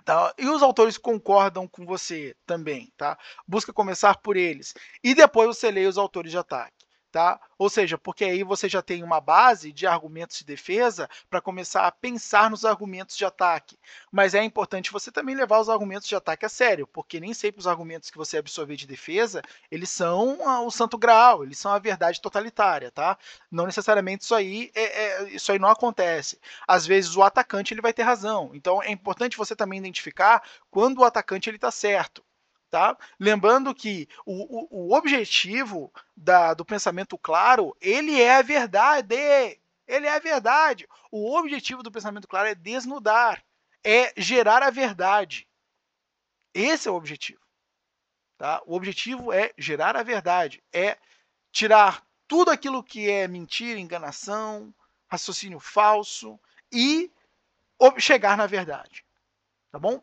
Tá? 0.05 0.33
E 0.39 0.49
os 0.49 0.63
autores 0.63 0.97
concordam 0.97 1.67
com 1.67 1.85
você 1.85 2.37
também, 2.47 2.93
tá? 2.97 3.19
Busca 3.47 3.73
começar 3.73 4.17
por 4.19 4.37
eles. 4.37 4.73
E 5.03 5.15
depois 5.15 5.49
você 5.49 5.71
lê 5.71 5.85
os 5.85 5.99
autores 5.99 6.31
de 6.31 6.39
ataque. 6.39 6.78
Tá? 7.11 7.41
Ou 7.57 7.71
seja, 7.71 7.97
porque 7.97 8.23
aí 8.25 8.43
você 8.45 8.69
já 8.69 8.83
tem 8.83 9.03
uma 9.03 9.19
base 9.19 9.73
de 9.73 9.87
argumentos 9.87 10.39
de 10.39 10.45
defesa 10.45 11.09
para 11.31 11.41
começar 11.41 11.87
a 11.87 11.91
pensar 11.91 12.51
nos 12.51 12.67
argumentos 12.67 13.17
de 13.17 13.25
ataque. 13.25 13.79
Mas 14.13 14.35
é 14.35 14.45
importante 14.45 14.93
você 14.93 15.11
também 15.11 15.35
levar 15.35 15.59
os 15.59 15.71
argumentos 15.71 16.07
de 16.07 16.15
ataque 16.15 16.45
a 16.45 16.49
sério, 16.51 16.87
porque 16.87 17.19
nem 17.19 17.33
sempre 17.33 17.61
os 17.61 17.67
argumentos 17.67 18.11
que 18.11 18.19
você 18.19 18.37
absorver 18.37 18.77
de 18.77 18.87
defesa, 18.87 19.41
eles 19.71 19.89
são 19.89 20.39
o 20.67 20.71
santo 20.71 20.99
grau, 20.99 21.43
eles 21.43 21.59
são 21.59 21.73
a 21.73 21.79
verdade 21.79 22.21
totalitária, 22.21 22.91
tá? 22.91 23.17
Não 23.51 23.65
necessariamente 23.65 24.25
isso 24.25 24.35
aí, 24.35 24.71
é, 24.75 24.83
é, 24.83 25.31
isso 25.31 25.51
aí 25.51 25.59
não 25.59 25.71
acontece. 25.71 26.39
Às 26.67 26.87
vezes 26.87 27.17
o 27.17 27.23
atacante 27.23 27.73
ele 27.73 27.81
vai 27.81 27.93
ter 27.95 28.03
razão. 28.03 28.51
Então 28.53 28.83
é 28.83 28.91
importante 28.91 29.37
você 29.37 29.57
também 29.57 29.79
identificar 29.79 30.43
quando 30.71 30.99
o 30.99 31.05
atacante 31.05 31.49
ele 31.49 31.57
está 31.57 31.71
certo. 31.71 32.23
Tá? 32.71 32.97
Lembrando 33.19 33.75
que 33.75 34.07
o, 34.27 34.67
o, 34.77 34.89
o 34.89 34.95
objetivo 34.95 35.91
da, 36.15 36.53
do 36.53 36.65
pensamento 36.65 37.17
claro, 37.17 37.75
ele 37.81 38.21
é 38.21 38.37
a 38.37 38.43
verdade. 38.43 39.15
Ele 39.87 40.07
é 40.07 40.15
a 40.15 40.19
verdade. 40.19 40.87
O 41.11 41.35
objetivo 41.39 41.83
do 41.83 41.91
pensamento 41.91 42.29
claro 42.29 42.49
é 42.49 42.55
desnudar, 42.55 43.43
é 43.83 44.13
gerar 44.17 44.63
a 44.63 44.71
verdade. 44.71 45.49
Esse 46.53 46.89
é 46.89 46.91
o 46.91 46.95
objetivo. 46.95 47.41
Tá? 48.37 48.63
O 48.67 48.77
objetivo 48.77 49.33
é 49.33 49.53
gerar 49.57 49.97
a 49.97 50.03
verdade, 50.03 50.63
é 50.73 50.99
tirar 51.51 52.07
tudo 52.29 52.51
aquilo 52.51 52.85
que 52.85 53.11
é 53.11 53.27
mentira, 53.27 53.81
enganação, 53.81 54.73
raciocínio 55.09 55.59
falso 55.59 56.39
e 56.71 57.11
chegar 57.99 58.37
na 58.37 58.47
verdade. 58.47 59.05
Tá 59.73 59.79
bom? 59.79 60.03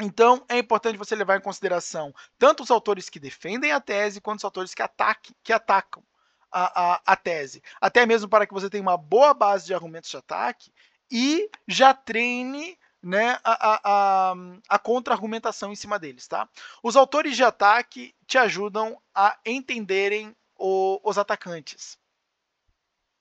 Então, 0.00 0.44
é 0.48 0.58
importante 0.58 0.98
você 0.98 1.14
levar 1.14 1.36
em 1.36 1.42
consideração 1.42 2.12
tanto 2.38 2.62
os 2.62 2.70
autores 2.70 3.08
que 3.08 3.20
defendem 3.20 3.72
a 3.72 3.80
tese, 3.80 4.20
quanto 4.20 4.38
os 4.38 4.44
autores 4.44 4.74
que, 4.74 4.82
ataque, 4.82 5.34
que 5.42 5.52
atacam 5.52 6.02
a, 6.50 6.94
a, 6.94 7.02
a 7.06 7.16
tese. 7.16 7.62
Até 7.80 8.04
mesmo 8.04 8.28
para 8.28 8.46
que 8.46 8.54
você 8.54 8.68
tenha 8.68 8.82
uma 8.82 8.96
boa 8.96 9.32
base 9.32 9.66
de 9.66 9.74
argumentos 9.74 10.10
de 10.10 10.16
ataque 10.16 10.72
e 11.10 11.48
já 11.68 11.94
treine 11.94 12.78
né, 13.02 13.38
a, 13.44 13.80
a, 13.84 14.34
a 14.68 14.78
contra-argumentação 14.78 15.70
em 15.70 15.76
cima 15.76 15.98
deles. 15.98 16.26
Tá? 16.26 16.48
Os 16.82 16.96
autores 16.96 17.36
de 17.36 17.44
ataque 17.44 18.14
te 18.26 18.38
ajudam 18.38 19.00
a 19.14 19.38
entenderem 19.44 20.34
o, 20.56 21.00
os 21.04 21.18
atacantes. 21.18 21.98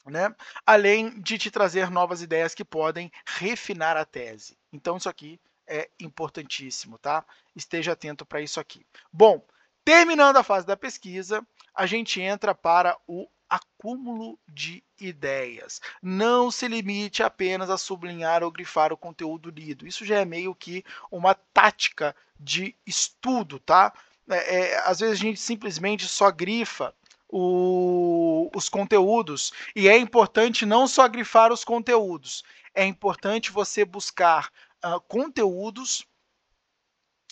Né? 0.06 0.34
Além 0.66 1.22
de 1.22 1.38
te 1.38 1.52
trazer 1.52 1.90
novas 1.90 2.22
ideias 2.22 2.56
que 2.56 2.66
podem 2.66 3.12
refinar 3.26 3.96
a 3.96 4.06
tese. 4.06 4.58
Então, 4.72 4.98
isso 4.98 5.08
aqui 5.08 5.40
é 5.68 5.90
importantíssimo, 6.00 6.98
tá? 6.98 7.26
Esteja 7.56 7.94
atento 7.94 8.26
para 8.26 8.42
isso 8.42 8.60
aqui. 8.60 8.86
Bom, 9.12 9.46
terminando 9.84 10.38
a 10.38 10.44
fase 10.44 10.66
da 10.66 10.78
pesquisa, 10.78 11.46
a 11.74 11.86
gente 11.86 12.22
entra 12.22 12.54
para 12.54 12.98
o 13.08 13.28
acúmulo 13.50 14.40
de 14.48 14.84
ideias. 15.00 15.80
Não 16.02 16.50
se 16.50 16.68
limite 16.68 17.22
apenas 17.22 17.70
a 17.70 17.78
sublinhar 17.78 18.44
ou 18.44 18.52
grifar 18.52 18.92
o 18.92 18.98
conteúdo 18.98 19.52
lido. 19.52 19.86
Isso 19.88 20.04
já 20.06 20.20
é 20.20 20.26
meio 20.26 20.56
que 20.56 20.84
uma 21.12 21.36
tática 21.36 22.16
de 22.40 22.76
estudo, 22.86 23.60
tá? 23.60 23.94
É, 24.30 24.56
é, 24.56 24.78
às 24.86 25.00
vezes 25.00 25.20
a 25.20 25.22
gente 25.22 25.40
simplesmente 25.40 26.08
só 26.08 26.32
grifa 26.32 26.96
o, 27.30 28.50
os 28.56 28.70
conteúdos 28.70 29.52
e 29.76 29.88
é 29.88 29.98
importante 29.98 30.66
não 30.66 30.88
só 30.88 31.08
grifar 31.08 31.52
os 31.52 31.64
conteúdos, 31.64 32.44
é 32.74 32.86
importante 32.86 33.52
você 33.52 33.84
buscar 33.86 34.52
uh, 34.86 35.00
conteúdos 35.02 36.06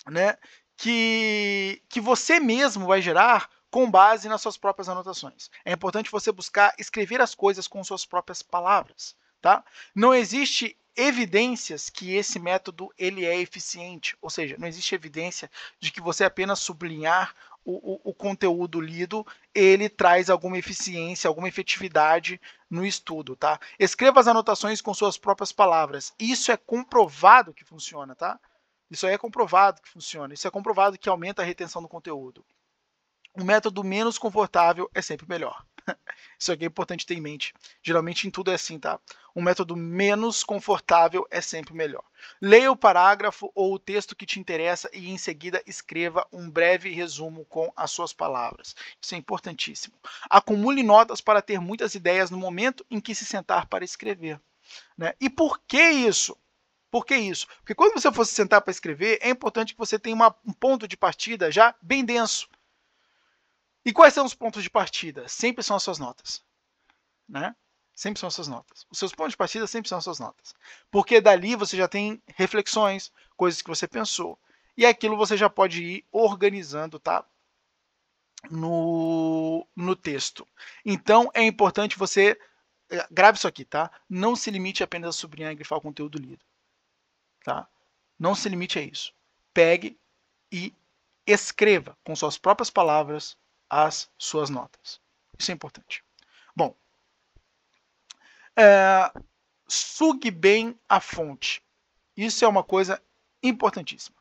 né, 0.08 0.36
que, 0.76 1.82
que 1.88 2.00
você 2.00 2.40
mesmo 2.40 2.86
vai 2.86 3.00
gerar 3.00 3.48
com 3.70 3.90
base 3.90 4.28
nas 4.28 4.42
suas 4.42 4.56
próprias 4.56 4.88
anotações. 4.88 5.50
É 5.64 5.72
importante 5.72 6.10
você 6.10 6.30
buscar 6.30 6.74
escrever 6.78 7.20
as 7.20 7.34
coisas 7.34 7.66
com 7.66 7.82
suas 7.82 8.04
próprias 8.04 8.42
palavras. 8.42 9.16
Tá? 9.40 9.64
Não 9.94 10.14
existe 10.14 10.76
evidências 10.94 11.88
que 11.88 12.14
esse 12.14 12.38
método 12.38 12.92
ele 12.98 13.24
é 13.24 13.36
eficiente, 13.36 14.16
ou 14.20 14.28
seja, 14.28 14.56
não 14.58 14.68
existe 14.68 14.94
evidência 14.94 15.50
de 15.80 15.90
que 15.90 16.00
você 16.00 16.22
apenas 16.22 16.60
sublinhar 16.60 17.34
o, 17.64 17.94
o, 17.94 18.10
o, 18.10 18.14
conteúdo 18.14 18.80
lido 18.80 19.26
ele 19.54 19.88
traz 19.88 20.28
alguma 20.28 20.58
eficiência, 20.58 21.28
alguma 21.28 21.48
efetividade 21.48 22.40
no 22.68 22.84
estudo, 22.84 23.36
tá? 23.36 23.58
Escreva 23.78 24.20
as 24.20 24.26
anotações 24.26 24.80
com 24.80 24.92
suas 24.92 25.16
próprias 25.16 25.52
palavras. 25.52 26.12
Isso 26.18 26.50
é 26.50 26.56
comprovado 26.56 27.54
que 27.54 27.64
funciona, 27.64 28.14
tá? 28.14 28.38
Isso 28.90 29.06
aí 29.06 29.14
é 29.14 29.18
comprovado 29.18 29.80
que 29.80 29.88
funciona. 29.88 30.34
Isso 30.34 30.46
é 30.46 30.50
comprovado 30.50 30.98
que 30.98 31.08
aumenta 31.08 31.42
a 31.42 31.44
retenção 31.44 31.80
do 31.80 31.88
conteúdo. 31.88 32.44
O 33.34 33.44
método 33.44 33.82
menos 33.82 34.18
confortável 34.18 34.90
é 34.92 35.00
sempre 35.00 35.26
melhor. 35.28 35.64
Isso 36.38 36.52
aqui 36.52 36.64
é 36.64 36.68
importante 36.68 37.06
ter 37.06 37.14
em 37.14 37.20
mente. 37.20 37.54
Geralmente 37.82 38.26
em 38.26 38.30
tudo 38.30 38.50
é 38.50 38.54
assim, 38.54 38.78
tá? 38.78 38.98
Um 39.34 39.42
método 39.42 39.76
menos 39.76 40.44
confortável 40.44 41.26
é 41.30 41.40
sempre 41.40 41.74
melhor. 41.74 42.04
Leia 42.40 42.70
o 42.70 42.76
parágrafo 42.76 43.50
ou 43.54 43.74
o 43.74 43.78
texto 43.78 44.14
que 44.14 44.26
te 44.26 44.38
interessa 44.38 44.90
e 44.92 45.10
em 45.10 45.18
seguida 45.18 45.62
escreva 45.66 46.26
um 46.32 46.50
breve 46.50 46.90
resumo 46.90 47.44
com 47.46 47.72
as 47.76 47.90
suas 47.90 48.12
palavras. 48.12 48.74
Isso 49.00 49.14
é 49.14 49.18
importantíssimo. 49.18 49.94
Acumule 50.28 50.82
notas 50.82 51.20
para 51.20 51.42
ter 51.42 51.60
muitas 51.60 51.94
ideias 51.94 52.30
no 52.30 52.38
momento 52.38 52.84
em 52.90 53.00
que 53.00 53.14
se 53.14 53.24
sentar 53.24 53.66
para 53.66 53.84
escrever. 53.84 54.40
Né? 54.96 55.14
E 55.20 55.30
por 55.30 55.60
que 55.66 55.82
isso? 55.90 56.36
Por 56.90 57.06
que 57.06 57.16
isso? 57.16 57.46
Porque 57.58 57.74
quando 57.74 57.94
você 57.94 58.12
for 58.12 58.26
se 58.26 58.34
sentar 58.34 58.60
para 58.60 58.70
escrever, 58.70 59.18
é 59.22 59.30
importante 59.30 59.72
que 59.72 59.78
você 59.78 59.98
tenha 59.98 60.14
uma, 60.14 60.34
um 60.46 60.52
ponto 60.52 60.86
de 60.86 60.96
partida 60.96 61.50
já 61.50 61.74
bem 61.80 62.04
denso. 62.04 62.46
E 63.84 63.92
quais 63.92 64.14
são 64.14 64.24
os 64.24 64.34
pontos 64.34 64.62
de 64.62 64.70
partida? 64.70 65.26
Sempre 65.28 65.62
são 65.62 65.76
as 65.76 65.82
suas 65.82 65.98
notas. 65.98 66.44
Né? 67.28 67.54
Sempre 67.94 68.20
são 68.20 68.26
as 68.26 68.34
suas 68.34 68.48
notas. 68.48 68.86
Os 68.90 68.98
seus 68.98 69.14
pontos 69.14 69.32
de 69.32 69.36
partida 69.36 69.66
sempre 69.66 69.88
são 69.88 69.98
as 69.98 70.04
suas 70.04 70.18
notas. 70.18 70.54
Porque 70.90 71.20
dali 71.20 71.56
você 71.56 71.76
já 71.76 71.88
tem 71.88 72.22
reflexões, 72.26 73.12
coisas 73.36 73.60
que 73.60 73.68
você 73.68 73.86
pensou. 73.86 74.38
E 74.76 74.86
aquilo 74.86 75.16
você 75.16 75.36
já 75.36 75.50
pode 75.50 75.82
ir 75.82 76.06
organizando, 76.10 76.98
tá? 76.98 77.26
No, 78.50 79.66
no 79.76 79.94
texto. 79.94 80.46
Então 80.84 81.30
é 81.34 81.42
importante 81.42 81.98
você. 81.98 82.38
Eh, 82.90 83.06
grave 83.10 83.38
isso 83.38 83.48
aqui, 83.48 83.64
tá? 83.64 83.90
Não 84.08 84.34
se 84.34 84.50
limite 84.50 84.82
apenas 84.82 85.10
a 85.10 85.18
sublinhar 85.18 85.52
e 85.52 85.56
grifar 85.56 85.78
o 85.78 85.82
conteúdo 85.82 86.18
lido. 86.18 86.44
Tá? 87.44 87.68
Não 88.18 88.34
se 88.34 88.48
limite 88.48 88.78
a 88.78 88.82
isso. 88.82 89.12
Pegue 89.52 89.98
e 90.50 90.74
escreva 91.26 91.96
com 92.04 92.16
suas 92.16 92.38
próprias 92.38 92.70
palavras 92.70 93.36
as 93.72 94.10
suas 94.18 94.50
notas. 94.50 95.00
Isso 95.38 95.50
é 95.50 95.54
importante. 95.54 96.04
Bom, 96.54 96.76
é, 98.54 99.10
sugue 99.66 100.30
bem 100.30 100.78
a 100.86 101.00
fonte. 101.00 101.62
Isso 102.14 102.44
é 102.44 102.48
uma 102.48 102.62
coisa 102.62 103.02
importantíssima. 103.42 104.20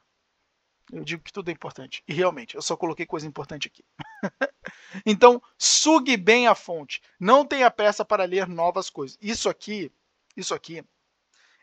Eu 0.89 1.04
digo 1.04 1.22
que 1.22 1.34
tudo 1.34 1.49
é 1.49 1.52
importante. 1.52 2.02
E 2.08 2.14
realmente, 2.14 2.56
eu 2.56 2.62
só 2.62 2.78
coloquei 2.78 3.06
coisa 3.06 3.28
importante 3.28 3.68
aqui. 3.68 3.84
então, 5.06 5.43
sugue 5.58 6.16
bem 6.16 6.47
a 6.47 6.56
fonte. 6.56 7.02
Não 7.20 7.45
tenha 7.45 7.70
pressa 7.70 8.06
para 8.06 8.24
ler 8.24 8.47
novas 8.47 8.89
coisas. 8.89 9.18
Isso 9.22 9.49
aqui, 9.49 9.91
isso 10.36 10.54
aqui 10.54 10.82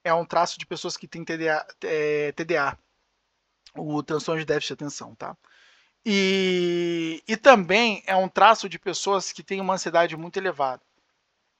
é 0.04 0.12
um 0.12 0.26
traço 0.26 0.58
de 0.58 0.66
pessoas 0.66 0.94
que 0.94 1.08
têm 1.08 1.24
TDA, 1.24 1.66
é, 1.82 2.32
TDA 2.32 2.78
o 3.74 4.02
transtorno 4.02 4.40
de 4.40 4.46
déficit 4.46 4.68
de 4.68 4.84
atenção, 4.84 5.14
tá? 5.14 5.36
E, 6.10 7.22
e 7.28 7.36
também 7.36 8.02
é 8.06 8.16
um 8.16 8.28
traço 8.28 8.68
de 8.68 8.78
pessoas 8.78 9.30
que 9.30 9.42
têm 9.42 9.60
uma 9.60 9.74
ansiedade 9.74 10.16
muito 10.16 10.38
elevada 10.38 10.80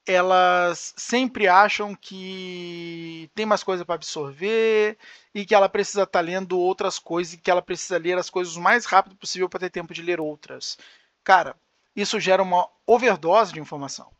elas 0.09 0.93
sempre 0.97 1.47
acham 1.47 1.95
que 1.95 3.29
tem 3.35 3.45
mais 3.45 3.63
coisa 3.63 3.85
para 3.85 3.93
absorver 3.93 4.97
e 5.35 5.45
que 5.45 5.53
ela 5.53 5.69
precisa 5.69 6.01
estar 6.01 6.19
tá 6.19 6.21
lendo 6.21 6.57
outras 6.59 6.97
coisas 6.97 7.33
e 7.33 7.37
que 7.37 7.51
ela 7.51 7.61
precisa 7.61 7.97
ler 7.99 8.17
as 8.17 8.29
coisas 8.29 8.55
o 8.55 8.61
mais 8.61 8.85
rápido 8.85 9.15
possível 9.15 9.47
para 9.47 9.59
ter 9.59 9.69
tempo 9.69 9.93
de 9.93 10.01
ler 10.01 10.19
outras. 10.19 10.79
Cara, 11.23 11.55
isso 11.95 12.19
gera 12.19 12.41
uma 12.41 12.67
overdose 12.87 13.53
de 13.53 13.59
informação. 13.59 14.11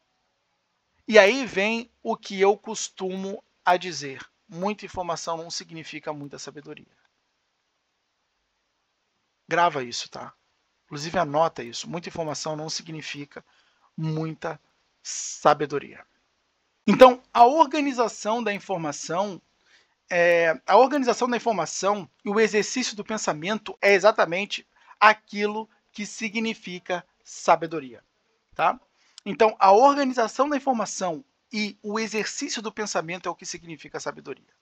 E 1.08 1.18
aí 1.18 1.44
vem 1.48 1.90
o 2.04 2.16
que 2.16 2.40
eu 2.40 2.56
costumo 2.56 3.44
a 3.66 3.76
dizer: 3.76 4.24
muita 4.48 4.86
informação 4.86 5.38
não 5.38 5.50
significa 5.50 6.14
muita 6.14 6.38
sabedoria. 6.38 6.99
Grava 9.50 9.84
isso, 9.84 10.08
tá? 10.12 10.32
Inclusive 10.86 11.18
anota 11.18 11.64
isso. 11.64 11.90
Muita 11.90 12.08
informação 12.08 12.56
não 12.56 12.70
significa 12.70 13.44
muita 13.98 14.62
sabedoria. 15.02 16.06
Então, 16.86 17.20
a 17.34 17.48
organização 17.48 18.44
da 18.44 18.54
informação, 18.54 19.42
é, 20.08 20.62
a 20.68 20.78
organização 20.78 21.28
da 21.28 21.36
informação 21.36 22.08
e 22.24 22.30
o 22.30 22.40
exercício 22.40 22.96
do 22.96 23.04
pensamento 23.04 23.76
é 23.82 23.92
exatamente 23.96 24.68
aquilo 25.00 25.68
que 25.92 26.06
significa 26.06 27.04
sabedoria, 27.24 28.04
tá? 28.54 28.80
Então, 29.26 29.56
a 29.60 29.72
organização 29.72 30.48
da 30.48 30.58
informação 30.58 31.26
e 31.52 31.76
o 31.82 32.00
exercício 32.00 32.62
do 32.62 32.72
pensamento 32.72 33.28
é 33.28 33.32
o 33.32 33.36
que 33.36 33.48
significa 33.48 34.00
sabedoria, 34.00 34.54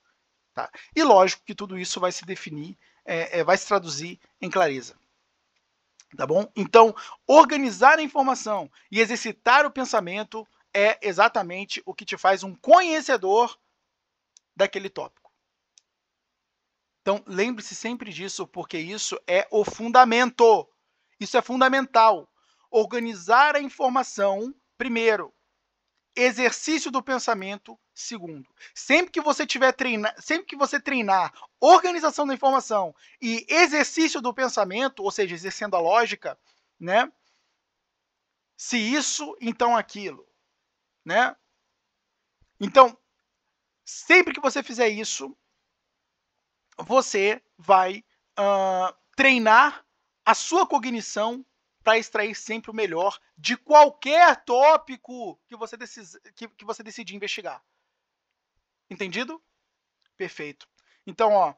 tá? 0.54 0.70
E 0.96 1.02
lógico 1.02 1.44
que 1.44 1.54
tudo 1.54 1.78
isso 1.78 2.00
vai 2.00 2.10
se 2.10 2.24
definir, 2.24 2.78
é, 3.08 3.38
é, 3.38 3.44
vai 3.44 3.56
se 3.56 3.66
traduzir 3.66 4.20
em 4.38 4.50
clareza. 4.50 4.94
Tá 6.14 6.26
bom? 6.26 6.50
Então, 6.54 6.94
organizar 7.26 7.98
a 7.98 8.02
informação 8.02 8.70
e 8.92 9.00
exercitar 9.00 9.64
o 9.64 9.70
pensamento 9.70 10.46
é 10.74 10.98
exatamente 11.06 11.82
o 11.86 11.94
que 11.94 12.04
te 12.04 12.18
faz 12.18 12.42
um 12.42 12.54
conhecedor 12.54 13.58
daquele 14.54 14.90
tópico. 14.90 15.32
Então, 17.00 17.22
lembre-se 17.26 17.74
sempre 17.74 18.12
disso, 18.12 18.46
porque 18.46 18.78
isso 18.78 19.18
é 19.26 19.48
o 19.50 19.64
fundamento. 19.64 20.68
Isso 21.18 21.38
é 21.38 21.42
fundamental. 21.42 22.28
Organizar 22.70 23.56
a 23.56 23.60
informação, 23.60 24.54
primeiro. 24.76 25.32
Exercício 26.14 26.90
do 26.90 27.02
pensamento, 27.02 27.78
segundo. 28.00 28.48
Sempre 28.74 29.10
que 29.10 29.20
você 29.20 29.46
tiver 29.46 29.72
treinar, 29.72 30.14
sempre 30.20 30.46
que 30.46 30.56
você 30.56 30.80
treinar 30.80 31.32
organização 31.60 32.26
da 32.26 32.34
informação 32.34 32.94
e 33.20 33.44
exercício 33.48 34.20
do 34.20 34.32
pensamento, 34.32 35.02
ou 35.02 35.10
seja, 35.10 35.34
exercendo 35.34 35.74
a 35.74 35.80
lógica, 35.80 36.38
né? 36.78 37.10
Se 38.56 38.78
isso, 38.78 39.36
então 39.40 39.76
aquilo, 39.76 40.26
né? 41.04 41.36
Então, 42.60 42.96
sempre 43.84 44.32
que 44.32 44.40
você 44.40 44.62
fizer 44.62 44.88
isso, 44.88 45.36
você 46.78 47.42
vai 47.56 48.04
uh, 48.38 48.94
treinar 49.16 49.84
a 50.24 50.34
sua 50.34 50.66
cognição 50.66 51.44
para 51.82 51.98
extrair 51.98 52.34
sempre 52.34 52.70
o 52.70 52.74
melhor 52.74 53.18
de 53.36 53.56
qualquer 53.56 54.44
tópico 54.44 55.40
que 55.46 55.56
você, 55.56 55.76
decis, 55.76 56.16
que, 56.34 56.46
que 56.48 56.64
você 56.64 56.82
decidir 56.82 57.16
investigar. 57.16 57.64
Entendido? 58.90 59.42
Perfeito. 60.16 60.66
Então, 61.06 61.32
ó, 61.32 61.54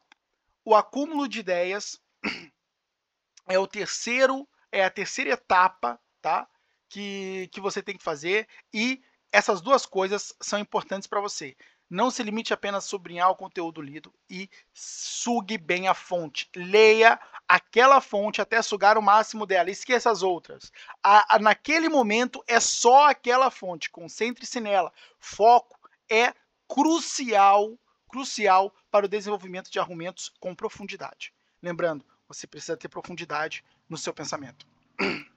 o 0.65 0.75
acúmulo 0.75 1.29
de 1.29 1.41
ideias 1.41 2.01
é 3.49 3.59
o 3.59 3.67
terceiro, 3.67 4.49
é 4.71 4.85
a 4.85 4.91
terceira 4.91 5.31
etapa, 5.31 6.01
tá? 6.21 6.49
Que, 6.89 7.49
que 7.53 7.61
você 7.61 7.83
tem 7.83 7.97
que 7.97 8.03
fazer 8.03 8.49
e 8.73 9.03
essas 9.33 9.61
duas 9.61 9.87
coisas 9.87 10.35
são 10.41 10.59
importantes 10.59 11.07
para 11.07 11.21
você. 11.21 11.57
Não 11.89 12.11
se 12.11 12.23
limite 12.23 12.55
apenas 12.55 12.85
a 12.85 12.89
sublinhar 12.89 13.31
o 13.31 13.37
conteúdo 13.37 13.83
lido 13.83 14.15
e 14.29 14.49
sugue 14.73 15.59
bem 15.59 15.89
a 15.89 15.95
fonte. 15.95 16.49
Leia 16.55 17.19
aquela 17.49 18.01
fonte 18.01 18.41
até 18.41 18.63
sugar 18.63 18.97
o 18.97 19.03
máximo 19.03 19.45
dela. 19.45 19.71
Esqueça 19.71 20.09
as 20.09 20.23
outras. 20.23 20.71
A, 21.03 21.35
a, 21.35 21.39
naquele 21.41 21.89
momento 21.89 22.45
é 22.47 22.61
só 22.61 23.09
aquela 23.09 23.51
fonte. 23.51 23.91
Concentre-se 23.91 24.61
nela. 24.61 24.93
Foco 25.19 25.77
é 26.09 26.33
crucial, 26.73 27.77
crucial 28.09 28.73
para 28.93 29.05
o 29.05 29.09
desenvolvimento 29.09 29.71
de 29.71 29.81
argumentos 29.81 30.33
com 30.39 30.55
profundidade. 30.55 31.35
Lembrando, 31.61 32.07
você 32.29 32.47
precisa 32.47 32.77
ter 32.77 32.89
profundidade 32.89 33.65
no 33.89 33.99
seu 33.99 34.15
pensamento. 34.15 34.67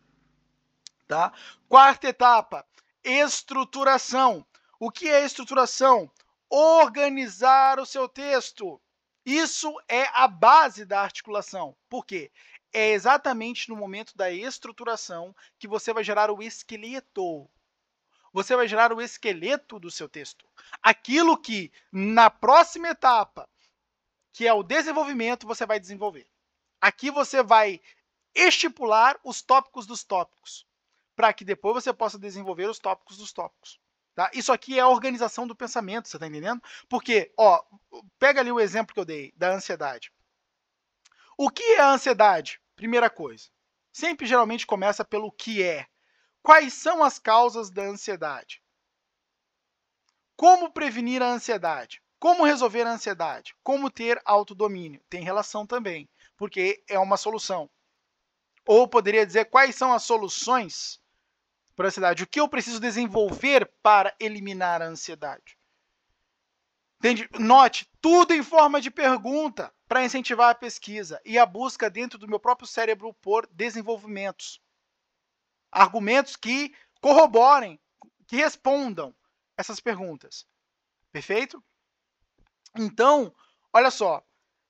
Tá? 1.05 1.34
Quarta 1.67 2.07
etapa, 2.07 2.65
estruturação. 3.03 4.43
O 4.79 4.89
que 4.89 5.09
é 5.09 5.23
estruturação? 5.25 6.09
Organizar 6.49 7.77
o 7.77 7.86
seu 7.86 8.07
texto. 8.07 8.81
Isso 9.25 9.75
é 9.89 10.05
a 10.13 10.29
base 10.29 10.86
da 10.86 11.01
articulação. 11.01 11.75
Por 11.89 12.05
quê? 12.05 12.31
É 12.71 12.91
exatamente 12.91 13.69
no 13.69 13.75
momento 13.75 14.15
da 14.15 14.31
estruturação 14.31 15.36
que 15.59 15.67
você 15.67 15.93
vai 15.93 16.05
gerar 16.05 16.31
o 16.31 16.41
esqueleto 16.41 17.47
você 18.34 18.55
vai 18.55 18.67
gerar 18.67 18.91
o 18.91 19.01
esqueleto 19.01 19.79
do 19.79 19.91
seu 19.91 20.09
texto. 20.09 20.45
Aquilo 20.81 21.38
que 21.38 21.71
na 21.91 22.29
próxima 22.29 22.89
etapa, 22.89 23.47
que 24.34 24.47
é 24.47 24.53
o 24.53 24.63
desenvolvimento, 24.63 25.47
você 25.47 25.65
vai 25.65 25.79
desenvolver. 25.79 26.27
Aqui 26.81 27.11
você 27.11 27.43
vai 27.43 27.79
estipular 28.34 29.17
os 29.23 29.41
tópicos 29.41 29.86
dos 29.86 30.03
tópicos, 30.03 30.65
para 31.15 31.31
que 31.31 31.45
depois 31.45 31.75
você 31.75 31.93
possa 31.93 32.17
desenvolver 32.17 32.65
os 32.65 32.79
tópicos 32.79 33.17
dos 33.17 33.31
tópicos. 33.31 33.79
Tá? 34.15 34.29
Isso 34.34 34.51
aqui 34.51 34.77
é 34.77 34.81
a 34.81 34.88
organização 34.88 35.47
do 35.47 35.55
pensamento, 35.55 36.07
você 36.07 36.17
está 36.17 36.27
entendendo? 36.27 36.61
Porque, 36.89 37.31
ó, 37.38 37.63
pega 38.19 38.41
ali 38.41 38.51
o 38.51 38.59
exemplo 38.59 38.93
que 38.93 38.99
eu 38.99 39.05
dei 39.05 39.31
da 39.36 39.51
ansiedade. 39.51 40.11
O 41.38 41.49
que 41.49 41.63
é 41.63 41.79
a 41.79 41.91
ansiedade? 41.91 42.59
Primeira 42.75 43.09
coisa. 43.09 43.49
Sempre 43.91 44.25
geralmente 44.25 44.67
começa 44.67 45.05
pelo 45.05 45.31
que 45.31 45.63
é. 45.63 45.88
Quais 46.44 46.74
são 46.74 47.02
as 47.02 47.18
causas 47.18 47.72
da 47.72 47.84
ansiedade? 47.84 48.62
Como 50.36 50.70
prevenir 50.70 51.22
a 51.22 51.32
ansiedade? 51.32 52.04
Como 52.20 52.44
resolver 52.44 52.84
a 52.84 52.91
ansiedade? 52.91 53.56
Como 53.64 53.89
ter 53.89 54.22
autodomínio? 54.26 55.02
Tem 55.10 55.24
relação 55.24 55.66
também, 55.66 56.10
porque 56.36 56.84
é 56.89 57.00
uma 57.00 57.16
solução. 57.16 57.70
Ou 58.66 58.89
poderia 58.89 59.26
dizer 59.26 59.46
quais 59.46 59.74
são 59.76 59.94
as 59.94 60.04
soluções 60.04 61.02
para 61.78 61.86
a 61.86 61.88
ansiedade? 61.88 62.24
O 62.24 62.28
que 62.28 62.41
eu 62.41 62.50
preciso 62.50 62.80
desenvolver 62.80 63.66
para 63.82 64.14
eliminar 64.20 64.82
a 64.82 64.88
ansiedade? 64.88 65.58
Entende? 67.00 67.30
Note, 67.39 67.89
tudo 68.02 68.34
em 68.34 68.44
forma 68.44 68.82
de 68.82 68.91
pergunta 68.91 69.74
para 69.88 70.04
incentivar 70.04 70.50
a 70.50 70.56
pesquisa 70.56 71.22
e 71.24 71.39
a 71.39 71.46
busca 71.46 71.89
dentro 71.89 72.18
do 72.20 72.28
meu 72.28 72.39
próprio 72.39 72.68
cérebro 72.68 73.14
por 73.14 73.48
desenvolvimentos 73.48 74.62
argumentos 75.74 76.36
que 76.36 76.74
corroborem, 77.01 77.80
que 78.28 78.36
respondam 78.36 79.13
essas 79.57 79.80
perguntas. 79.80 80.45
Perfeito? 81.11 81.63
Então, 82.78 83.34
olha 83.74 83.91
só. 83.91 84.24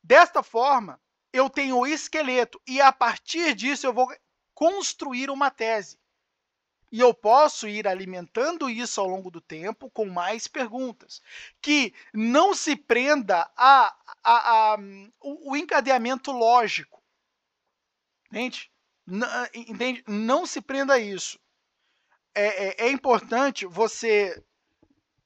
Desta 0.03 0.43
forma, 0.43 0.99
eu 1.31 1.49
tenho 1.49 1.77
o 1.77 1.87
esqueleto 1.87 2.61
e 2.67 2.81
a 2.81 2.91
partir 2.91 3.55
disso 3.55 3.85
eu 3.85 3.93
vou 3.93 4.07
construir 4.53 5.29
uma 5.29 5.49
tese. 5.49 5.99
E 6.91 6.99
eu 6.99 7.13
posso 7.13 7.67
ir 7.67 7.87
alimentando 7.87 8.69
isso 8.69 9.01
ao 9.01 9.07
longo 9.07 9.31
do 9.31 9.41
tempo 9.41 9.89
com 9.89 10.05
mais 10.05 10.47
perguntas. 10.47 11.21
Que 11.61 11.93
não 12.13 12.53
se 12.53 12.75
prenda 12.75 13.49
a, 13.55 13.95
a, 14.23 14.73
a 14.73 14.77
o, 15.19 15.51
o 15.51 15.57
encadeamento 15.57 16.31
lógico. 16.31 17.01
Entende? 18.27 18.72
Ah, 19.07 19.49
entende? 19.53 20.03
Não 20.07 20.45
se 20.45 20.61
prenda 20.61 20.93
a 20.93 20.99
isso. 20.99 21.39
É, 22.35 22.45
é, 22.45 22.87
é, 22.87 22.91
importante 22.91 23.65
você 23.65 24.43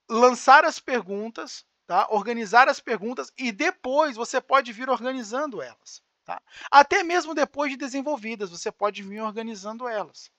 lançar 0.09 0.65
as 0.65 0.79
perguntas, 0.79 1.65
tá? 1.85 2.07
organizar 2.09 2.67
as 2.67 2.79
perguntas 2.79 3.31
e 3.37 3.51
depois 3.51 4.15
você 4.15 4.41
pode 4.41 4.73
vir 4.73 4.89
organizando 4.89 5.61
elas. 5.61 6.01
Tá? 6.25 6.41
Até 6.69 7.03
mesmo 7.03 7.33
depois 7.33 7.71
de 7.71 7.77
desenvolvidas, 7.77 8.49
você 8.49 8.71
pode 8.71 9.01
vir 9.03 9.21
organizando 9.21 9.87
elas. 9.87 10.29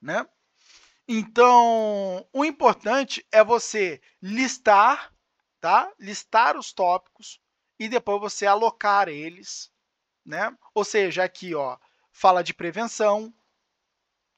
Né? 0.00 0.24
Então, 1.08 2.26
o 2.32 2.44
importante 2.44 3.26
é 3.32 3.42
você 3.42 4.00
listar, 4.22 5.12
tá? 5.60 5.92
listar 5.98 6.56
os 6.56 6.72
tópicos 6.72 7.40
e 7.78 7.88
depois 7.88 8.20
você 8.20 8.46
alocar 8.46 9.08
eles, 9.08 9.72
né? 10.24 10.56
Ou 10.74 10.84
seja, 10.84 11.24
aqui, 11.24 11.54
ó, 11.54 11.76
fala 12.12 12.42
de 12.42 12.54
prevenção, 12.54 13.32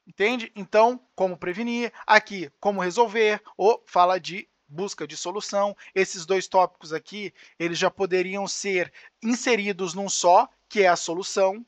entende? 0.05 0.51
Então, 0.55 0.99
como 1.15 1.37
prevenir, 1.37 1.93
aqui, 2.05 2.51
como 2.59 2.81
resolver, 2.81 3.41
ou 3.55 3.83
fala 3.85 4.19
de 4.19 4.49
busca 4.67 5.07
de 5.07 5.15
solução. 5.15 5.75
Esses 5.95 6.25
dois 6.25 6.47
tópicos 6.47 6.91
aqui, 6.91 7.33
eles 7.57 7.77
já 7.77 7.89
poderiam 7.89 8.47
ser 8.47 8.91
inseridos 9.23 9.93
num 9.93 10.09
só, 10.09 10.49
que 10.67 10.81
é 10.83 10.87
a 10.87 10.95
solução. 10.95 11.65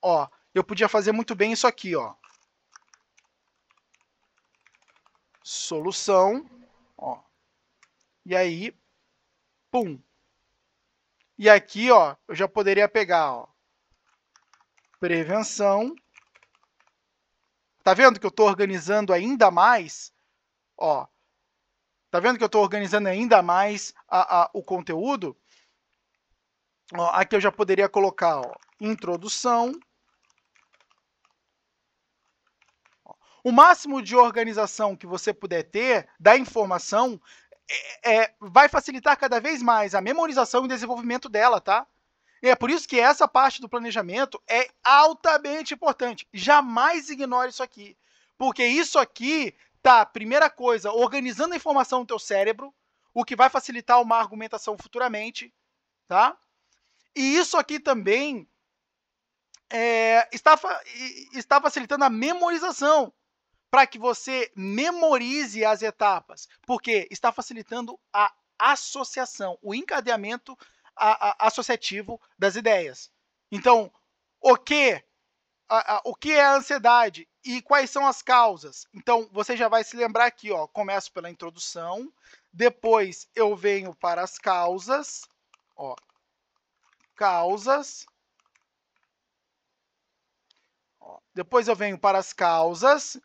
Ó, 0.00 0.26
eu 0.54 0.64
podia 0.64 0.88
fazer 0.88 1.12
muito 1.12 1.34
bem 1.34 1.52
isso 1.52 1.66
aqui, 1.66 1.94
ó. 1.94 2.14
Solução, 5.42 6.48
ó. 6.96 7.20
E 8.24 8.34
aí, 8.34 8.74
pum. 9.70 10.00
E 11.38 11.50
aqui, 11.50 11.90
ó, 11.90 12.16
eu 12.28 12.34
já 12.34 12.48
poderia 12.48 12.88
pegar, 12.88 13.32
ó, 13.32 13.48
prevenção. 15.00 15.94
Tá 17.82 17.92
vendo 17.92 18.18
que 18.18 18.26
eu 18.26 18.30
estou 18.30 18.46
organizando 18.46 19.12
ainda 19.12 19.50
mais? 19.50 20.12
Ó, 20.78 21.06
Tá 22.14 22.20
vendo 22.20 22.38
que 22.38 22.44
eu 22.44 22.46
estou 22.46 22.62
organizando 22.62 23.08
ainda 23.08 23.42
mais 23.42 23.92
a, 24.08 24.42
a, 24.42 24.50
o 24.54 24.62
conteúdo? 24.62 25.36
Ó, 26.96 27.10
aqui 27.10 27.34
eu 27.34 27.40
já 27.40 27.50
poderia 27.50 27.88
colocar 27.88 28.38
ó, 28.38 28.54
introdução. 28.80 29.72
O 33.42 33.50
máximo 33.50 34.00
de 34.00 34.14
organização 34.14 34.94
que 34.94 35.08
você 35.08 35.34
puder 35.34 35.64
ter 35.64 36.08
da 36.20 36.38
informação 36.38 37.20
é, 37.70 38.16
é, 38.16 38.34
vai 38.40 38.68
facilitar 38.68 39.16
cada 39.18 39.40
vez 39.40 39.62
mais 39.62 39.94
a 39.94 40.00
memorização 40.00 40.64
e 40.64 40.68
desenvolvimento 40.68 41.28
dela, 41.28 41.60
tá? 41.60 41.86
E 42.42 42.48
é 42.48 42.54
por 42.54 42.70
isso 42.70 42.86
que 42.86 43.00
essa 43.00 43.26
parte 43.26 43.60
do 43.60 43.68
planejamento 43.68 44.42
é 44.46 44.68
altamente 44.82 45.72
importante. 45.72 46.28
Jamais 46.32 47.08
ignore 47.08 47.48
isso 47.48 47.62
aqui. 47.62 47.96
Porque 48.36 48.66
isso 48.66 48.98
aqui 48.98 49.54
tá, 49.82 50.04
primeira 50.04 50.50
coisa, 50.50 50.92
organizando 50.92 51.54
a 51.54 51.56
informação 51.56 52.00
no 52.00 52.06
teu 52.06 52.18
cérebro, 52.18 52.74
o 53.14 53.24
que 53.24 53.36
vai 53.36 53.48
facilitar 53.48 54.00
uma 54.00 54.18
argumentação 54.18 54.76
futuramente, 54.76 55.54
tá? 56.08 56.36
E 57.14 57.36
isso 57.36 57.56
aqui 57.56 57.78
também 57.78 58.48
é, 59.70 60.28
está, 60.32 60.58
está 61.32 61.60
facilitando 61.60 62.04
a 62.04 62.10
memorização, 62.10 63.12
para 63.74 63.88
que 63.88 63.98
você 63.98 64.52
memorize 64.54 65.64
as 65.64 65.82
etapas, 65.82 66.48
porque 66.62 67.08
está 67.10 67.32
facilitando 67.32 67.98
a 68.12 68.32
associação, 68.56 69.58
o 69.60 69.74
encadeamento 69.74 70.56
a, 70.94 71.30
a, 71.30 71.48
associativo 71.48 72.20
das 72.38 72.54
ideias. 72.54 73.10
Então, 73.50 73.92
o 74.40 74.56
que 74.56 75.02
a, 75.68 76.02
o 76.04 76.14
que 76.14 76.30
é 76.30 76.44
a 76.44 76.54
ansiedade 76.54 77.28
e 77.44 77.60
quais 77.60 77.90
são 77.90 78.06
as 78.06 78.22
causas. 78.22 78.86
Então, 78.94 79.28
você 79.32 79.56
já 79.56 79.66
vai 79.66 79.82
se 79.82 79.96
lembrar 79.96 80.26
aqui, 80.26 80.52
ó, 80.52 80.68
começo 80.68 81.12
pela 81.12 81.28
introdução, 81.28 82.08
depois 82.52 83.28
eu 83.34 83.56
venho 83.56 83.92
para 83.92 84.22
as 84.22 84.38
causas, 84.38 85.22
ó, 85.74 85.96
causas, 87.16 88.06
depois 91.34 91.66
eu 91.66 91.74
venho 91.74 91.98
para 91.98 92.18
as 92.18 92.32
causas, 92.32 93.20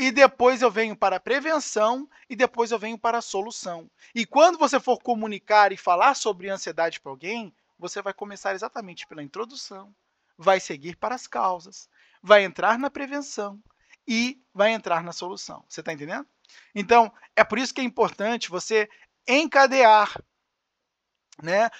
e 0.00 0.10
depois 0.10 0.62
eu 0.62 0.70
venho 0.70 0.96
para 0.96 1.16
a 1.16 1.20
prevenção, 1.20 2.08
e 2.26 2.34
depois 2.34 2.70
eu 2.70 2.78
venho 2.78 2.98
para 2.98 3.18
a 3.18 3.22
solução. 3.22 3.86
E 4.14 4.24
quando 4.24 4.56
você 4.56 4.80
for 4.80 4.98
comunicar 4.98 5.72
e 5.72 5.76
falar 5.76 6.14
sobre 6.14 6.48
ansiedade 6.48 6.98
para 6.98 7.12
alguém, 7.12 7.54
você 7.78 8.00
vai 8.00 8.14
começar 8.14 8.54
exatamente 8.54 9.06
pela 9.06 9.22
introdução, 9.22 9.94
vai 10.38 10.58
seguir 10.58 10.96
para 10.96 11.14
as 11.14 11.26
causas, 11.26 11.86
vai 12.22 12.44
entrar 12.44 12.78
na 12.78 12.88
prevenção 12.88 13.62
e 14.08 14.40
vai 14.54 14.72
entrar 14.72 15.04
na 15.04 15.12
solução. 15.12 15.62
Você 15.68 15.80
está 15.80 15.92
entendendo? 15.92 16.26
Então, 16.74 17.12
é 17.36 17.44
por 17.44 17.58
isso 17.58 17.74
que 17.74 17.82
é 17.82 17.84
importante 17.84 18.48
você 18.48 18.88
encadear. 19.28 20.18
Né? 21.42 21.70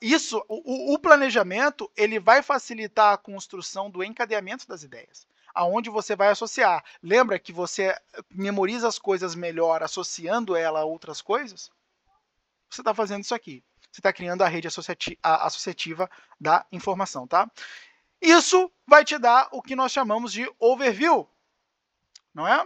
Isso, 0.00 0.44
o, 0.48 0.98
planejamento, 0.98 1.90
ele 1.96 2.20
vai 2.20 2.42
facilitar 2.42 3.12
a 3.12 3.18
construção 3.18 3.90
do 3.90 4.04
encadeamento 4.04 4.66
das 4.68 4.82
ideias 4.82 5.26
aonde 5.52 5.90
você 5.90 6.14
vai 6.14 6.28
associar. 6.28 6.84
Lembra 7.02 7.38
que 7.38 7.52
você 7.52 7.96
memoriza 8.30 8.86
as 8.86 9.00
coisas 9.00 9.34
melhor 9.34 9.82
associando 9.82 10.54
ela 10.54 10.80
a 10.80 10.84
outras 10.84 11.20
coisas? 11.20 11.70
Você 12.70 12.82
está 12.82 12.94
fazendo 12.94 13.24
isso 13.24 13.34
aqui. 13.34 13.62
Você 13.90 13.98
está 13.98 14.12
criando 14.12 14.42
a 14.42 14.48
rede 14.48 14.68
associativa 14.68 16.08
da 16.40 16.64
informação, 16.70 17.26
tá? 17.26 17.50
Isso 18.20 18.70
vai 18.86 19.04
te 19.04 19.18
dar 19.18 19.48
o 19.50 19.60
que 19.60 19.74
nós 19.74 19.90
chamamos 19.90 20.32
de 20.32 20.48
overview, 20.58 21.28
não 22.32 22.46
é? 22.46 22.64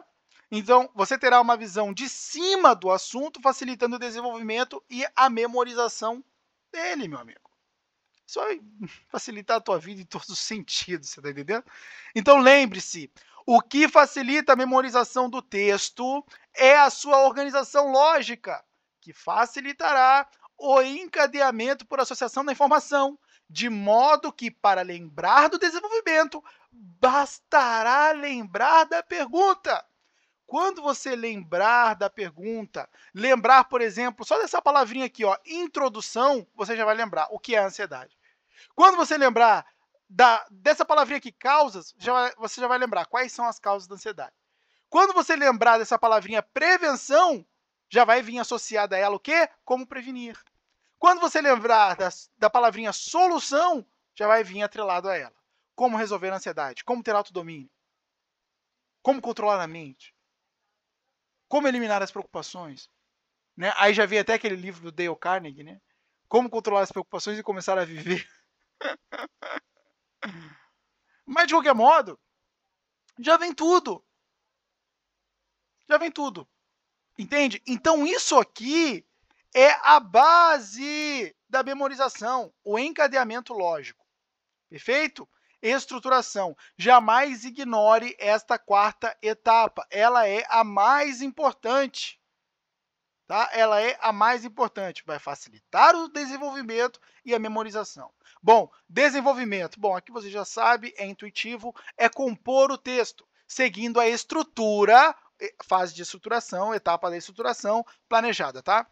Então, 0.51 0.91
você 0.95 1.19
terá 1.19 1.41
uma 1.41 1.57
visão 1.57 1.93
de 1.93 2.09
cima 2.09 2.75
do 2.75 2.91
assunto, 2.91 3.41
facilitando 3.41 3.97
o 3.97 3.99
desenvolvimento 3.99 4.83
e 4.91 5.07
a 5.17 5.31
memorização 5.31 6.23
dele, 6.75 7.09
meu 7.09 7.19
amigo. 7.19 7.51
Isso 8.27 8.41
vai 8.41 8.61
facilitar 9.09 9.59
a 9.59 9.61
tua 9.61 9.79
vida 9.79 10.01
em 10.01 10.05
todos 10.05 10.29
os 10.29 10.39
sentidos, 10.39 11.11
você 11.11 11.21
está 11.21 11.31
entendendo? 11.31 11.65
Então, 12.15 12.39
lembre-se, 12.39 13.11
o 13.47 13.61
que 13.61 13.89
facilita 13.89 14.53
a 14.53 14.57
memorização 14.57 15.31
do 15.31 15.41
texto 15.41 16.25
é 16.55 16.77
a 16.77 16.91
sua 16.91 17.21
organização 17.21 17.93
lógica, 17.93 18.65
que 19.01 19.13
facilitará 19.13 20.29
o 20.57 20.81
encadeamento 20.83 21.87
por 21.87 22.01
associação 22.01 22.45
da 22.45 22.53
informação, 22.53 23.19
de 23.49 23.69
modo 23.69 24.33
que, 24.33 24.51
para 24.51 24.83
lembrar 24.83 25.49
do 25.49 25.59
desenvolvimento, 25.59 26.43
bastará 26.73 28.13
lembrar 28.13 28.85
da 28.85 29.03
pergunta. 29.03 29.85
Quando 30.55 30.81
você 30.83 31.17
lembrar 31.17 31.95
da 31.95 32.09
pergunta, 32.09 32.89
lembrar, 33.13 33.65
por 33.65 33.81
exemplo, 33.81 34.25
só 34.25 34.39
dessa 34.39 34.63
palavrinha 34.63 35.07
aqui, 35.07 35.25
ó, 35.25 35.37
introdução, 35.45 36.47
você 36.55 36.77
já 36.77 36.85
vai 36.85 36.95
lembrar 36.95 37.27
o 37.33 37.41
que 37.41 37.57
é 37.57 37.59
a 37.59 37.67
ansiedade. 37.67 38.17
Quando 38.73 38.95
você 38.95 39.19
lembrar 39.19 39.67
da, 40.09 40.47
dessa 40.49 40.85
palavrinha 40.85 41.19
aqui, 41.19 41.33
causas, 41.33 41.93
já 41.99 42.13
vai, 42.13 42.33
você 42.37 42.61
já 42.61 42.69
vai 42.69 42.79
lembrar 42.79 43.07
quais 43.07 43.33
são 43.33 43.49
as 43.49 43.59
causas 43.59 43.89
da 43.89 43.97
ansiedade. 43.97 44.33
Quando 44.89 45.13
você 45.13 45.35
lembrar 45.35 45.77
dessa 45.79 45.99
palavrinha 45.99 46.41
prevenção, 46.41 47.45
já 47.89 48.05
vai 48.05 48.23
vir 48.23 48.39
associada 48.39 48.95
a 48.95 48.99
ela 49.01 49.17
o 49.17 49.21
quê? 49.21 49.49
Como 49.65 49.85
prevenir. 49.85 50.41
Quando 51.01 51.21
você 51.21 51.41
lembrar 51.41 51.97
da, 51.97 52.11
da 52.39 52.49
palavrinha 52.49 52.93
solução, 52.93 53.85
já 54.15 54.29
vai 54.29 54.45
vir 54.45 54.63
atrelado 54.63 55.09
a 55.09 55.17
ela. 55.17 55.35
Como 55.75 55.97
resolver 55.97 56.31
a 56.31 56.37
ansiedade, 56.37 56.85
como 56.85 57.03
ter 57.03 57.17
autodomínio, 57.17 57.69
como 59.03 59.21
controlar 59.21 59.61
a 59.61 59.67
mente, 59.67 60.15
como 61.55 61.69
eliminar 61.69 62.03
as 62.03 62.11
preocupações. 62.11 62.91
Né? 63.57 63.73
Aí 63.77 63.95
já 63.95 64.05
vi 64.05 64.19
até 64.19 64.35
aquele 64.35 64.57
livro 64.57 64.83
do 64.83 64.91
Dale 64.91 65.15
Carnegie, 65.15 65.63
né? 65.63 65.81
Como 66.27 66.51
controlar 66.51 66.81
as 66.81 66.91
preocupações 66.91 67.39
e 67.39 67.45
começar 67.45 67.79
a 67.79 67.85
viver. 67.85 68.29
Mas 71.25 71.47
de 71.47 71.55
qualquer 71.55 71.73
modo, 71.73 72.19
já 73.21 73.37
vem 73.37 73.55
tudo. 73.55 74.05
Já 75.89 75.97
vem 75.97 76.11
tudo. 76.11 76.45
Entende? 77.17 77.63
Então 77.65 78.05
isso 78.05 78.37
aqui 78.37 79.07
é 79.55 79.71
a 79.89 80.01
base 80.01 81.37
da 81.49 81.63
memorização, 81.63 82.53
o 82.65 82.77
encadeamento 82.81 83.55
lógico. 83.55 84.05
Perfeito? 84.69 85.29
Estruturação. 85.65 86.55
Jamais 86.77 87.47
ignore 87.47 88.15
esta 88.19 88.59
quarta 88.59 89.17
etapa. 89.23 89.87
Ela 89.91 90.29
é 90.29 90.45
a 90.51 90.63
mais 90.63 91.23
importante. 91.23 92.21
Tá? 93.27 93.49
Ela 93.51 93.81
é 93.81 93.97
a 94.03 94.13
mais 94.13 94.45
importante. 94.45 95.03
Vai 95.07 95.19
facilitar 95.19 95.97
o 95.97 96.09
desenvolvimento 96.09 97.01
e 97.25 97.35
a 97.35 97.39
memorização. 97.39 98.13
Bom, 98.43 98.71
desenvolvimento. 98.87 99.81
Bom, 99.81 99.97
aqui 99.97 100.13
você 100.13 100.31
já 100.31 100.45
sabe, 100.45 100.93
é 100.99 101.07
intuitivo, 101.07 101.75
é 101.97 102.11
compor 102.11 102.71
o 102.71 102.77
texto, 102.77 103.27
seguindo 103.49 103.99
a 103.99 104.07
estrutura, 104.07 105.17
eh, 105.41 105.55
fase 105.65 105.95
de 105.95 106.03
estruturação, 106.03 106.75
etapa 106.75 107.09
da 107.09 107.17
estruturação 107.17 107.83
planejada, 108.07 108.63
tá? 108.63 108.87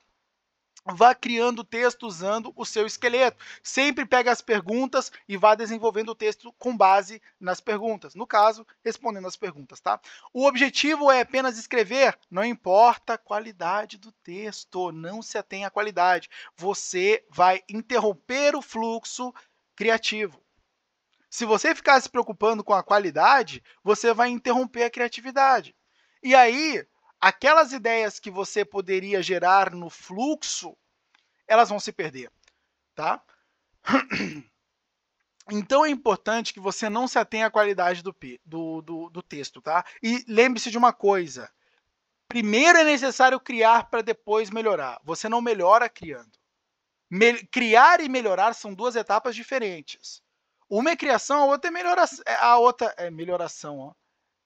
Vá 0.85 1.15
criando 1.15 1.65
texto 1.65 2.07
usando 2.07 2.53
o 2.57 2.65
seu 2.65 2.87
esqueleto. 2.87 3.43
Sempre 3.63 4.05
pega 4.05 4.33
as 4.33 4.41
perguntas 4.41 5.13
e 5.29 5.37
vá 5.37 5.55
desenvolvendo 5.55 6.11
o 6.11 6.15
texto 6.15 6.53
com 6.59 6.77
base 6.77 7.23
nas 7.41 7.61
perguntas. 7.61 8.15
No 8.15 8.27
caso, 8.27 8.67
respondendo 8.85 9.27
as 9.27 9.37
perguntas, 9.37 9.81
tá? 9.81 10.01
O 10.33 10.47
objetivo 10.47 11.11
é 11.11 11.21
apenas 11.21 11.59
escrever, 11.59 12.19
não 12.31 12.45
importa 12.45 13.15
a 13.15 13.19
qualidade 13.19 13.99
do 13.99 14.11
texto, 14.11 14.91
não 14.93 15.23
se 15.23 15.39
atenha 15.39 15.69
à 15.69 15.71
qualidade. 15.71 16.29
Você 16.57 17.25
vai 17.31 17.63
interromper 17.69 18.57
o 18.57 18.63
fluxo 18.63 19.33
criativo. 19.77 20.43
Se 21.31 21.47
você 21.47 21.75
ficar 21.75 21.99
se 22.01 22.11
preocupando 22.11 22.63
com 22.63 22.75
a 22.75 22.83
qualidade, 22.83 23.63
você 23.83 24.13
vai 24.13 24.29
interromper 24.29 24.85
a 24.85 24.91
criatividade. 24.91 25.75
E 26.23 26.35
aí, 26.35 26.87
aquelas 27.23 27.73
ideias 27.73 28.19
que 28.19 28.31
você 28.31 28.65
poderia 28.65 29.23
gerar 29.23 29.71
no 29.71 29.89
fluxo, 29.89 30.77
elas 31.47 31.69
vão 31.69 31.79
se 31.79 31.93
perder. 31.93 32.31
tá? 32.95 33.23
Então 35.51 35.85
é 35.85 35.91
importante 35.91 36.55
que 36.55 36.61
você 36.61 36.89
não 36.89 37.09
se 37.09 37.19
atenha 37.19 37.47
à 37.47 37.51
qualidade 37.51 38.01
do, 38.01 38.15
do, 38.45 38.81
do, 38.81 39.11
do 39.11 39.23
texto, 39.23 39.61
tá? 39.61 39.85
E 40.01 40.25
lembre-se 40.29 40.71
de 40.71 40.79
uma 40.79 40.93
coisa: 40.93 41.53
primeiro 42.29 42.79
é 42.79 42.85
necessário 42.85 43.41
criar 43.41 43.91
para 43.91 44.03
depois 44.03 44.51
melhorar. 44.51 45.01
Você 45.03 45.29
não 45.29 45.41
melhora 45.43 45.89
criando. 45.89 46.31
Me 47.11 47.45
criar 47.49 48.01
e 48.01 48.09
melhorar 48.09 48.55
são 48.55 48.73
duas 48.73 48.95
etapas 48.95 49.35
diferentes. 49.35 50.23
Uma 50.71 50.93
é 50.93 50.97
criação, 50.97 51.43
a 51.43 51.47
outra 51.47 51.69
é 51.69 51.73
melhoração. 51.73 52.25
É, 52.25 52.35
a 52.37 52.57
outra 52.59 52.95
é 52.97 53.11
melhoração, 53.11 53.79
ó. 53.81 53.95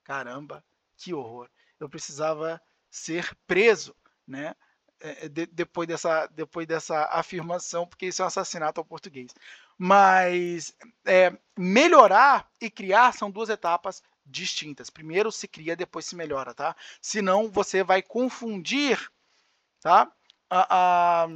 Caramba, 0.03 0.64
que 0.97 1.12
horror. 1.12 1.51
Eu 1.79 1.89
precisava 1.89 2.61
ser 2.91 3.37
preso, 3.47 3.95
né? 4.27 4.55
É, 4.99 5.29
de, 5.29 5.45
depois, 5.47 5.87
dessa, 5.87 6.27
depois 6.29 6.66
dessa 6.66 7.05
afirmação, 7.12 7.87
porque 7.87 8.07
isso 8.07 8.22
é 8.22 8.24
um 8.24 8.29
assassinato 8.29 8.81
ao 8.81 8.85
português. 8.85 9.35
Mas 9.77 10.74
é, 11.05 11.37
melhorar 11.57 12.51
e 12.61 12.70
criar 12.70 13.12
são 13.12 13.31
duas 13.31 13.51
etapas 13.51 14.03
distintas. 14.24 14.89
Primeiro 14.89 15.31
se 15.31 15.47
cria, 15.47 15.77
depois 15.77 16.07
se 16.07 16.16
melhora, 16.16 16.55
tá? 16.55 16.74
Senão 17.01 17.51
você 17.51 17.85
vai 17.85 18.03
confundir, 18.03 19.11
tá? 19.81 20.11
A, 20.49 21.24
a, 21.24 21.29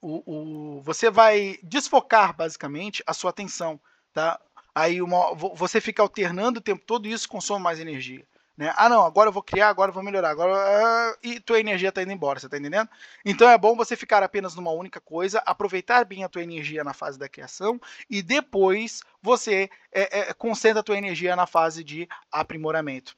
o, 0.00 0.76
o, 0.76 0.80
você 0.82 1.10
vai 1.10 1.58
desfocar 1.62 2.34
basicamente 2.34 3.02
a 3.06 3.14
sua 3.14 3.30
atenção, 3.30 3.80
tá? 4.12 4.40
Aí 4.74 5.00
uma, 5.00 5.34
você 5.34 5.80
fica 5.80 6.02
alternando 6.02 6.58
o 6.58 6.62
tempo 6.62 6.84
todo 6.84 7.06
e 7.06 7.12
isso 7.12 7.28
consome 7.28 7.62
mais 7.62 7.78
energia. 7.78 8.26
Né? 8.56 8.72
Ah, 8.76 8.88
não, 8.88 9.02
agora 9.02 9.28
eu 9.28 9.32
vou 9.32 9.42
criar, 9.42 9.68
agora 9.68 9.88
eu 9.88 9.94
vou 9.94 10.02
melhorar, 10.02 10.30
agora 10.30 10.52
uh, 10.52 11.18
e 11.22 11.40
tua 11.40 11.58
energia 11.58 11.88
está 11.88 12.02
indo 12.02 12.12
embora, 12.12 12.38
você 12.38 12.46
está 12.46 12.58
entendendo? 12.58 12.88
Então 13.24 13.48
é 13.48 13.56
bom 13.56 13.74
você 13.74 13.96
ficar 13.96 14.22
apenas 14.22 14.54
numa 14.54 14.70
única 14.70 15.00
coisa, 15.00 15.42
aproveitar 15.46 16.04
bem 16.04 16.22
a 16.22 16.28
tua 16.28 16.42
energia 16.42 16.84
na 16.84 16.92
fase 16.92 17.18
da 17.18 17.30
criação 17.30 17.80
e 18.10 18.22
depois 18.22 19.00
você 19.22 19.70
é, 19.90 20.20
é, 20.20 20.34
concentra 20.34 20.80
a 20.80 20.82
tua 20.82 20.98
energia 20.98 21.34
na 21.34 21.46
fase 21.46 21.82
de 21.82 22.06
aprimoramento. 22.30 23.16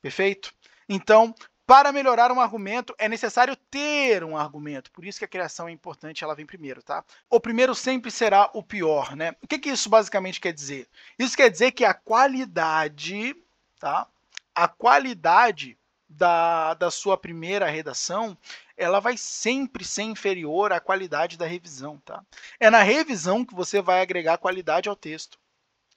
Perfeito? 0.00 0.54
Então, 0.88 1.34
para 1.66 1.92
melhorar 1.92 2.32
um 2.32 2.40
argumento, 2.40 2.94
é 2.98 3.08
necessário 3.08 3.54
ter 3.70 4.24
um 4.24 4.36
argumento. 4.36 4.90
Por 4.90 5.04
isso 5.04 5.18
que 5.18 5.24
a 5.24 5.28
criação 5.28 5.68
é 5.68 5.72
importante, 5.72 6.24
ela 6.24 6.34
vem 6.34 6.44
primeiro, 6.44 6.82
tá? 6.82 7.04
O 7.30 7.38
primeiro 7.38 7.74
sempre 7.74 8.10
será 8.10 8.50
o 8.52 8.62
pior, 8.62 9.14
né? 9.14 9.34
O 9.40 9.46
que, 9.46 9.58
que 9.58 9.68
isso 9.70 9.88
basicamente 9.88 10.40
quer 10.40 10.52
dizer? 10.52 10.88
Isso 11.18 11.36
quer 11.36 11.50
dizer 11.50 11.72
que 11.72 11.84
a 11.84 11.94
qualidade, 11.94 13.34
tá? 13.78 14.08
A 14.54 14.68
qualidade 14.68 15.78
da, 16.08 16.74
da 16.74 16.90
sua 16.90 17.16
primeira 17.16 17.70
redação 17.70 18.36
ela 18.76 19.00
vai 19.00 19.16
sempre 19.16 19.84
ser 19.84 20.02
inferior 20.02 20.72
à 20.72 20.80
qualidade 20.80 21.36
da 21.36 21.46
revisão. 21.46 21.98
Tá? 22.04 22.22
É 22.58 22.68
na 22.70 22.82
revisão 22.82 23.44
que 23.44 23.54
você 23.54 23.80
vai 23.80 24.00
agregar 24.00 24.38
qualidade 24.38 24.88
ao 24.88 24.96
texto. 24.96 25.38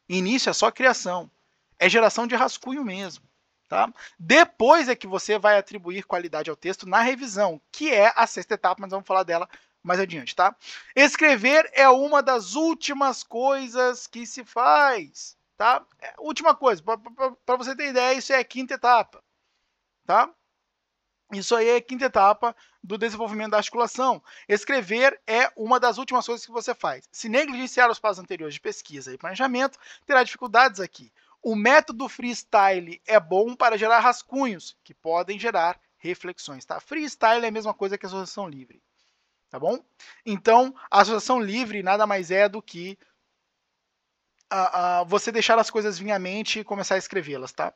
Início 0.07 0.49
é 0.49 0.53
só 0.53 0.69
criação, 0.71 1.29
é 1.79 1.89
geração 1.89 2.27
de 2.27 2.35
rascunho 2.35 2.83
mesmo. 2.83 3.25
Tá? 3.67 3.91
Depois 4.19 4.87
é 4.87 4.95
que 4.95 5.07
você 5.07 5.39
vai 5.39 5.57
atribuir 5.57 6.03
qualidade 6.03 6.49
ao 6.49 6.55
texto 6.55 6.87
na 6.87 7.01
revisão, 7.01 7.59
que 7.71 7.91
é 7.91 8.13
a 8.15 8.27
sexta 8.27 8.53
etapa, 8.53 8.79
mas 8.79 8.91
vamos 8.91 9.07
falar 9.07 9.23
dela 9.23 9.49
mais 9.81 9.99
adiante. 9.99 10.35
Tá? 10.35 10.55
Escrever 10.95 11.67
é 11.73 11.89
uma 11.89 12.21
das 12.21 12.53
últimas 12.53 13.23
coisas 13.23 14.05
que 14.05 14.25
se 14.27 14.43
faz. 14.43 15.34
Tá? 15.57 15.85
É, 15.99 16.13
última 16.19 16.53
coisa, 16.53 16.83
para 16.83 17.55
você 17.55 17.75
ter 17.75 17.89
ideia, 17.89 18.17
isso 18.17 18.33
é 18.33 18.39
a 18.39 18.43
quinta 18.43 18.73
etapa. 18.73 19.23
Tá? 20.05 20.29
Isso 21.31 21.55
aí 21.55 21.69
é 21.69 21.75
a 21.77 21.81
quinta 21.81 22.05
etapa 22.05 22.55
do 22.83 22.97
desenvolvimento 22.97 23.51
da 23.51 23.57
articulação. 23.57 24.21
Escrever 24.47 25.19
é 25.25 25.51
uma 25.55 25.79
das 25.79 25.97
últimas 25.97 26.25
coisas 26.25 26.45
que 26.45 26.51
você 26.51 26.75
faz. 26.75 27.07
Se 27.11 27.27
negligenciar 27.27 27.89
os 27.89 27.99
passos 27.99 28.19
anteriores 28.19 28.53
de 28.53 28.61
pesquisa 28.61 29.13
e 29.13 29.17
planejamento, 29.17 29.79
terá 30.05 30.23
dificuldades 30.23 30.79
aqui. 30.79 31.11
O 31.41 31.55
método 31.55 32.07
freestyle 32.07 33.01
é 33.05 33.19
bom 33.19 33.55
para 33.55 33.77
gerar 33.77 33.99
rascunhos, 33.99 34.77
que 34.83 34.93
podem 34.93 35.39
gerar 35.39 35.79
reflexões. 35.97 36.65
Tá? 36.65 36.79
Freestyle 36.79 37.45
é 37.45 37.47
a 37.47 37.51
mesma 37.51 37.73
coisa 37.73 37.97
que 37.97 38.05
associação 38.05 38.47
livre. 38.47 38.81
Tá 39.49 39.59
bom? 39.59 39.83
Então, 40.25 40.75
a 40.91 41.01
associação 41.01 41.39
livre 41.39 41.81
nada 41.81 42.05
mais 42.05 42.29
é 42.29 42.49
do 42.49 42.61
que 42.61 42.97
a, 44.49 44.99
a 44.99 45.03
você 45.03 45.31
deixar 45.31 45.57
as 45.59 45.69
coisas 45.69 45.97
vir 45.97 46.11
à 46.11 46.19
mente 46.19 46.59
e 46.59 46.63
começar 46.63 46.95
a 46.95 46.99
escrevê-las, 46.99 47.51
tá? 47.51 47.73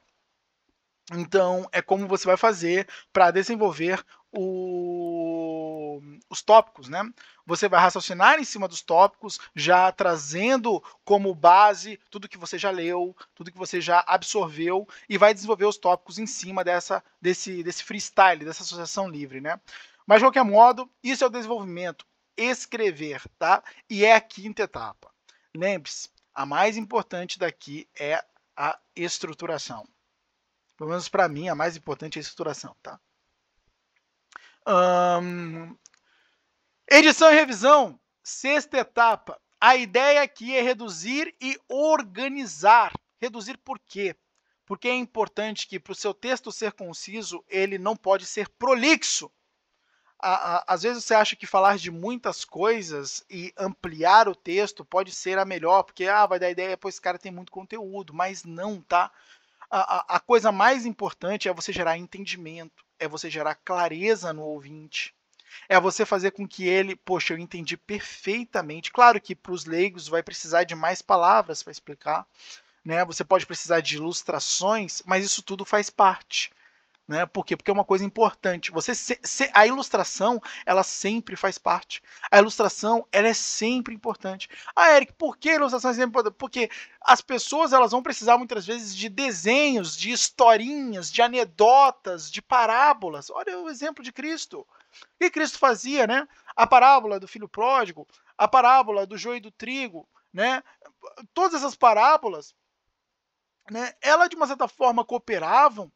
Então, 1.11 1.67
é 1.71 1.81
como 1.81 2.07
você 2.07 2.25
vai 2.25 2.37
fazer 2.37 2.87
para 3.11 3.31
desenvolver 3.31 4.03
o... 4.31 5.99
os 6.29 6.41
tópicos, 6.43 6.87
né? 6.87 7.01
Você 7.47 7.67
vai 7.67 7.81
raciocinar 7.81 8.39
em 8.39 8.43
cima 8.43 8.67
dos 8.67 8.81
tópicos, 8.81 9.39
já 9.55 9.91
trazendo 9.91 10.83
como 11.03 11.33
base 11.33 11.99
tudo 12.11 12.29
que 12.29 12.37
você 12.37 12.59
já 12.59 12.69
leu, 12.69 13.15
tudo 13.33 13.51
que 13.51 13.57
você 13.57 13.81
já 13.81 14.03
absorveu, 14.05 14.87
e 15.07 15.17
vai 15.17 15.33
desenvolver 15.33 15.65
os 15.65 15.77
tópicos 15.77 16.19
em 16.19 16.27
cima 16.27 16.63
dessa, 16.63 17.03
desse, 17.19 17.63
desse 17.63 17.83
freestyle, 17.83 18.45
dessa 18.45 18.61
associação 18.61 19.09
livre, 19.09 19.41
né? 19.41 19.59
Mas, 20.05 20.19
de 20.19 20.25
qualquer 20.25 20.43
modo, 20.43 20.89
isso 21.03 21.23
é 21.23 21.27
o 21.27 21.31
desenvolvimento, 21.31 22.05
escrever, 22.37 23.23
tá? 23.39 23.63
E 23.89 24.05
é 24.05 24.13
a 24.13 24.21
quinta 24.21 24.61
etapa. 24.61 25.11
Lembre-se, 25.55 26.09
a 26.39 26.45
mais 26.45 26.77
importante 26.77 27.37
daqui 27.37 27.85
é 27.99 28.23
a 28.55 28.79
estruturação. 28.95 29.85
Pelo 30.77 30.89
menos 30.89 31.09
para 31.09 31.27
mim, 31.27 31.49
a 31.49 31.53
mais 31.53 31.75
importante 31.75 32.17
é 32.17 32.19
a 32.19 32.21
estruturação, 32.21 32.73
tá? 32.81 32.97
edição 36.89 37.29
e 37.29 37.35
revisão, 37.35 37.99
sexta 38.23 38.77
etapa. 38.77 39.37
A 39.59 39.75
ideia 39.75 40.21
aqui 40.21 40.55
é 40.55 40.61
reduzir 40.61 41.35
e 41.41 41.59
organizar. 41.67 42.93
Reduzir 43.19 43.57
por 43.57 43.77
quê? 43.77 44.15
Porque 44.65 44.87
é 44.87 44.95
importante 44.95 45.67
que 45.67 45.77
para 45.77 45.91
o 45.91 45.95
seu 45.95 46.13
texto 46.13 46.53
ser 46.53 46.71
conciso, 46.71 47.43
ele 47.49 47.77
não 47.77 47.97
pode 47.97 48.25
ser 48.25 48.47
prolixo 48.51 49.29
a, 50.19 50.57
a, 50.57 50.63
às 50.67 50.83
vezes 50.83 51.03
você 51.03 51.13
acha 51.13 51.35
que 51.35 51.47
falar 51.47 51.77
de 51.77 51.89
muitas 51.89 52.43
coisas 52.43 53.23
e 53.29 53.53
ampliar 53.57 54.27
o 54.27 54.35
texto 54.35 54.83
pode 54.83 55.11
ser 55.11 55.39
a 55.39 55.45
melhor, 55.45 55.83
porque 55.83 56.05
ah, 56.05 56.25
vai 56.25 56.37
dar 56.37 56.51
ideia, 56.51 56.77
pois 56.77 56.95
esse 56.95 57.01
cara 57.01 57.17
tem 57.17 57.31
muito 57.31 57.51
conteúdo, 57.51 58.13
mas 58.13 58.43
não, 58.43 58.81
tá? 58.81 59.11
A, 59.71 60.15
a 60.15 60.19
coisa 60.19 60.51
mais 60.51 60.85
importante 60.85 61.47
é 61.47 61.53
você 61.53 61.71
gerar 61.71 61.97
entendimento, 61.97 62.83
é 62.97 63.07
você 63.07 63.29
gerar 63.29 63.55
clareza 63.55 64.33
no 64.33 64.41
ouvinte, 64.41 65.13
é 65.69 65.79
você 65.79 66.05
fazer 66.05 66.31
com 66.31 66.47
que 66.47 66.67
ele, 66.67 66.95
poxa, 66.95 67.33
eu 67.33 67.37
entendi 67.37 67.77
perfeitamente. 67.77 68.91
Claro 68.91 69.21
que 69.21 69.35
para 69.35 69.51
os 69.51 69.65
leigos 69.65 70.07
vai 70.07 70.23
precisar 70.23 70.63
de 70.63 70.75
mais 70.75 71.01
palavras 71.01 71.63
para 71.63 71.71
explicar, 71.71 72.25
né? 72.83 73.05
Você 73.05 73.23
pode 73.23 73.45
precisar 73.45 73.79
de 73.79 73.95
ilustrações, 73.95 75.01
mas 75.05 75.23
isso 75.23 75.43
tudo 75.43 75.63
faz 75.63 75.89
parte. 75.89 76.51
Né? 77.09 77.25
Por 77.25 77.43
quê? 77.43 77.57
Porque 77.57 77.71
é 77.71 77.73
uma 77.73 77.83
coisa 77.83 78.05
importante. 78.05 78.69
Você 78.69 78.93
se, 78.93 79.19
se, 79.23 79.49
a 79.51 79.65
ilustração, 79.65 80.39
ela 80.63 80.83
sempre 80.83 81.35
faz 81.35 81.57
parte. 81.57 82.03
A 82.29 82.37
ilustração, 82.37 83.03
ela 83.11 83.27
é 83.27 83.33
sempre 83.33 83.95
importante. 83.95 84.47
Ah, 84.75 84.95
Eric, 84.95 85.13
por 85.13 85.35
que 85.35 85.49
a 85.49 85.55
ilustração 85.55 85.89
é 85.89 85.93
sempre 85.95 86.09
importante? 86.09 86.35
Porque 86.37 86.69
as 87.01 87.19
pessoas 87.19 87.73
elas 87.73 87.93
vão 87.93 88.03
precisar 88.03 88.37
muitas 88.37 88.63
vezes 88.63 88.95
de 88.95 89.09
desenhos, 89.09 89.97
de 89.97 90.11
historinhas, 90.11 91.11
de 91.11 91.23
anedotas, 91.23 92.29
de 92.29 92.43
parábolas. 92.43 93.31
Olha 93.31 93.57
o 93.57 93.69
exemplo 93.69 94.03
de 94.03 94.11
Cristo. 94.11 94.59
O 94.59 94.67
que 95.17 95.31
Cristo 95.31 95.57
fazia, 95.57 96.05
né? 96.05 96.27
A 96.55 96.67
parábola 96.67 97.19
do 97.19 97.27
filho 97.27 97.49
pródigo, 97.49 98.07
a 98.37 98.47
parábola 98.47 99.07
do 99.07 99.17
joio 99.17 99.37
e 99.37 99.41
do 99.41 99.49
trigo, 99.49 100.07
né? 100.31 100.61
Todas 101.33 101.55
essas 101.55 101.75
parábolas, 101.75 102.53
né? 103.71 103.93
Ela 103.99 104.27
de 104.27 104.35
uma 104.35 104.45
certa 104.45 104.67
forma 104.67 105.03
cooperavam 105.03 105.91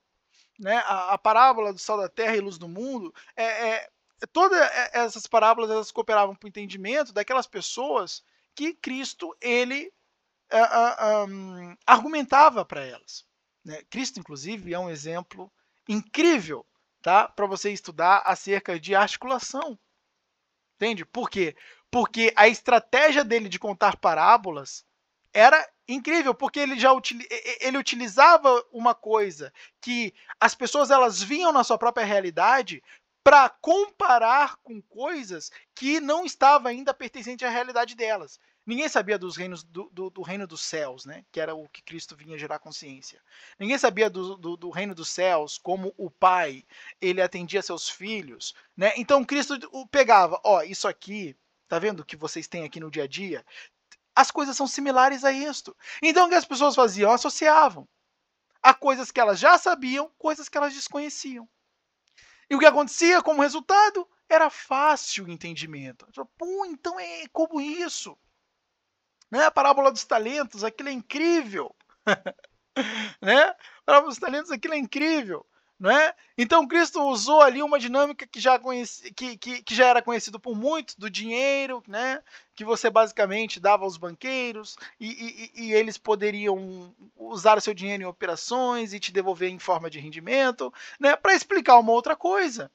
né? 0.59 0.77
A, 0.85 1.13
a, 1.13 1.17
parábola 1.17 1.73
do 1.73 1.79
sal 1.79 1.97
da 1.97 2.09
terra 2.09 2.35
e 2.35 2.41
luz 2.41 2.57
do 2.57 2.67
mundo, 2.67 3.13
é, 3.35 3.43
é, 3.43 3.89
é 4.21 4.25
todas 4.31 4.59
essas 4.93 5.27
parábolas 5.27 5.69
elas 5.69 5.91
cooperavam 5.91 6.35
para 6.35 6.45
o 6.45 6.49
entendimento 6.49 7.11
daquelas 7.11 7.47
pessoas 7.47 8.23
que 8.55 8.73
Cristo 8.73 9.35
ele 9.41 9.91
uh, 10.51 11.27
um, 11.27 11.75
argumentava 11.85 12.63
para 12.63 12.85
elas. 12.85 13.25
Né? 13.65 13.81
Cristo, 13.89 14.19
inclusive, 14.19 14.73
é 14.73 14.79
um 14.79 14.89
exemplo 14.89 15.51
incrível 15.87 16.65
tá? 17.01 17.27
para 17.27 17.45
você 17.45 17.71
estudar 17.71 18.23
acerca 18.25 18.79
de 18.79 18.95
articulação. 18.95 19.77
Entende? 20.75 21.05
Por 21.05 21.29
quê? 21.29 21.55
Porque 21.89 22.33
a 22.35 22.47
estratégia 22.47 23.23
dele 23.23 23.49
de 23.49 23.59
contar 23.59 23.97
parábolas 23.97 24.85
era 25.33 25.67
incrível, 25.87 26.33
porque 26.33 26.59
ele 26.59 26.79
já 26.79 26.89
ele 27.61 27.77
utilizava 27.77 28.63
uma 28.71 28.95
coisa 28.95 29.53
que 29.81 30.13
as 30.39 30.55
pessoas 30.55 30.91
elas 30.91 31.21
vinham 31.21 31.51
na 31.51 31.63
sua 31.63 31.77
própria 31.77 32.05
realidade 32.05 32.81
para 33.23 33.49
comparar 33.49 34.57
com 34.57 34.81
coisas 34.81 35.51
que 35.73 35.99
não 35.99 36.25
estavam 36.25 36.69
ainda 36.69 36.93
pertencentes 36.93 37.47
à 37.47 37.49
realidade 37.49 37.95
delas. 37.95 38.39
Ninguém 38.65 38.87
sabia 38.87 39.17
dos 39.17 39.35
reinos 39.35 39.61
do, 39.61 39.89
do, 39.91 40.09
do, 40.09 40.21
reino 40.21 40.47
dos 40.47 40.61
céus, 40.61 41.05
né? 41.05 41.25
Que 41.31 41.39
era 41.39 41.53
o 41.53 41.67
que 41.67 41.81
Cristo 41.81 42.15
vinha 42.15 42.37
gerar 42.37 42.59
consciência. 42.59 43.21
Ninguém 43.59 43.77
sabia 43.77 44.09
do, 44.09 44.37
do, 44.37 44.69
reino 44.69 44.95
dos 44.95 45.09
céus, 45.09 45.57
como 45.57 45.93
o 45.97 46.09
Pai 46.09 46.65
ele 47.01 47.21
atendia 47.21 47.61
seus 47.61 47.89
filhos, 47.89 48.53
né? 48.75 48.93
Então 48.95 49.23
Cristo 49.25 49.57
pegava, 49.91 50.39
ó, 50.45 50.61
isso 50.61 50.87
aqui 50.87 51.35
Tá 51.73 51.79
vendo 51.79 52.01
o 52.01 52.05
que 52.05 52.15
vocês 52.15 52.47
têm 52.47 52.63
aqui 52.63 52.79
no 52.79 52.91
dia 52.91 53.05
a 53.05 53.07
dia? 53.07 53.43
As 54.15 54.29
coisas 54.31 54.55
são 54.55 54.67
similares 54.67 55.23
a 55.23 55.31
isto. 55.31 55.75
Então 56.01 56.27
o 56.27 56.29
que 56.29 56.35
as 56.35 56.45
pessoas 56.45 56.75
faziam? 56.75 57.11
Associavam 57.11 57.87
a 58.63 58.73
coisas 58.73 59.11
que 59.11 59.19
elas 59.19 59.37
já 59.37 59.57
sabiam, 59.57 60.09
coisas 60.17 60.47
que 60.47 60.57
elas 60.57 60.73
desconheciam. 60.73 61.47
E 62.49 62.55
o 62.55 62.59
que 62.59 62.65
acontecia 62.65 63.21
como 63.21 63.41
resultado? 63.41 64.07
Era 64.29 64.49
fácil 64.49 65.25
o 65.25 65.29
entendimento. 65.29 66.07
Pô, 66.37 66.65
então 66.65 66.97
é 66.97 67.27
como 67.33 67.59
isso. 67.59 68.17
Né? 69.29 69.45
A 69.45 69.51
parábola 69.51 69.91
dos 69.91 70.05
talentos, 70.05 70.63
aquilo 70.63 70.89
é 70.89 70.93
incrível. 70.93 71.75
né? 73.21 73.41
A 73.43 73.55
parábola 73.85 74.11
dos 74.11 74.19
talentos, 74.19 74.51
aquilo 74.51 74.75
é 74.75 74.77
incrível. 74.77 75.45
Não 75.83 75.91
é? 75.91 76.15
Então 76.37 76.65
Cristo 76.65 77.01
usou 77.01 77.41
ali 77.41 77.61
uma 77.61 77.77
dinâmica 77.77 78.25
que 78.25 78.39
já, 78.39 78.57
conheci, 78.57 79.11
que, 79.11 79.37
que, 79.37 79.61
que 79.61 79.75
já 79.75 79.87
era 79.87 80.01
conhecido 80.01 80.39
por 80.39 80.55
muitos, 80.55 80.95
do 80.95 81.09
dinheiro, 81.09 81.83
né? 81.85 82.23
que 82.55 82.63
você 82.63 82.89
basicamente 82.89 83.59
dava 83.59 83.83
aos 83.83 83.97
banqueiros 83.97 84.77
e, 84.97 85.09
e, 85.11 85.51
e, 85.61 85.73
eles 85.73 85.97
poderiam 85.97 86.95
usar 87.17 87.57
o 87.57 87.61
seu 87.61 87.73
dinheiro 87.73 88.01
em 88.01 88.05
operações 88.05 88.93
e 88.93 88.99
te 88.99 89.11
devolver 89.11 89.49
em 89.49 89.59
forma 89.59 89.89
de 89.89 89.99
rendimento, 89.99 90.73
né? 90.97 91.17
para 91.17 91.33
explicar 91.33 91.77
uma 91.77 91.91
outra 91.91 92.15
coisa, 92.15 92.71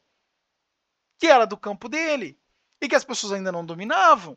que 1.18 1.28
era 1.28 1.46
do 1.46 1.56
campo 1.56 1.88
dele 1.88 2.38
e 2.78 2.86
que 2.86 2.94
as 2.94 3.04
pessoas 3.04 3.32
ainda 3.32 3.50
não 3.50 3.64
dominavam. 3.64 4.36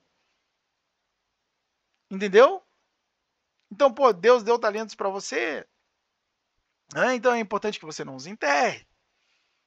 Entendeu? 2.10 2.64
Então, 3.70 3.94
pô, 3.94 4.14
Deus 4.14 4.44
deu 4.44 4.58
talentos 4.58 4.96
para 4.96 5.10
você? 5.10 5.68
Então 7.16 7.34
é 7.34 7.40
importante 7.40 7.80
que 7.80 7.86
você 7.86 8.04
não 8.04 8.16
os 8.16 8.28
enterre. 8.28 8.86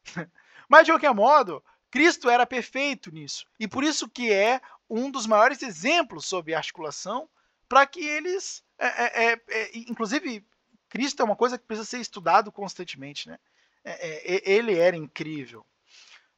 Mas, 0.69 0.85
de 0.85 0.93
qualquer 0.93 1.15
modo, 1.15 1.65
Cristo 1.91 2.29
era 2.29 2.47
perfeito 2.47 3.11
nisso. 3.11 3.47
E 3.59 3.69
por 3.69 3.85
isso 3.85 4.09
que 4.09 4.33
é 4.33 4.61
um 4.89 5.11
dos 5.11 5.27
maiores 5.27 5.63
exemplos 5.63 6.27
sobre 6.27 6.55
articulação 6.55 7.29
para 7.69 7.87
que 7.87 8.01
eles. 8.01 8.65
É, 8.79 8.87
é, 8.87 9.33
é, 9.33 9.43
é, 9.49 9.71
inclusive, 9.79 10.47
Cristo 10.89 11.23
é 11.23 11.25
uma 11.25 11.37
coisa 11.37 11.57
que 11.57 11.67
precisa 11.67 11.89
ser 11.89 12.01
estudado 12.01 12.53
constantemente. 12.53 13.29
Né? 13.29 13.39
É, 13.85 14.35
é, 14.35 14.51
ele 14.51 14.77
era 14.77 14.97
incrível. 14.97 15.65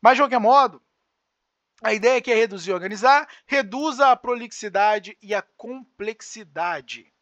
Mas, 0.00 0.16
de 0.16 0.22
qualquer 0.22 0.38
modo, 0.38 0.80
a 1.82 1.92
ideia 1.92 2.18
aqui 2.18 2.30
é 2.30 2.34
reduzir 2.34 2.70
e 2.70 2.74
organizar, 2.74 3.28
reduza 3.46 4.10
a 4.10 4.16
prolixidade 4.16 5.16
e 5.20 5.34
a 5.34 5.42
complexidade. 5.42 7.12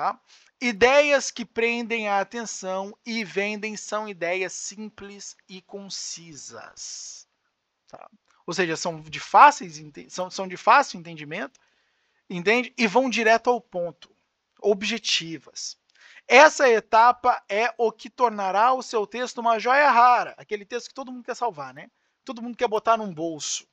Tá? 0.00 0.18
Ideias 0.58 1.30
que 1.30 1.44
prendem 1.44 2.08
a 2.08 2.20
atenção 2.20 2.96
e 3.04 3.22
vendem 3.22 3.76
são 3.76 4.08
ideias 4.08 4.54
simples 4.54 5.36
e 5.46 5.60
concisas. 5.60 7.28
Tá? 7.86 8.08
Ou 8.46 8.54
seja, 8.54 8.78
são 8.78 9.02
de, 9.02 9.20
fáceis, 9.20 9.78
são, 10.08 10.30
são 10.30 10.48
de 10.48 10.56
fácil 10.56 10.98
entendimento, 10.98 11.60
entende? 12.30 12.72
E 12.78 12.86
vão 12.86 13.10
direto 13.10 13.50
ao 13.50 13.60
ponto, 13.60 14.10
objetivas. 14.62 15.76
Essa 16.26 16.66
etapa 16.66 17.44
é 17.46 17.70
o 17.76 17.92
que 17.92 18.08
tornará 18.08 18.72
o 18.72 18.82
seu 18.82 19.06
texto 19.06 19.36
uma 19.36 19.58
joia 19.58 19.90
rara, 19.90 20.34
aquele 20.38 20.64
texto 20.64 20.88
que 20.88 20.94
todo 20.94 21.12
mundo 21.12 21.24
quer 21.24 21.36
salvar, 21.36 21.74
né? 21.74 21.90
Todo 22.24 22.40
mundo 22.40 22.56
quer 22.56 22.68
botar 22.68 22.96
num 22.96 23.12
bolso. 23.12 23.68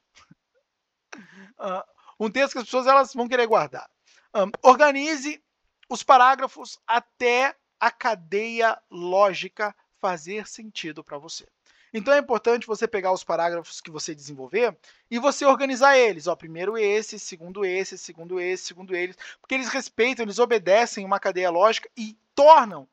Uh, 1.16 1.88
um 2.20 2.30
texto 2.30 2.52
que 2.52 2.60
as 2.60 2.66
pessoas 2.66 2.86
elas 2.86 3.14
vão 3.14 3.30
querer 3.30 3.48
guardar. 3.48 3.90
Um, 4.36 4.52
organize 4.62 5.42
os 5.90 6.04
parágrafos 6.04 6.80
até 6.86 7.56
a 7.80 7.92
cadeia 7.92 8.80
lógica 8.90 9.76
fazer 10.00 10.48
sentido 10.48 11.04
para 11.04 11.18
você. 11.18 11.46
Então 11.94 12.14
é 12.14 12.20
importante 12.20 12.68
você 12.68 12.88
pegar 12.88 13.12
os 13.12 13.24
parágrafos 13.24 13.80
que 13.80 13.90
você 13.90 14.14
desenvolver 14.14 14.78
e 15.10 15.18
você 15.18 15.46
organizar 15.46 15.98
eles. 15.98 16.28
Ó, 16.28 16.36
primeiro 16.36 16.78
esse, 16.78 17.18
segundo 17.18 17.66
esse, 17.66 17.98
segundo 17.98 18.40
esse, 18.40 18.66
segundo 18.66 18.96
eles, 18.96 19.18
porque 19.40 19.56
eles 19.56 19.70
respeitam, 19.70 20.24
eles 20.24 20.40
obedecem 20.40 21.06
uma 21.06 21.20
cadeia 21.20 21.50
lógica 21.50 21.90
e 21.96 22.18
tornam 22.36 22.88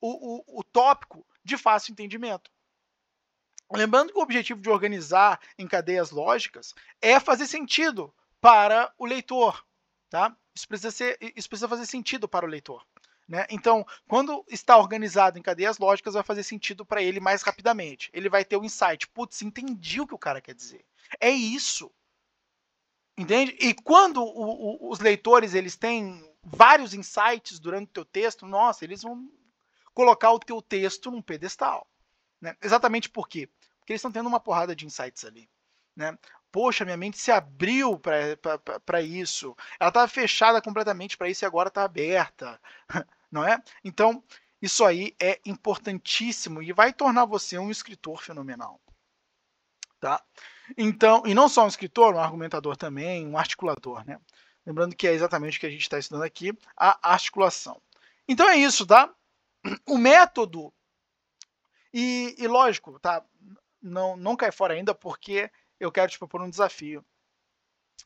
o, 0.00 0.36
o, 0.36 0.60
o 0.60 0.64
tópico 0.64 1.24
de 1.44 1.56
fácil 1.56 1.92
entendimento. 1.92 2.50
Lembrando 3.72 4.12
que 4.12 4.18
o 4.18 4.22
objetivo 4.22 4.60
de 4.60 4.68
organizar 4.68 5.40
em 5.56 5.66
cadeias 5.66 6.10
lógicas 6.10 6.74
é 7.00 7.18
fazer 7.18 7.46
sentido 7.46 8.12
para 8.40 8.92
o 8.98 9.06
leitor. 9.06 9.64
Tá? 10.12 10.36
Isso, 10.54 10.68
precisa 10.68 10.90
ser, 10.90 11.16
isso 11.34 11.48
precisa 11.48 11.66
fazer 11.66 11.86
sentido 11.86 12.28
para 12.28 12.44
o 12.44 12.48
leitor. 12.48 12.86
Né? 13.26 13.46
Então, 13.48 13.82
quando 14.06 14.44
está 14.46 14.76
organizado 14.76 15.38
em 15.38 15.42
cadeias 15.42 15.78
lógicas, 15.78 16.12
vai 16.12 16.22
fazer 16.22 16.42
sentido 16.42 16.84
para 16.84 17.02
ele 17.02 17.18
mais 17.18 17.40
rapidamente. 17.40 18.10
Ele 18.12 18.28
vai 18.28 18.44
ter 18.44 18.58
o 18.58 18.62
insight. 18.62 19.08
Putz, 19.08 19.40
entendi 19.40 20.02
o 20.02 20.06
que 20.06 20.14
o 20.14 20.18
cara 20.18 20.42
quer 20.42 20.54
dizer. 20.54 20.84
É 21.18 21.30
isso. 21.30 21.90
Entende? 23.16 23.56
E 23.58 23.72
quando 23.72 24.22
o, 24.22 24.86
o, 24.86 24.90
os 24.90 24.98
leitores 24.98 25.54
eles 25.54 25.76
têm 25.76 26.22
vários 26.44 26.92
insights 26.92 27.58
durante 27.58 27.88
o 27.88 27.92
teu 27.92 28.04
texto, 28.04 28.46
nossa, 28.46 28.84
eles 28.84 29.00
vão 29.00 29.32
colocar 29.94 30.30
o 30.30 30.38
teu 30.38 30.60
texto 30.60 31.10
num 31.10 31.22
pedestal. 31.22 31.88
Né? 32.38 32.54
Exatamente 32.60 33.08
por 33.08 33.26
quê? 33.26 33.48
Porque 33.78 33.94
eles 33.94 34.00
estão 34.00 34.12
tendo 34.12 34.28
uma 34.28 34.40
porrada 34.40 34.76
de 34.76 34.84
insights 34.84 35.24
ali. 35.24 35.48
Né? 35.96 36.18
Poxa, 36.52 36.84
minha 36.84 36.98
mente 36.98 37.18
se 37.18 37.32
abriu 37.32 37.98
para 37.98 39.00
isso. 39.00 39.56
Ela 39.80 39.88
estava 39.88 40.06
fechada 40.06 40.60
completamente 40.60 41.16
para 41.16 41.30
isso 41.30 41.44
e 41.44 41.46
agora 41.46 41.68
está 41.68 41.82
aberta. 41.82 42.60
Não 43.32 43.42
é? 43.42 43.58
Então, 43.82 44.22
isso 44.60 44.84
aí 44.84 45.16
é 45.20 45.40
importantíssimo 45.46 46.62
e 46.62 46.70
vai 46.72 46.92
tornar 46.92 47.24
você 47.24 47.58
um 47.58 47.70
escritor 47.70 48.22
fenomenal. 48.22 48.78
Tá? 49.98 50.22
Então, 50.76 51.22
e 51.24 51.32
não 51.34 51.48
só 51.48 51.64
um 51.64 51.68
escritor, 51.68 52.14
um 52.14 52.18
argumentador 52.18 52.76
também, 52.76 53.26
um 53.26 53.38
articulador, 53.38 54.04
né? 54.04 54.20
Lembrando 54.66 54.94
que 54.94 55.06
é 55.06 55.12
exatamente 55.12 55.56
o 55.56 55.60
que 55.60 55.66
a 55.66 55.70
gente 55.70 55.82
está 55.82 55.98
estudando 55.98 56.24
aqui, 56.24 56.52
a 56.76 57.12
articulação. 57.12 57.80
Então 58.28 58.48
é 58.48 58.56
isso, 58.56 58.86
tá? 58.86 59.12
O 59.88 59.96
método 59.96 60.72
e, 61.94 62.34
e 62.38 62.46
lógico, 62.46 62.98
tá? 62.98 63.24
Não, 63.80 64.16
não 64.16 64.36
cai 64.36 64.52
fora 64.52 64.74
ainda 64.74 64.94
porque 64.94 65.50
eu 65.82 65.90
quero 65.90 66.10
te 66.10 66.18
propor 66.18 66.40
um 66.40 66.50
desafio 66.50 67.04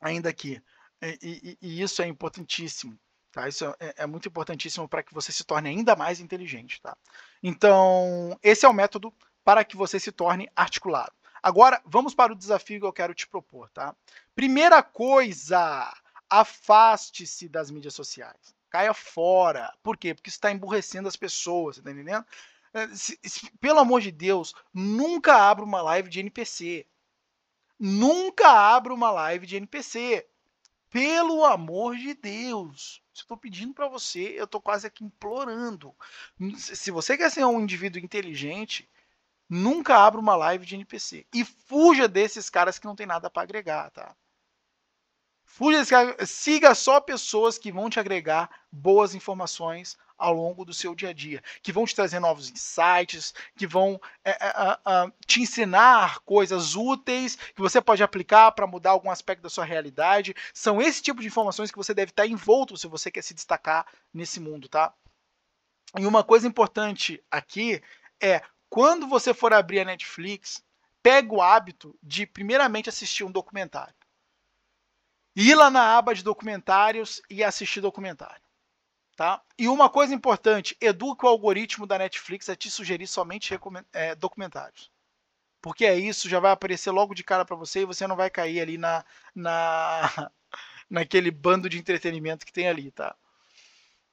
ainda 0.01 0.29
aqui. 0.29 0.63
E, 1.03 1.19
e, 1.23 1.59
e 1.61 1.83
isso 1.83 2.01
é 2.01 2.07
importantíssimo. 2.07 2.99
Tá? 3.31 3.47
Isso 3.49 3.67
é, 3.79 3.95
é 3.99 4.07
muito 4.07 4.29
importantíssimo 4.29 4.89
para 4.89 5.03
que 5.03 5.13
você 5.13 5.31
se 5.31 5.45
torne 5.45 5.69
ainda 5.69 5.95
mais 5.95 6.21
inteligente. 6.21 6.81
Tá? 6.81 6.97
Então, 7.43 8.39
esse 8.43 8.65
é 8.65 8.69
o 8.69 8.73
método 8.73 9.13
para 9.45 9.63
que 9.63 9.77
você 9.77 10.01
se 10.01 10.11
torne 10.11 10.51
articulado. 10.57 11.13
Agora, 11.43 11.81
vamos 11.85 12.15
para 12.15 12.33
o 12.33 12.37
desafio 12.37 12.81
que 12.81 12.87
eu 12.87 12.93
quero 12.93 13.15
te 13.15 13.29
propor. 13.29 13.69
Tá? 13.71 13.95
Primeira 14.35 14.83
coisa, 14.83 15.95
afaste-se 16.31 17.47
das 17.49 17.71
mídias 17.71 17.95
sociais. 17.95 18.55
Caia 18.71 18.95
fora. 18.95 19.73
Por 19.83 19.99
quê? 19.99 20.15
Porque 20.15 20.31
isso 20.31 20.39
está 20.39 20.51
emburrecendo 20.51 21.09
as 21.09 21.17
pessoas, 21.17 21.79
tá 21.79 21.91
entendendo? 21.91 22.25
É, 22.73 22.89
se, 22.89 23.19
se, 23.23 23.51
pelo 23.59 23.79
amor 23.79 24.01
de 24.01 24.11
Deus, 24.11 24.55
nunca 24.73 25.35
abra 25.35 25.65
uma 25.65 25.81
live 25.81 26.11
de 26.11 26.21
NPC. 26.21 26.87
Nunca 27.79 28.49
abra 28.49 28.93
uma 28.93 29.11
live 29.11 29.47
de 29.47 29.57
NPC. 29.57 30.27
Pelo 30.91 31.45
amor 31.45 31.97
de 31.97 32.15
Deus. 32.15 33.03
Se 33.13 33.21
eu 33.21 33.25
estou 33.25 33.37
pedindo 33.37 33.75
para 33.75 33.89
você, 33.89 34.35
eu 34.39 34.45
estou 34.45 34.61
quase 34.61 34.87
aqui 34.87 35.05
implorando. 35.05 35.95
Se 36.57 36.91
você 36.91 37.17
quer 37.17 37.31
ser 37.31 37.45
um 37.45 37.61
indivíduo 37.61 38.01
inteligente, 38.01 38.89
nunca 39.49 39.97
abra 39.99 40.21
uma 40.21 40.37
live 40.37 40.65
de 40.65 40.75
NPC. 40.75 41.27
E 41.35 41.45
fuja 41.45 42.09
desses 42.09 42.49
caras 42.49 42.79
que 42.79 42.87
não 42.87 42.97
tem 42.97 43.07
nada 43.07 43.29
para 43.29 43.43
agregar, 43.43 43.91
tá? 43.91 44.17
Fuja 45.45 45.79
desses 45.79 45.91
caras. 45.91 46.31
Siga 46.31 46.75
só 46.75 47.01
pessoas 47.01 47.59
que 47.59 47.73
vão 47.73 47.91
te 47.91 48.01
agregar 48.01 48.49
boas 48.71 49.15
informações 49.15 49.99
ao 50.19 50.33
longo 50.33 50.65
do 50.65 50.73
seu 50.73 50.95
dia 50.95 51.11
a 51.11 51.13
dia, 51.13 51.43
que 51.63 51.73
vão 51.73 51.85
te 51.85 51.95
trazer 51.95 52.21
novos 52.21 52.51
insights, 52.51 53.35
que 53.57 53.67
vão 53.67 54.01
é, 54.25 54.31
é, 54.31 54.49
é, 54.49 55.13
te 55.27 55.41
ensinar 55.41 56.21
coisas 56.21 56.75
úteis 56.75 57.37
que 57.37 57.61
você 57.61 57.81
pode 57.81 58.03
aplicar 58.03 58.53
para 58.53 58.67
mudar 58.67 58.91
algum 58.91 59.11
aspecto 59.11 59.43
da 59.43 59.51
sua 59.51 59.65
realidade. 59.65 60.35
São 60.53 60.81
esse 60.81 61.03
tipo 61.03 61.21
de 61.21 61.27
informações 61.27 61.71
que 61.71 61.79
você 61.79 61.93
deve 61.93 62.11
estar 62.11 62.27
envolto 62.27 62.77
se 62.77 62.87
você 62.87 63.11
quer 63.11 63.23
se 63.23 63.35
destacar 63.35 63.87
nesse 64.13 64.41
mundo, 64.41 64.69
tá? 64.69 64.93
E 65.99 66.07
uma 66.07 66.25
coisa 66.25 66.47
importante 66.47 67.23
aqui 67.31 67.83
é 68.21 68.43
quando 68.69 69.07
você 69.07 69.33
for 69.33 69.53
abrir 69.53 69.81
a 69.81 69.85
Netflix, 69.85 70.63
pega 71.03 71.33
o 71.33 71.41
hábito 71.41 71.97
de 72.03 72.27
primeiramente 72.27 72.89
assistir 72.89 73.25
um 73.25 73.31
documentário. 73.31 73.95
Ir 75.37 75.55
lá 75.55 75.71
na 75.71 75.97
aba 75.97 76.15
de 76.15 76.25
documentários 76.25 77.21
e 77.31 77.45
assistir 77.45 77.81
documentário. 77.81 78.46
Tá? 79.17 79.41
E 79.59 79.67
uma 79.67 79.89
coisa 79.89 80.15
importante, 80.15 80.77
eduque 80.79 81.25
o 81.25 81.29
algoritmo 81.29 81.87
da 81.87 81.97
Netflix 81.97 82.51
a 82.51 82.55
te 82.55 82.71
sugerir 82.71 83.07
somente 83.07 83.59
é, 83.95 84.15
documentários. 84.15 84.91
Porque 85.63 85.87
é 85.87 85.97
isso, 85.97 86.29
já 86.29 86.39
vai 86.39 86.53
aparecer 86.53 86.91
logo 86.91 87.15
de 87.15 87.25
cara 87.25 87.45
para 87.45 87.57
você 87.57 87.81
e 87.81 87.87
você 87.87 88.07
não 88.07 88.15
vai 88.15 88.29
cair 88.29 88.61
ali 88.61 88.77
na, 88.77 89.05
na 89.35 90.31
naquele 90.89 91.31
bando 91.31 91.69
de 91.69 91.79
entretenimento 91.79 92.45
que 92.45 92.53
tem 92.53 92.69
ali, 92.69 92.91
tá? 92.91 93.17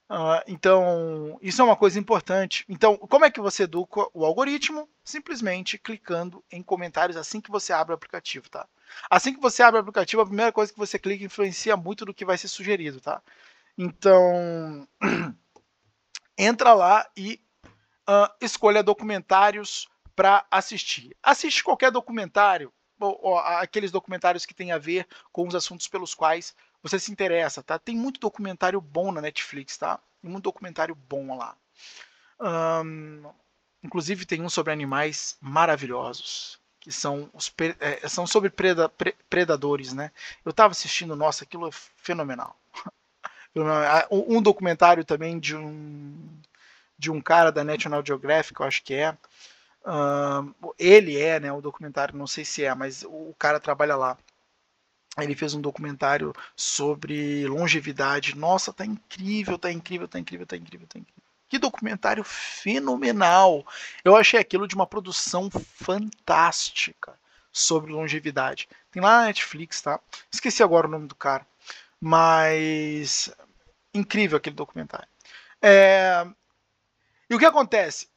Uh, 0.10 0.43
então, 0.47 1.39
isso 1.41 1.62
é 1.62 1.66
uma 1.66 1.76
coisa 1.76 1.99
importante. 1.99 2.66
Então, 2.70 2.97
como 2.97 3.26
é 3.26 3.32
que 3.32 3.41
você 3.41 3.64
educa 3.64 4.08
o 4.14 4.26
algoritmo? 4.26 4.88
Simplesmente 5.04 5.78
clicando 5.78 6.43
em 6.51 6.62
comentários 6.62 7.18
assim 7.18 7.41
que 7.41 7.51
você 7.51 7.74
abre 7.74 7.93
o 7.93 7.95
aplicativo, 7.95 8.49
tá? 8.49 8.68
Assim 9.10 9.34
que 9.34 9.41
você 9.41 9.64
abre 9.64 9.80
o 9.80 9.82
aplicativo, 9.82 10.22
a 10.22 10.26
primeira 10.26 10.51
coisa 10.51 10.72
que 10.72 10.80
você 10.80 10.99
clica 10.99 11.24
influencia 11.26 11.76
muito 11.76 12.06
do 12.06 12.14
que 12.14 12.26
vai 12.26 12.38
ser 12.38 12.47
sugerido, 12.47 13.01
tá? 13.01 13.22
Então, 13.78 14.88
entra 16.38 16.74
lá 16.74 17.09
e 17.15 17.41
uh, 18.07 18.32
escolha 18.41 18.84
documentários 18.84 19.88
para 20.15 20.45
assistir. 20.51 21.15
Assiste 21.21 21.63
qualquer 21.63 21.91
documentário, 21.91 22.71
ou, 22.99 23.19
ou, 23.21 23.38
aqueles 23.39 23.91
documentários 23.91 24.45
que 24.45 24.53
tem 24.53 24.71
a 24.71 24.78
ver 24.78 25.07
com 25.32 25.47
os 25.47 25.55
assuntos 25.55 25.88
pelos 25.88 26.13
quais 26.13 26.55
você 26.82 26.99
se 26.99 27.11
interessa, 27.11 27.63
tá? 27.63 27.80
Tem 27.80 27.95
muito 27.95 28.19
documentário 28.19 28.80
bom 28.80 29.11
na 29.11 29.21
Netflix, 29.21 29.78
tá? 29.78 29.99
Tem 30.21 30.30
muito 30.30 30.43
documentário 30.43 30.95
bom 30.95 31.38
lá. 31.38 31.55
Um, 32.39 33.24
inclusive 33.82 34.26
tem 34.26 34.41
um 34.41 34.49
sobre 34.49 34.74
animais 34.74 35.38
maravilhosos 35.41 36.61
que 36.80 36.91
são, 36.91 37.30
os, 37.34 37.53
é, 37.80 38.07
são 38.09 38.28
sobre 38.28 38.49
preda, 38.49 38.89
pre, 38.89 39.15
predadores, 39.30 39.93
né? 39.93 40.11
Eu 40.43 40.49
estava 40.49 40.71
assistindo, 40.71 41.15
nossa, 41.15 41.45
aquilo 41.45 41.69
é 41.69 41.71
fenomenal. 41.71 42.59
Um 44.10 44.41
documentário 44.41 45.06
também 45.06 45.39
de 45.39 45.56
um 45.56 46.41
de 46.97 47.12
um 47.12 47.20
cara 47.20 47.51
da 47.51 47.64
National 47.64 48.04
Geographic, 48.06 48.60
eu 48.60 48.66
acho 48.66 48.84
que 48.84 48.93
é. 48.93 49.18
Uh, 49.86 50.74
ele 50.80 51.20
é, 51.20 51.39
né? 51.39 51.51
O 51.51 51.62
documentário, 51.62 52.18
não 52.18 52.28
sei 52.28 52.45
se 52.45 52.64
é, 52.64 52.74
mas 52.74 53.04
o 53.04 53.36
cara 53.38 53.60
trabalha 53.60 53.95
lá. 53.95 54.18
Ele 55.18 55.36
fez 55.36 55.54
um 55.54 55.62
documentário 55.62 56.34
sobre 56.56 57.45
longevidade. 57.47 58.36
Nossa, 58.36 58.72
tá 58.72 58.86
incrível, 58.86 59.60
tá 59.60 59.72
incrível, 59.72 60.08
tá 60.08 60.18
incrível, 60.18 60.47
tá 60.47 60.56
incrível, 60.56 60.88
tá 60.88 60.97
incrível. 60.97 61.24
Que 61.49 61.60
documentário 61.60 62.24
fenomenal! 62.24 63.64
Eu 64.04 64.16
achei 64.16 64.39
aquilo 64.39 64.68
de 64.68 64.74
uma 64.74 64.88
produção 64.88 65.51
fantástica 65.51 67.14
sobre 67.51 67.91
longevidade. 67.91 68.68
Tem 68.91 69.04
lá 69.04 69.20
na 69.20 69.26
Netflix, 69.26 69.82
tá? 69.82 69.99
Esqueci 70.32 70.64
agora 70.64 70.88
o 70.88 70.89
nome 70.89 71.08
do 71.08 71.16
cara. 71.16 71.45
Mas. 72.01 73.32
Incrível 73.94 74.38
aquele 74.38 74.56
documentário. 74.56 75.08
É... 75.62 76.26
E 77.30 77.36
o 77.36 77.39
que 77.39 77.46
acontece? 77.46 78.08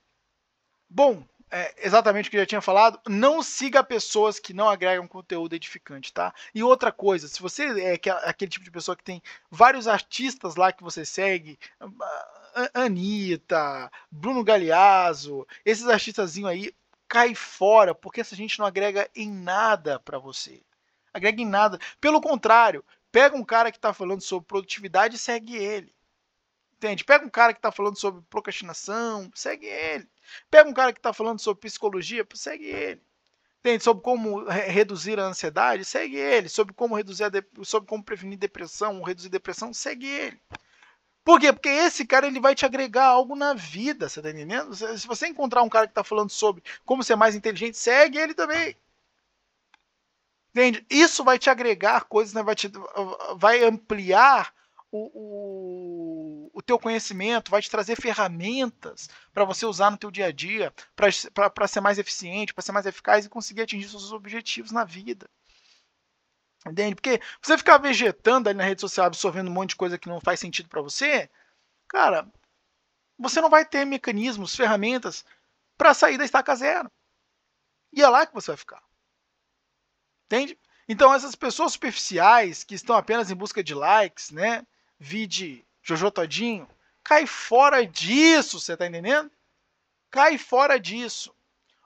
Bom, 0.89 1.25
é 1.51 1.87
exatamente 1.87 2.29
o 2.29 2.31
que 2.31 2.37
eu 2.37 2.41
já 2.41 2.47
tinha 2.47 2.61
falado, 2.61 3.01
não 3.09 3.43
siga 3.43 3.83
pessoas 3.85 4.39
que 4.39 4.53
não 4.53 4.69
agregam 4.69 5.07
conteúdo 5.07 5.55
edificante, 5.55 6.13
tá? 6.13 6.35
E 6.55 6.63
outra 6.63 6.91
coisa, 6.91 7.29
se 7.29 7.41
você 7.41 7.67
é 7.81 7.95
aquele 8.25 8.51
tipo 8.51 8.65
de 8.65 8.71
pessoa 8.71 8.97
que 8.97 9.05
tem 9.05 9.23
vários 9.51 9.87
artistas 9.87 10.57
lá 10.57 10.73
que 10.73 10.83
você 10.83 11.05
segue, 11.05 11.59
Anitta, 12.75 13.91
Bruno 14.11 14.43
Galeazzo, 14.43 15.47
esses 15.65 15.87
artistazinhos 15.87 16.51
aí, 16.51 16.75
cai 17.09 17.35
fora, 17.35 17.95
porque 17.95 18.21
essa 18.21 18.35
gente 18.35 18.59
não 18.59 18.67
agrega 18.67 19.09
em 19.15 19.31
nada 19.31 20.01
para 20.01 20.19
você. 20.19 20.61
Agrega 21.15 21.41
em 21.41 21.47
nada. 21.47 21.79
Pelo 22.01 22.21
contrário, 22.21 22.85
pega 23.17 23.35
um 23.35 23.43
cara 23.43 23.73
que 23.73 23.79
está 23.79 23.95
falando 23.95 24.21
sobre 24.21 24.47
produtividade 24.47 25.17
e 25.17 25.19
segue 25.19 25.57
ele. 25.57 25.91
Entende? 26.77 27.03
Pega 27.03 27.25
um 27.25 27.31
cara 27.31 27.55
que 27.55 27.59
está 27.59 27.73
falando 27.73 27.99
sobre 27.99 28.23
procrastinação, 28.29 29.31
segue 29.35 29.65
ele. 29.65 30.07
Pega 30.51 30.69
um 30.69 30.75
cara 30.75 30.93
que 30.93 30.99
está 30.99 31.15
falando 31.15 31.41
sobre 31.41 31.63
psicologia, 31.63 32.27
segue 32.35 32.67
ele. 32.67 33.01
Entende? 33.61 33.83
Sobre 33.83 34.05
como 34.05 34.45
reduzir 34.45 35.19
a 35.19 35.25
ansiedade, 35.25 35.83
segue 35.87 36.17
ele. 36.17 36.51
Sobre 36.51 36.75
como 36.75 36.95
reduzir 36.95 37.25
sobre 37.65 37.89
como 37.89 38.05
prevenir 38.05 38.39
depressão, 38.39 39.03
reduzir 39.03 39.31
depressão, 39.31 39.73
segue 39.73 40.07
ele. 40.07 40.39
Por 41.25 41.41
quê? 41.41 41.55
Porque 41.55 41.71
esse 41.71 42.05
cara 42.05 42.27
ele 42.27 42.39
vai 42.39 42.55
te 42.55 42.67
agregar 42.67 43.07
algo 43.07 43.35
na 43.35 43.55
vida, 43.55 44.11
você 44.11 44.21
tá 44.21 44.29
entendendo? 44.29 44.75
Se 44.75 45.07
você 45.07 45.27
encontrar 45.27 45.63
um 45.63 45.71
cara 45.71 45.87
que 45.87 45.93
está 45.93 46.05
falando 46.05 46.29
sobre 46.29 46.63
como 46.85 47.03
ser 47.03 47.17
mais 47.17 47.35
inteligente, 47.35 47.79
segue 47.79 48.19
ele 48.19 48.35
também. 48.35 48.77
Entende? 50.57 50.87
Isso 50.89 51.23
vai 51.23 51.39
te 51.39 51.51
agregar 51.51 52.05
coisas, 52.05 52.33
né? 52.33 52.43
vai, 52.43 52.55
te, 52.55 52.73
vai 53.37 53.63
ampliar 53.63 54.55
o, 54.91 55.11
o, 55.13 56.51
o 56.55 56.63
teu 56.63 56.79
conhecimento, 56.79 57.51
vai 57.51 57.61
te 57.61 57.71
trazer 57.71 57.95
ferramentas 57.95 59.11
para 59.35 59.45
você 59.45 59.67
usar 59.67 59.91
no 59.91 59.99
teu 59.99 60.11
dia 60.11 60.29
a 60.29 60.33
dia, 60.33 60.73
para 60.95 61.69
ser 61.69 61.83
mais 61.83 61.99
eficiente, 61.99 62.55
para 62.55 62.63
ser 62.63 62.73
mais 62.73 62.87
eficaz 62.87 63.27
e 63.27 63.29
conseguir 63.29 63.61
atingir 63.61 63.87
seus 63.87 64.13
objetivos 64.13 64.73
na 64.73 64.83
vida. 64.83 65.29
Entende? 66.67 66.95
Porque 66.95 67.21
você 67.43 67.59
ficar 67.59 67.77
vegetando 67.77 68.49
ali 68.49 68.57
na 68.57 68.65
rede 68.65 68.81
social, 68.81 69.09
absorvendo 69.09 69.49
um 69.49 69.53
monte 69.53 69.71
de 69.71 69.77
coisa 69.77 69.99
que 69.99 70.09
não 70.09 70.23
faz 70.23 70.41
sentido 70.41 70.71
para 70.71 70.81
você, 70.81 71.29
cara, 71.87 72.27
você 73.19 73.43
não 73.43 73.51
vai 73.51 73.67
ter 73.67 73.85
mecanismos, 73.85 74.57
ferramentas 74.57 75.23
para 75.77 75.93
sair 75.93 76.17
da 76.17 76.25
estaca 76.25 76.57
zero. 76.57 76.91
E 77.93 78.03
é 78.03 78.09
lá 78.09 78.27
que 78.27 78.33
você 78.33 78.53
vai 78.53 78.57
ficar. 78.57 78.86
Entende? 80.27 80.59
Então 80.89 81.13
essas 81.13 81.35
pessoas 81.35 81.73
superficiais 81.73 82.65
que 82.65 82.75
estão 82.75 82.97
apenas 82.97 83.31
em 83.31 83.35
busca 83.35 83.63
de 83.63 83.75
likes, 83.75 84.31
né? 84.31 84.67
Vide 84.99 85.65
Jojo 85.83 86.11
Todinho, 86.11 86.69
cai 87.03 87.27
fora 87.27 87.87
disso, 87.87 88.59
você 88.59 88.77
tá 88.77 88.87
entendendo? 88.87 89.31
Cai 90.11 90.37
fora 90.37 90.81
disso. 90.81 91.33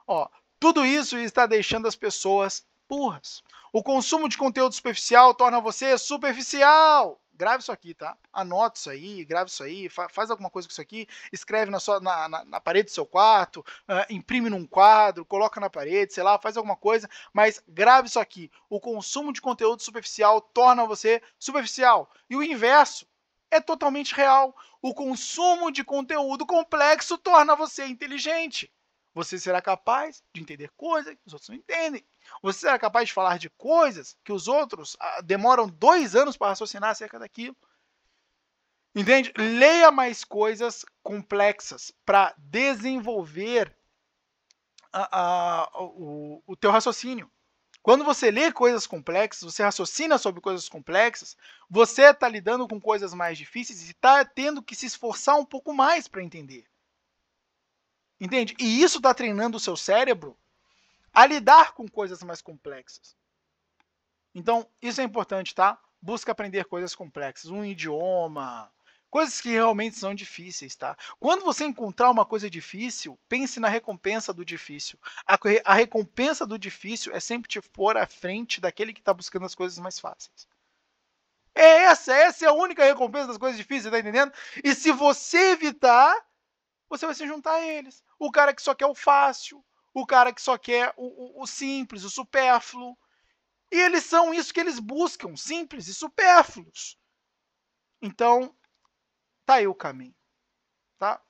Ó, 0.07 0.27
tudo 0.59 0.85
isso 0.85 1.17
está 1.17 1.45
deixando 1.45 1.87
as 1.87 1.95
pessoas 1.95 2.65
burras. 2.89 3.43
O 3.71 3.83
consumo 3.83 4.27
de 4.27 4.37
conteúdo 4.37 4.73
superficial 4.73 5.33
torna 5.35 5.61
você 5.61 5.97
superficial. 5.97 7.20
Grave 7.41 7.63
isso 7.63 7.71
aqui, 7.71 7.95
tá? 7.95 8.15
Anota 8.31 8.77
isso 8.77 8.87
aí, 8.91 9.25
grave 9.25 9.49
isso 9.49 9.63
aí, 9.63 9.89
fa 9.89 10.07
faz 10.07 10.29
alguma 10.29 10.47
coisa 10.47 10.67
com 10.67 10.71
isso 10.73 10.79
aqui, 10.79 11.07
escreve 11.33 11.71
na, 11.71 11.79
sua, 11.79 11.99
na, 11.99 12.29
na, 12.29 12.45
na 12.45 12.61
parede 12.61 12.89
do 12.89 12.91
seu 12.91 13.03
quarto, 13.03 13.61
uh, 13.61 14.13
imprime 14.13 14.47
num 14.47 14.63
quadro, 14.63 15.25
coloca 15.25 15.59
na 15.59 15.67
parede, 15.67 16.13
sei 16.13 16.21
lá, 16.21 16.37
faz 16.37 16.55
alguma 16.55 16.75
coisa, 16.75 17.09
mas 17.33 17.59
grave 17.67 18.09
isso 18.09 18.19
aqui. 18.19 18.51
O 18.69 18.79
consumo 18.79 19.33
de 19.33 19.41
conteúdo 19.41 19.81
superficial 19.81 20.39
torna 20.39 20.85
você 20.85 21.19
superficial. 21.39 22.11
E 22.29 22.35
o 22.35 22.43
inverso 22.43 23.07
é 23.49 23.59
totalmente 23.59 24.13
real. 24.13 24.55
O 24.79 24.93
consumo 24.93 25.71
de 25.71 25.83
conteúdo 25.83 26.45
complexo 26.45 27.17
torna 27.17 27.55
você 27.55 27.87
inteligente. 27.87 28.71
Você 29.15 29.39
será 29.39 29.63
capaz 29.63 30.21
de 30.31 30.43
entender 30.43 30.69
coisas 30.77 31.15
que 31.15 31.21
os 31.25 31.33
outros 31.33 31.49
não 31.49 31.55
entendem. 31.55 32.05
Você 32.41 32.59
será 32.59 32.79
capaz 32.79 33.07
de 33.07 33.13
falar 33.13 33.37
de 33.37 33.49
coisas 33.51 34.17
que 34.23 34.31
os 34.31 34.47
outros 34.47 34.97
ah, 34.99 35.21
demoram 35.21 35.67
dois 35.67 36.15
anos 36.15 36.37
para 36.37 36.49
raciocinar 36.49 36.89
acerca 36.89 37.19
daquilo. 37.19 37.55
Entende? 38.93 39.31
Leia 39.37 39.91
mais 39.91 40.23
coisas 40.23 40.85
complexas 41.01 41.93
para 42.05 42.33
desenvolver 42.37 43.75
a, 44.91 45.19
a, 45.21 45.81
o, 45.81 46.43
o 46.45 46.55
teu 46.55 46.71
raciocínio. 46.71 47.31
Quando 47.81 48.03
você 48.03 48.29
lê 48.29 48.51
coisas 48.51 48.85
complexas, 48.85 49.41
você 49.41 49.63
raciocina 49.63 50.17
sobre 50.17 50.39
coisas 50.39 50.69
complexas, 50.69 51.35
você 51.69 52.03
está 52.03 52.27
lidando 52.27 52.67
com 52.67 52.79
coisas 52.79 53.13
mais 53.13 53.37
difíceis 53.37 53.87
e 53.87 53.91
está 53.91 54.23
tendo 54.23 54.61
que 54.61 54.75
se 54.75 54.85
esforçar 54.85 55.35
um 55.37 55.45
pouco 55.45 55.73
mais 55.73 56.07
para 56.07 56.23
entender. 56.23 56.65
Entende? 58.19 58.55
E 58.59 58.83
isso 58.83 58.97
está 58.97 59.15
treinando 59.15 59.57
o 59.57 59.59
seu 59.59 59.75
cérebro 59.75 60.37
a 61.13 61.25
lidar 61.25 61.73
com 61.73 61.87
coisas 61.87 62.21
mais 62.23 62.41
complexas. 62.41 63.15
Então, 64.33 64.67
isso 64.81 65.01
é 65.01 65.03
importante, 65.03 65.53
tá? 65.53 65.79
Busca 66.01 66.31
aprender 66.31 66.65
coisas 66.65 66.95
complexas, 66.95 67.51
um 67.51 67.65
idioma, 67.65 68.71
coisas 69.09 69.41
que 69.41 69.49
realmente 69.49 69.97
são 69.97 70.15
difíceis, 70.15 70.75
tá? 70.75 70.97
Quando 71.19 71.43
você 71.43 71.65
encontrar 71.65 72.09
uma 72.09 72.25
coisa 72.25 72.49
difícil, 72.49 73.19
pense 73.27 73.59
na 73.59 73.67
recompensa 73.67 74.33
do 74.33 74.45
difícil. 74.45 74.97
A, 75.27 75.37
a 75.65 75.73
recompensa 75.73 76.47
do 76.47 76.57
difícil 76.57 77.13
é 77.13 77.19
sempre 77.19 77.49
te 77.49 77.61
pôr 77.61 77.97
à 77.97 78.07
frente 78.07 78.61
daquele 78.61 78.93
que 78.93 79.01
está 79.01 79.13
buscando 79.13 79.45
as 79.45 79.53
coisas 79.53 79.77
mais 79.79 79.99
fáceis. 79.99 80.47
É 81.53 81.83
essa, 81.83 82.13
essa 82.13 82.45
é 82.45 82.47
a 82.47 82.53
única 82.53 82.85
recompensa 82.85 83.27
das 83.27 83.37
coisas 83.37 83.57
difíceis, 83.57 83.91
tá 83.91 83.99
entendendo? 83.99 84.31
E 84.63 84.73
se 84.73 84.93
você 84.93 85.51
evitar, 85.51 86.15
você 86.89 87.05
vai 87.05 87.13
se 87.13 87.27
juntar 87.27 87.55
a 87.55 87.61
eles. 87.61 88.01
O 88.17 88.31
cara 88.31 88.53
que 88.55 88.61
só 88.61 88.73
quer 88.73 88.85
o 88.85 88.95
fácil, 88.95 89.63
o 89.93 90.05
cara 90.05 90.33
que 90.33 90.41
só 90.41 90.57
quer 90.57 90.93
o, 90.97 91.39
o, 91.39 91.43
o 91.43 91.47
simples, 91.47 92.03
o 92.03 92.09
supérfluo. 92.09 92.97
E 93.71 93.79
eles 93.79 94.03
são 94.03 94.33
isso 94.33 94.53
que 94.53 94.59
eles 94.59 94.79
buscam, 94.79 95.35
simples 95.35 95.87
e 95.87 95.93
supérfluos. 95.93 96.97
Então, 98.01 98.55
tá 99.45 99.55
aí 99.55 99.67
o 99.67 99.75
caminho, 99.75 100.15
tá? 100.97 101.21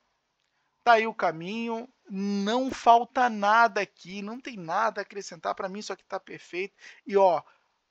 Tá 0.84 0.94
aí 0.94 1.06
o 1.06 1.14
caminho, 1.14 1.88
não 2.10 2.72
falta 2.72 3.30
nada 3.30 3.82
aqui, 3.82 4.22
não 4.22 4.40
tem 4.40 4.58
nada 4.58 5.02
a 5.02 5.04
acrescentar 5.04 5.54
para 5.54 5.70
mim, 5.70 5.80
isso 5.80 5.94
aqui 5.94 6.04
tá 6.06 6.20
perfeito. 6.20 6.76
E 7.06 7.16
ó, 7.16 7.44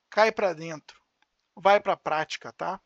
cai 0.09 0.33
para 0.33 0.53
dentro. 0.53 1.01
Vai 1.55 1.81
para 1.81 1.97
prática, 1.97 2.53
tá? 2.53 2.81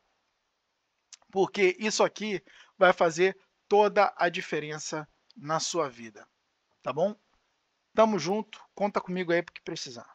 Porque 1.30 1.76
isso 1.78 2.04
aqui 2.04 2.44
vai 2.76 2.92
fazer 2.92 3.38
toda 3.68 4.12
a 4.16 4.28
diferença 4.28 5.08
na 5.36 5.58
sua 5.58 5.88
vida. 5.88 6.28
Tá 6.82 6.92
bom? 6.92 7.16
Tamo 7.94 8.18
junto, 8.18 8.60
conta 8.74 9.00
comigo 9.00 9.32
aí 9.32 9.42
porque 9.42 9.60
precisar. 9.64 10.13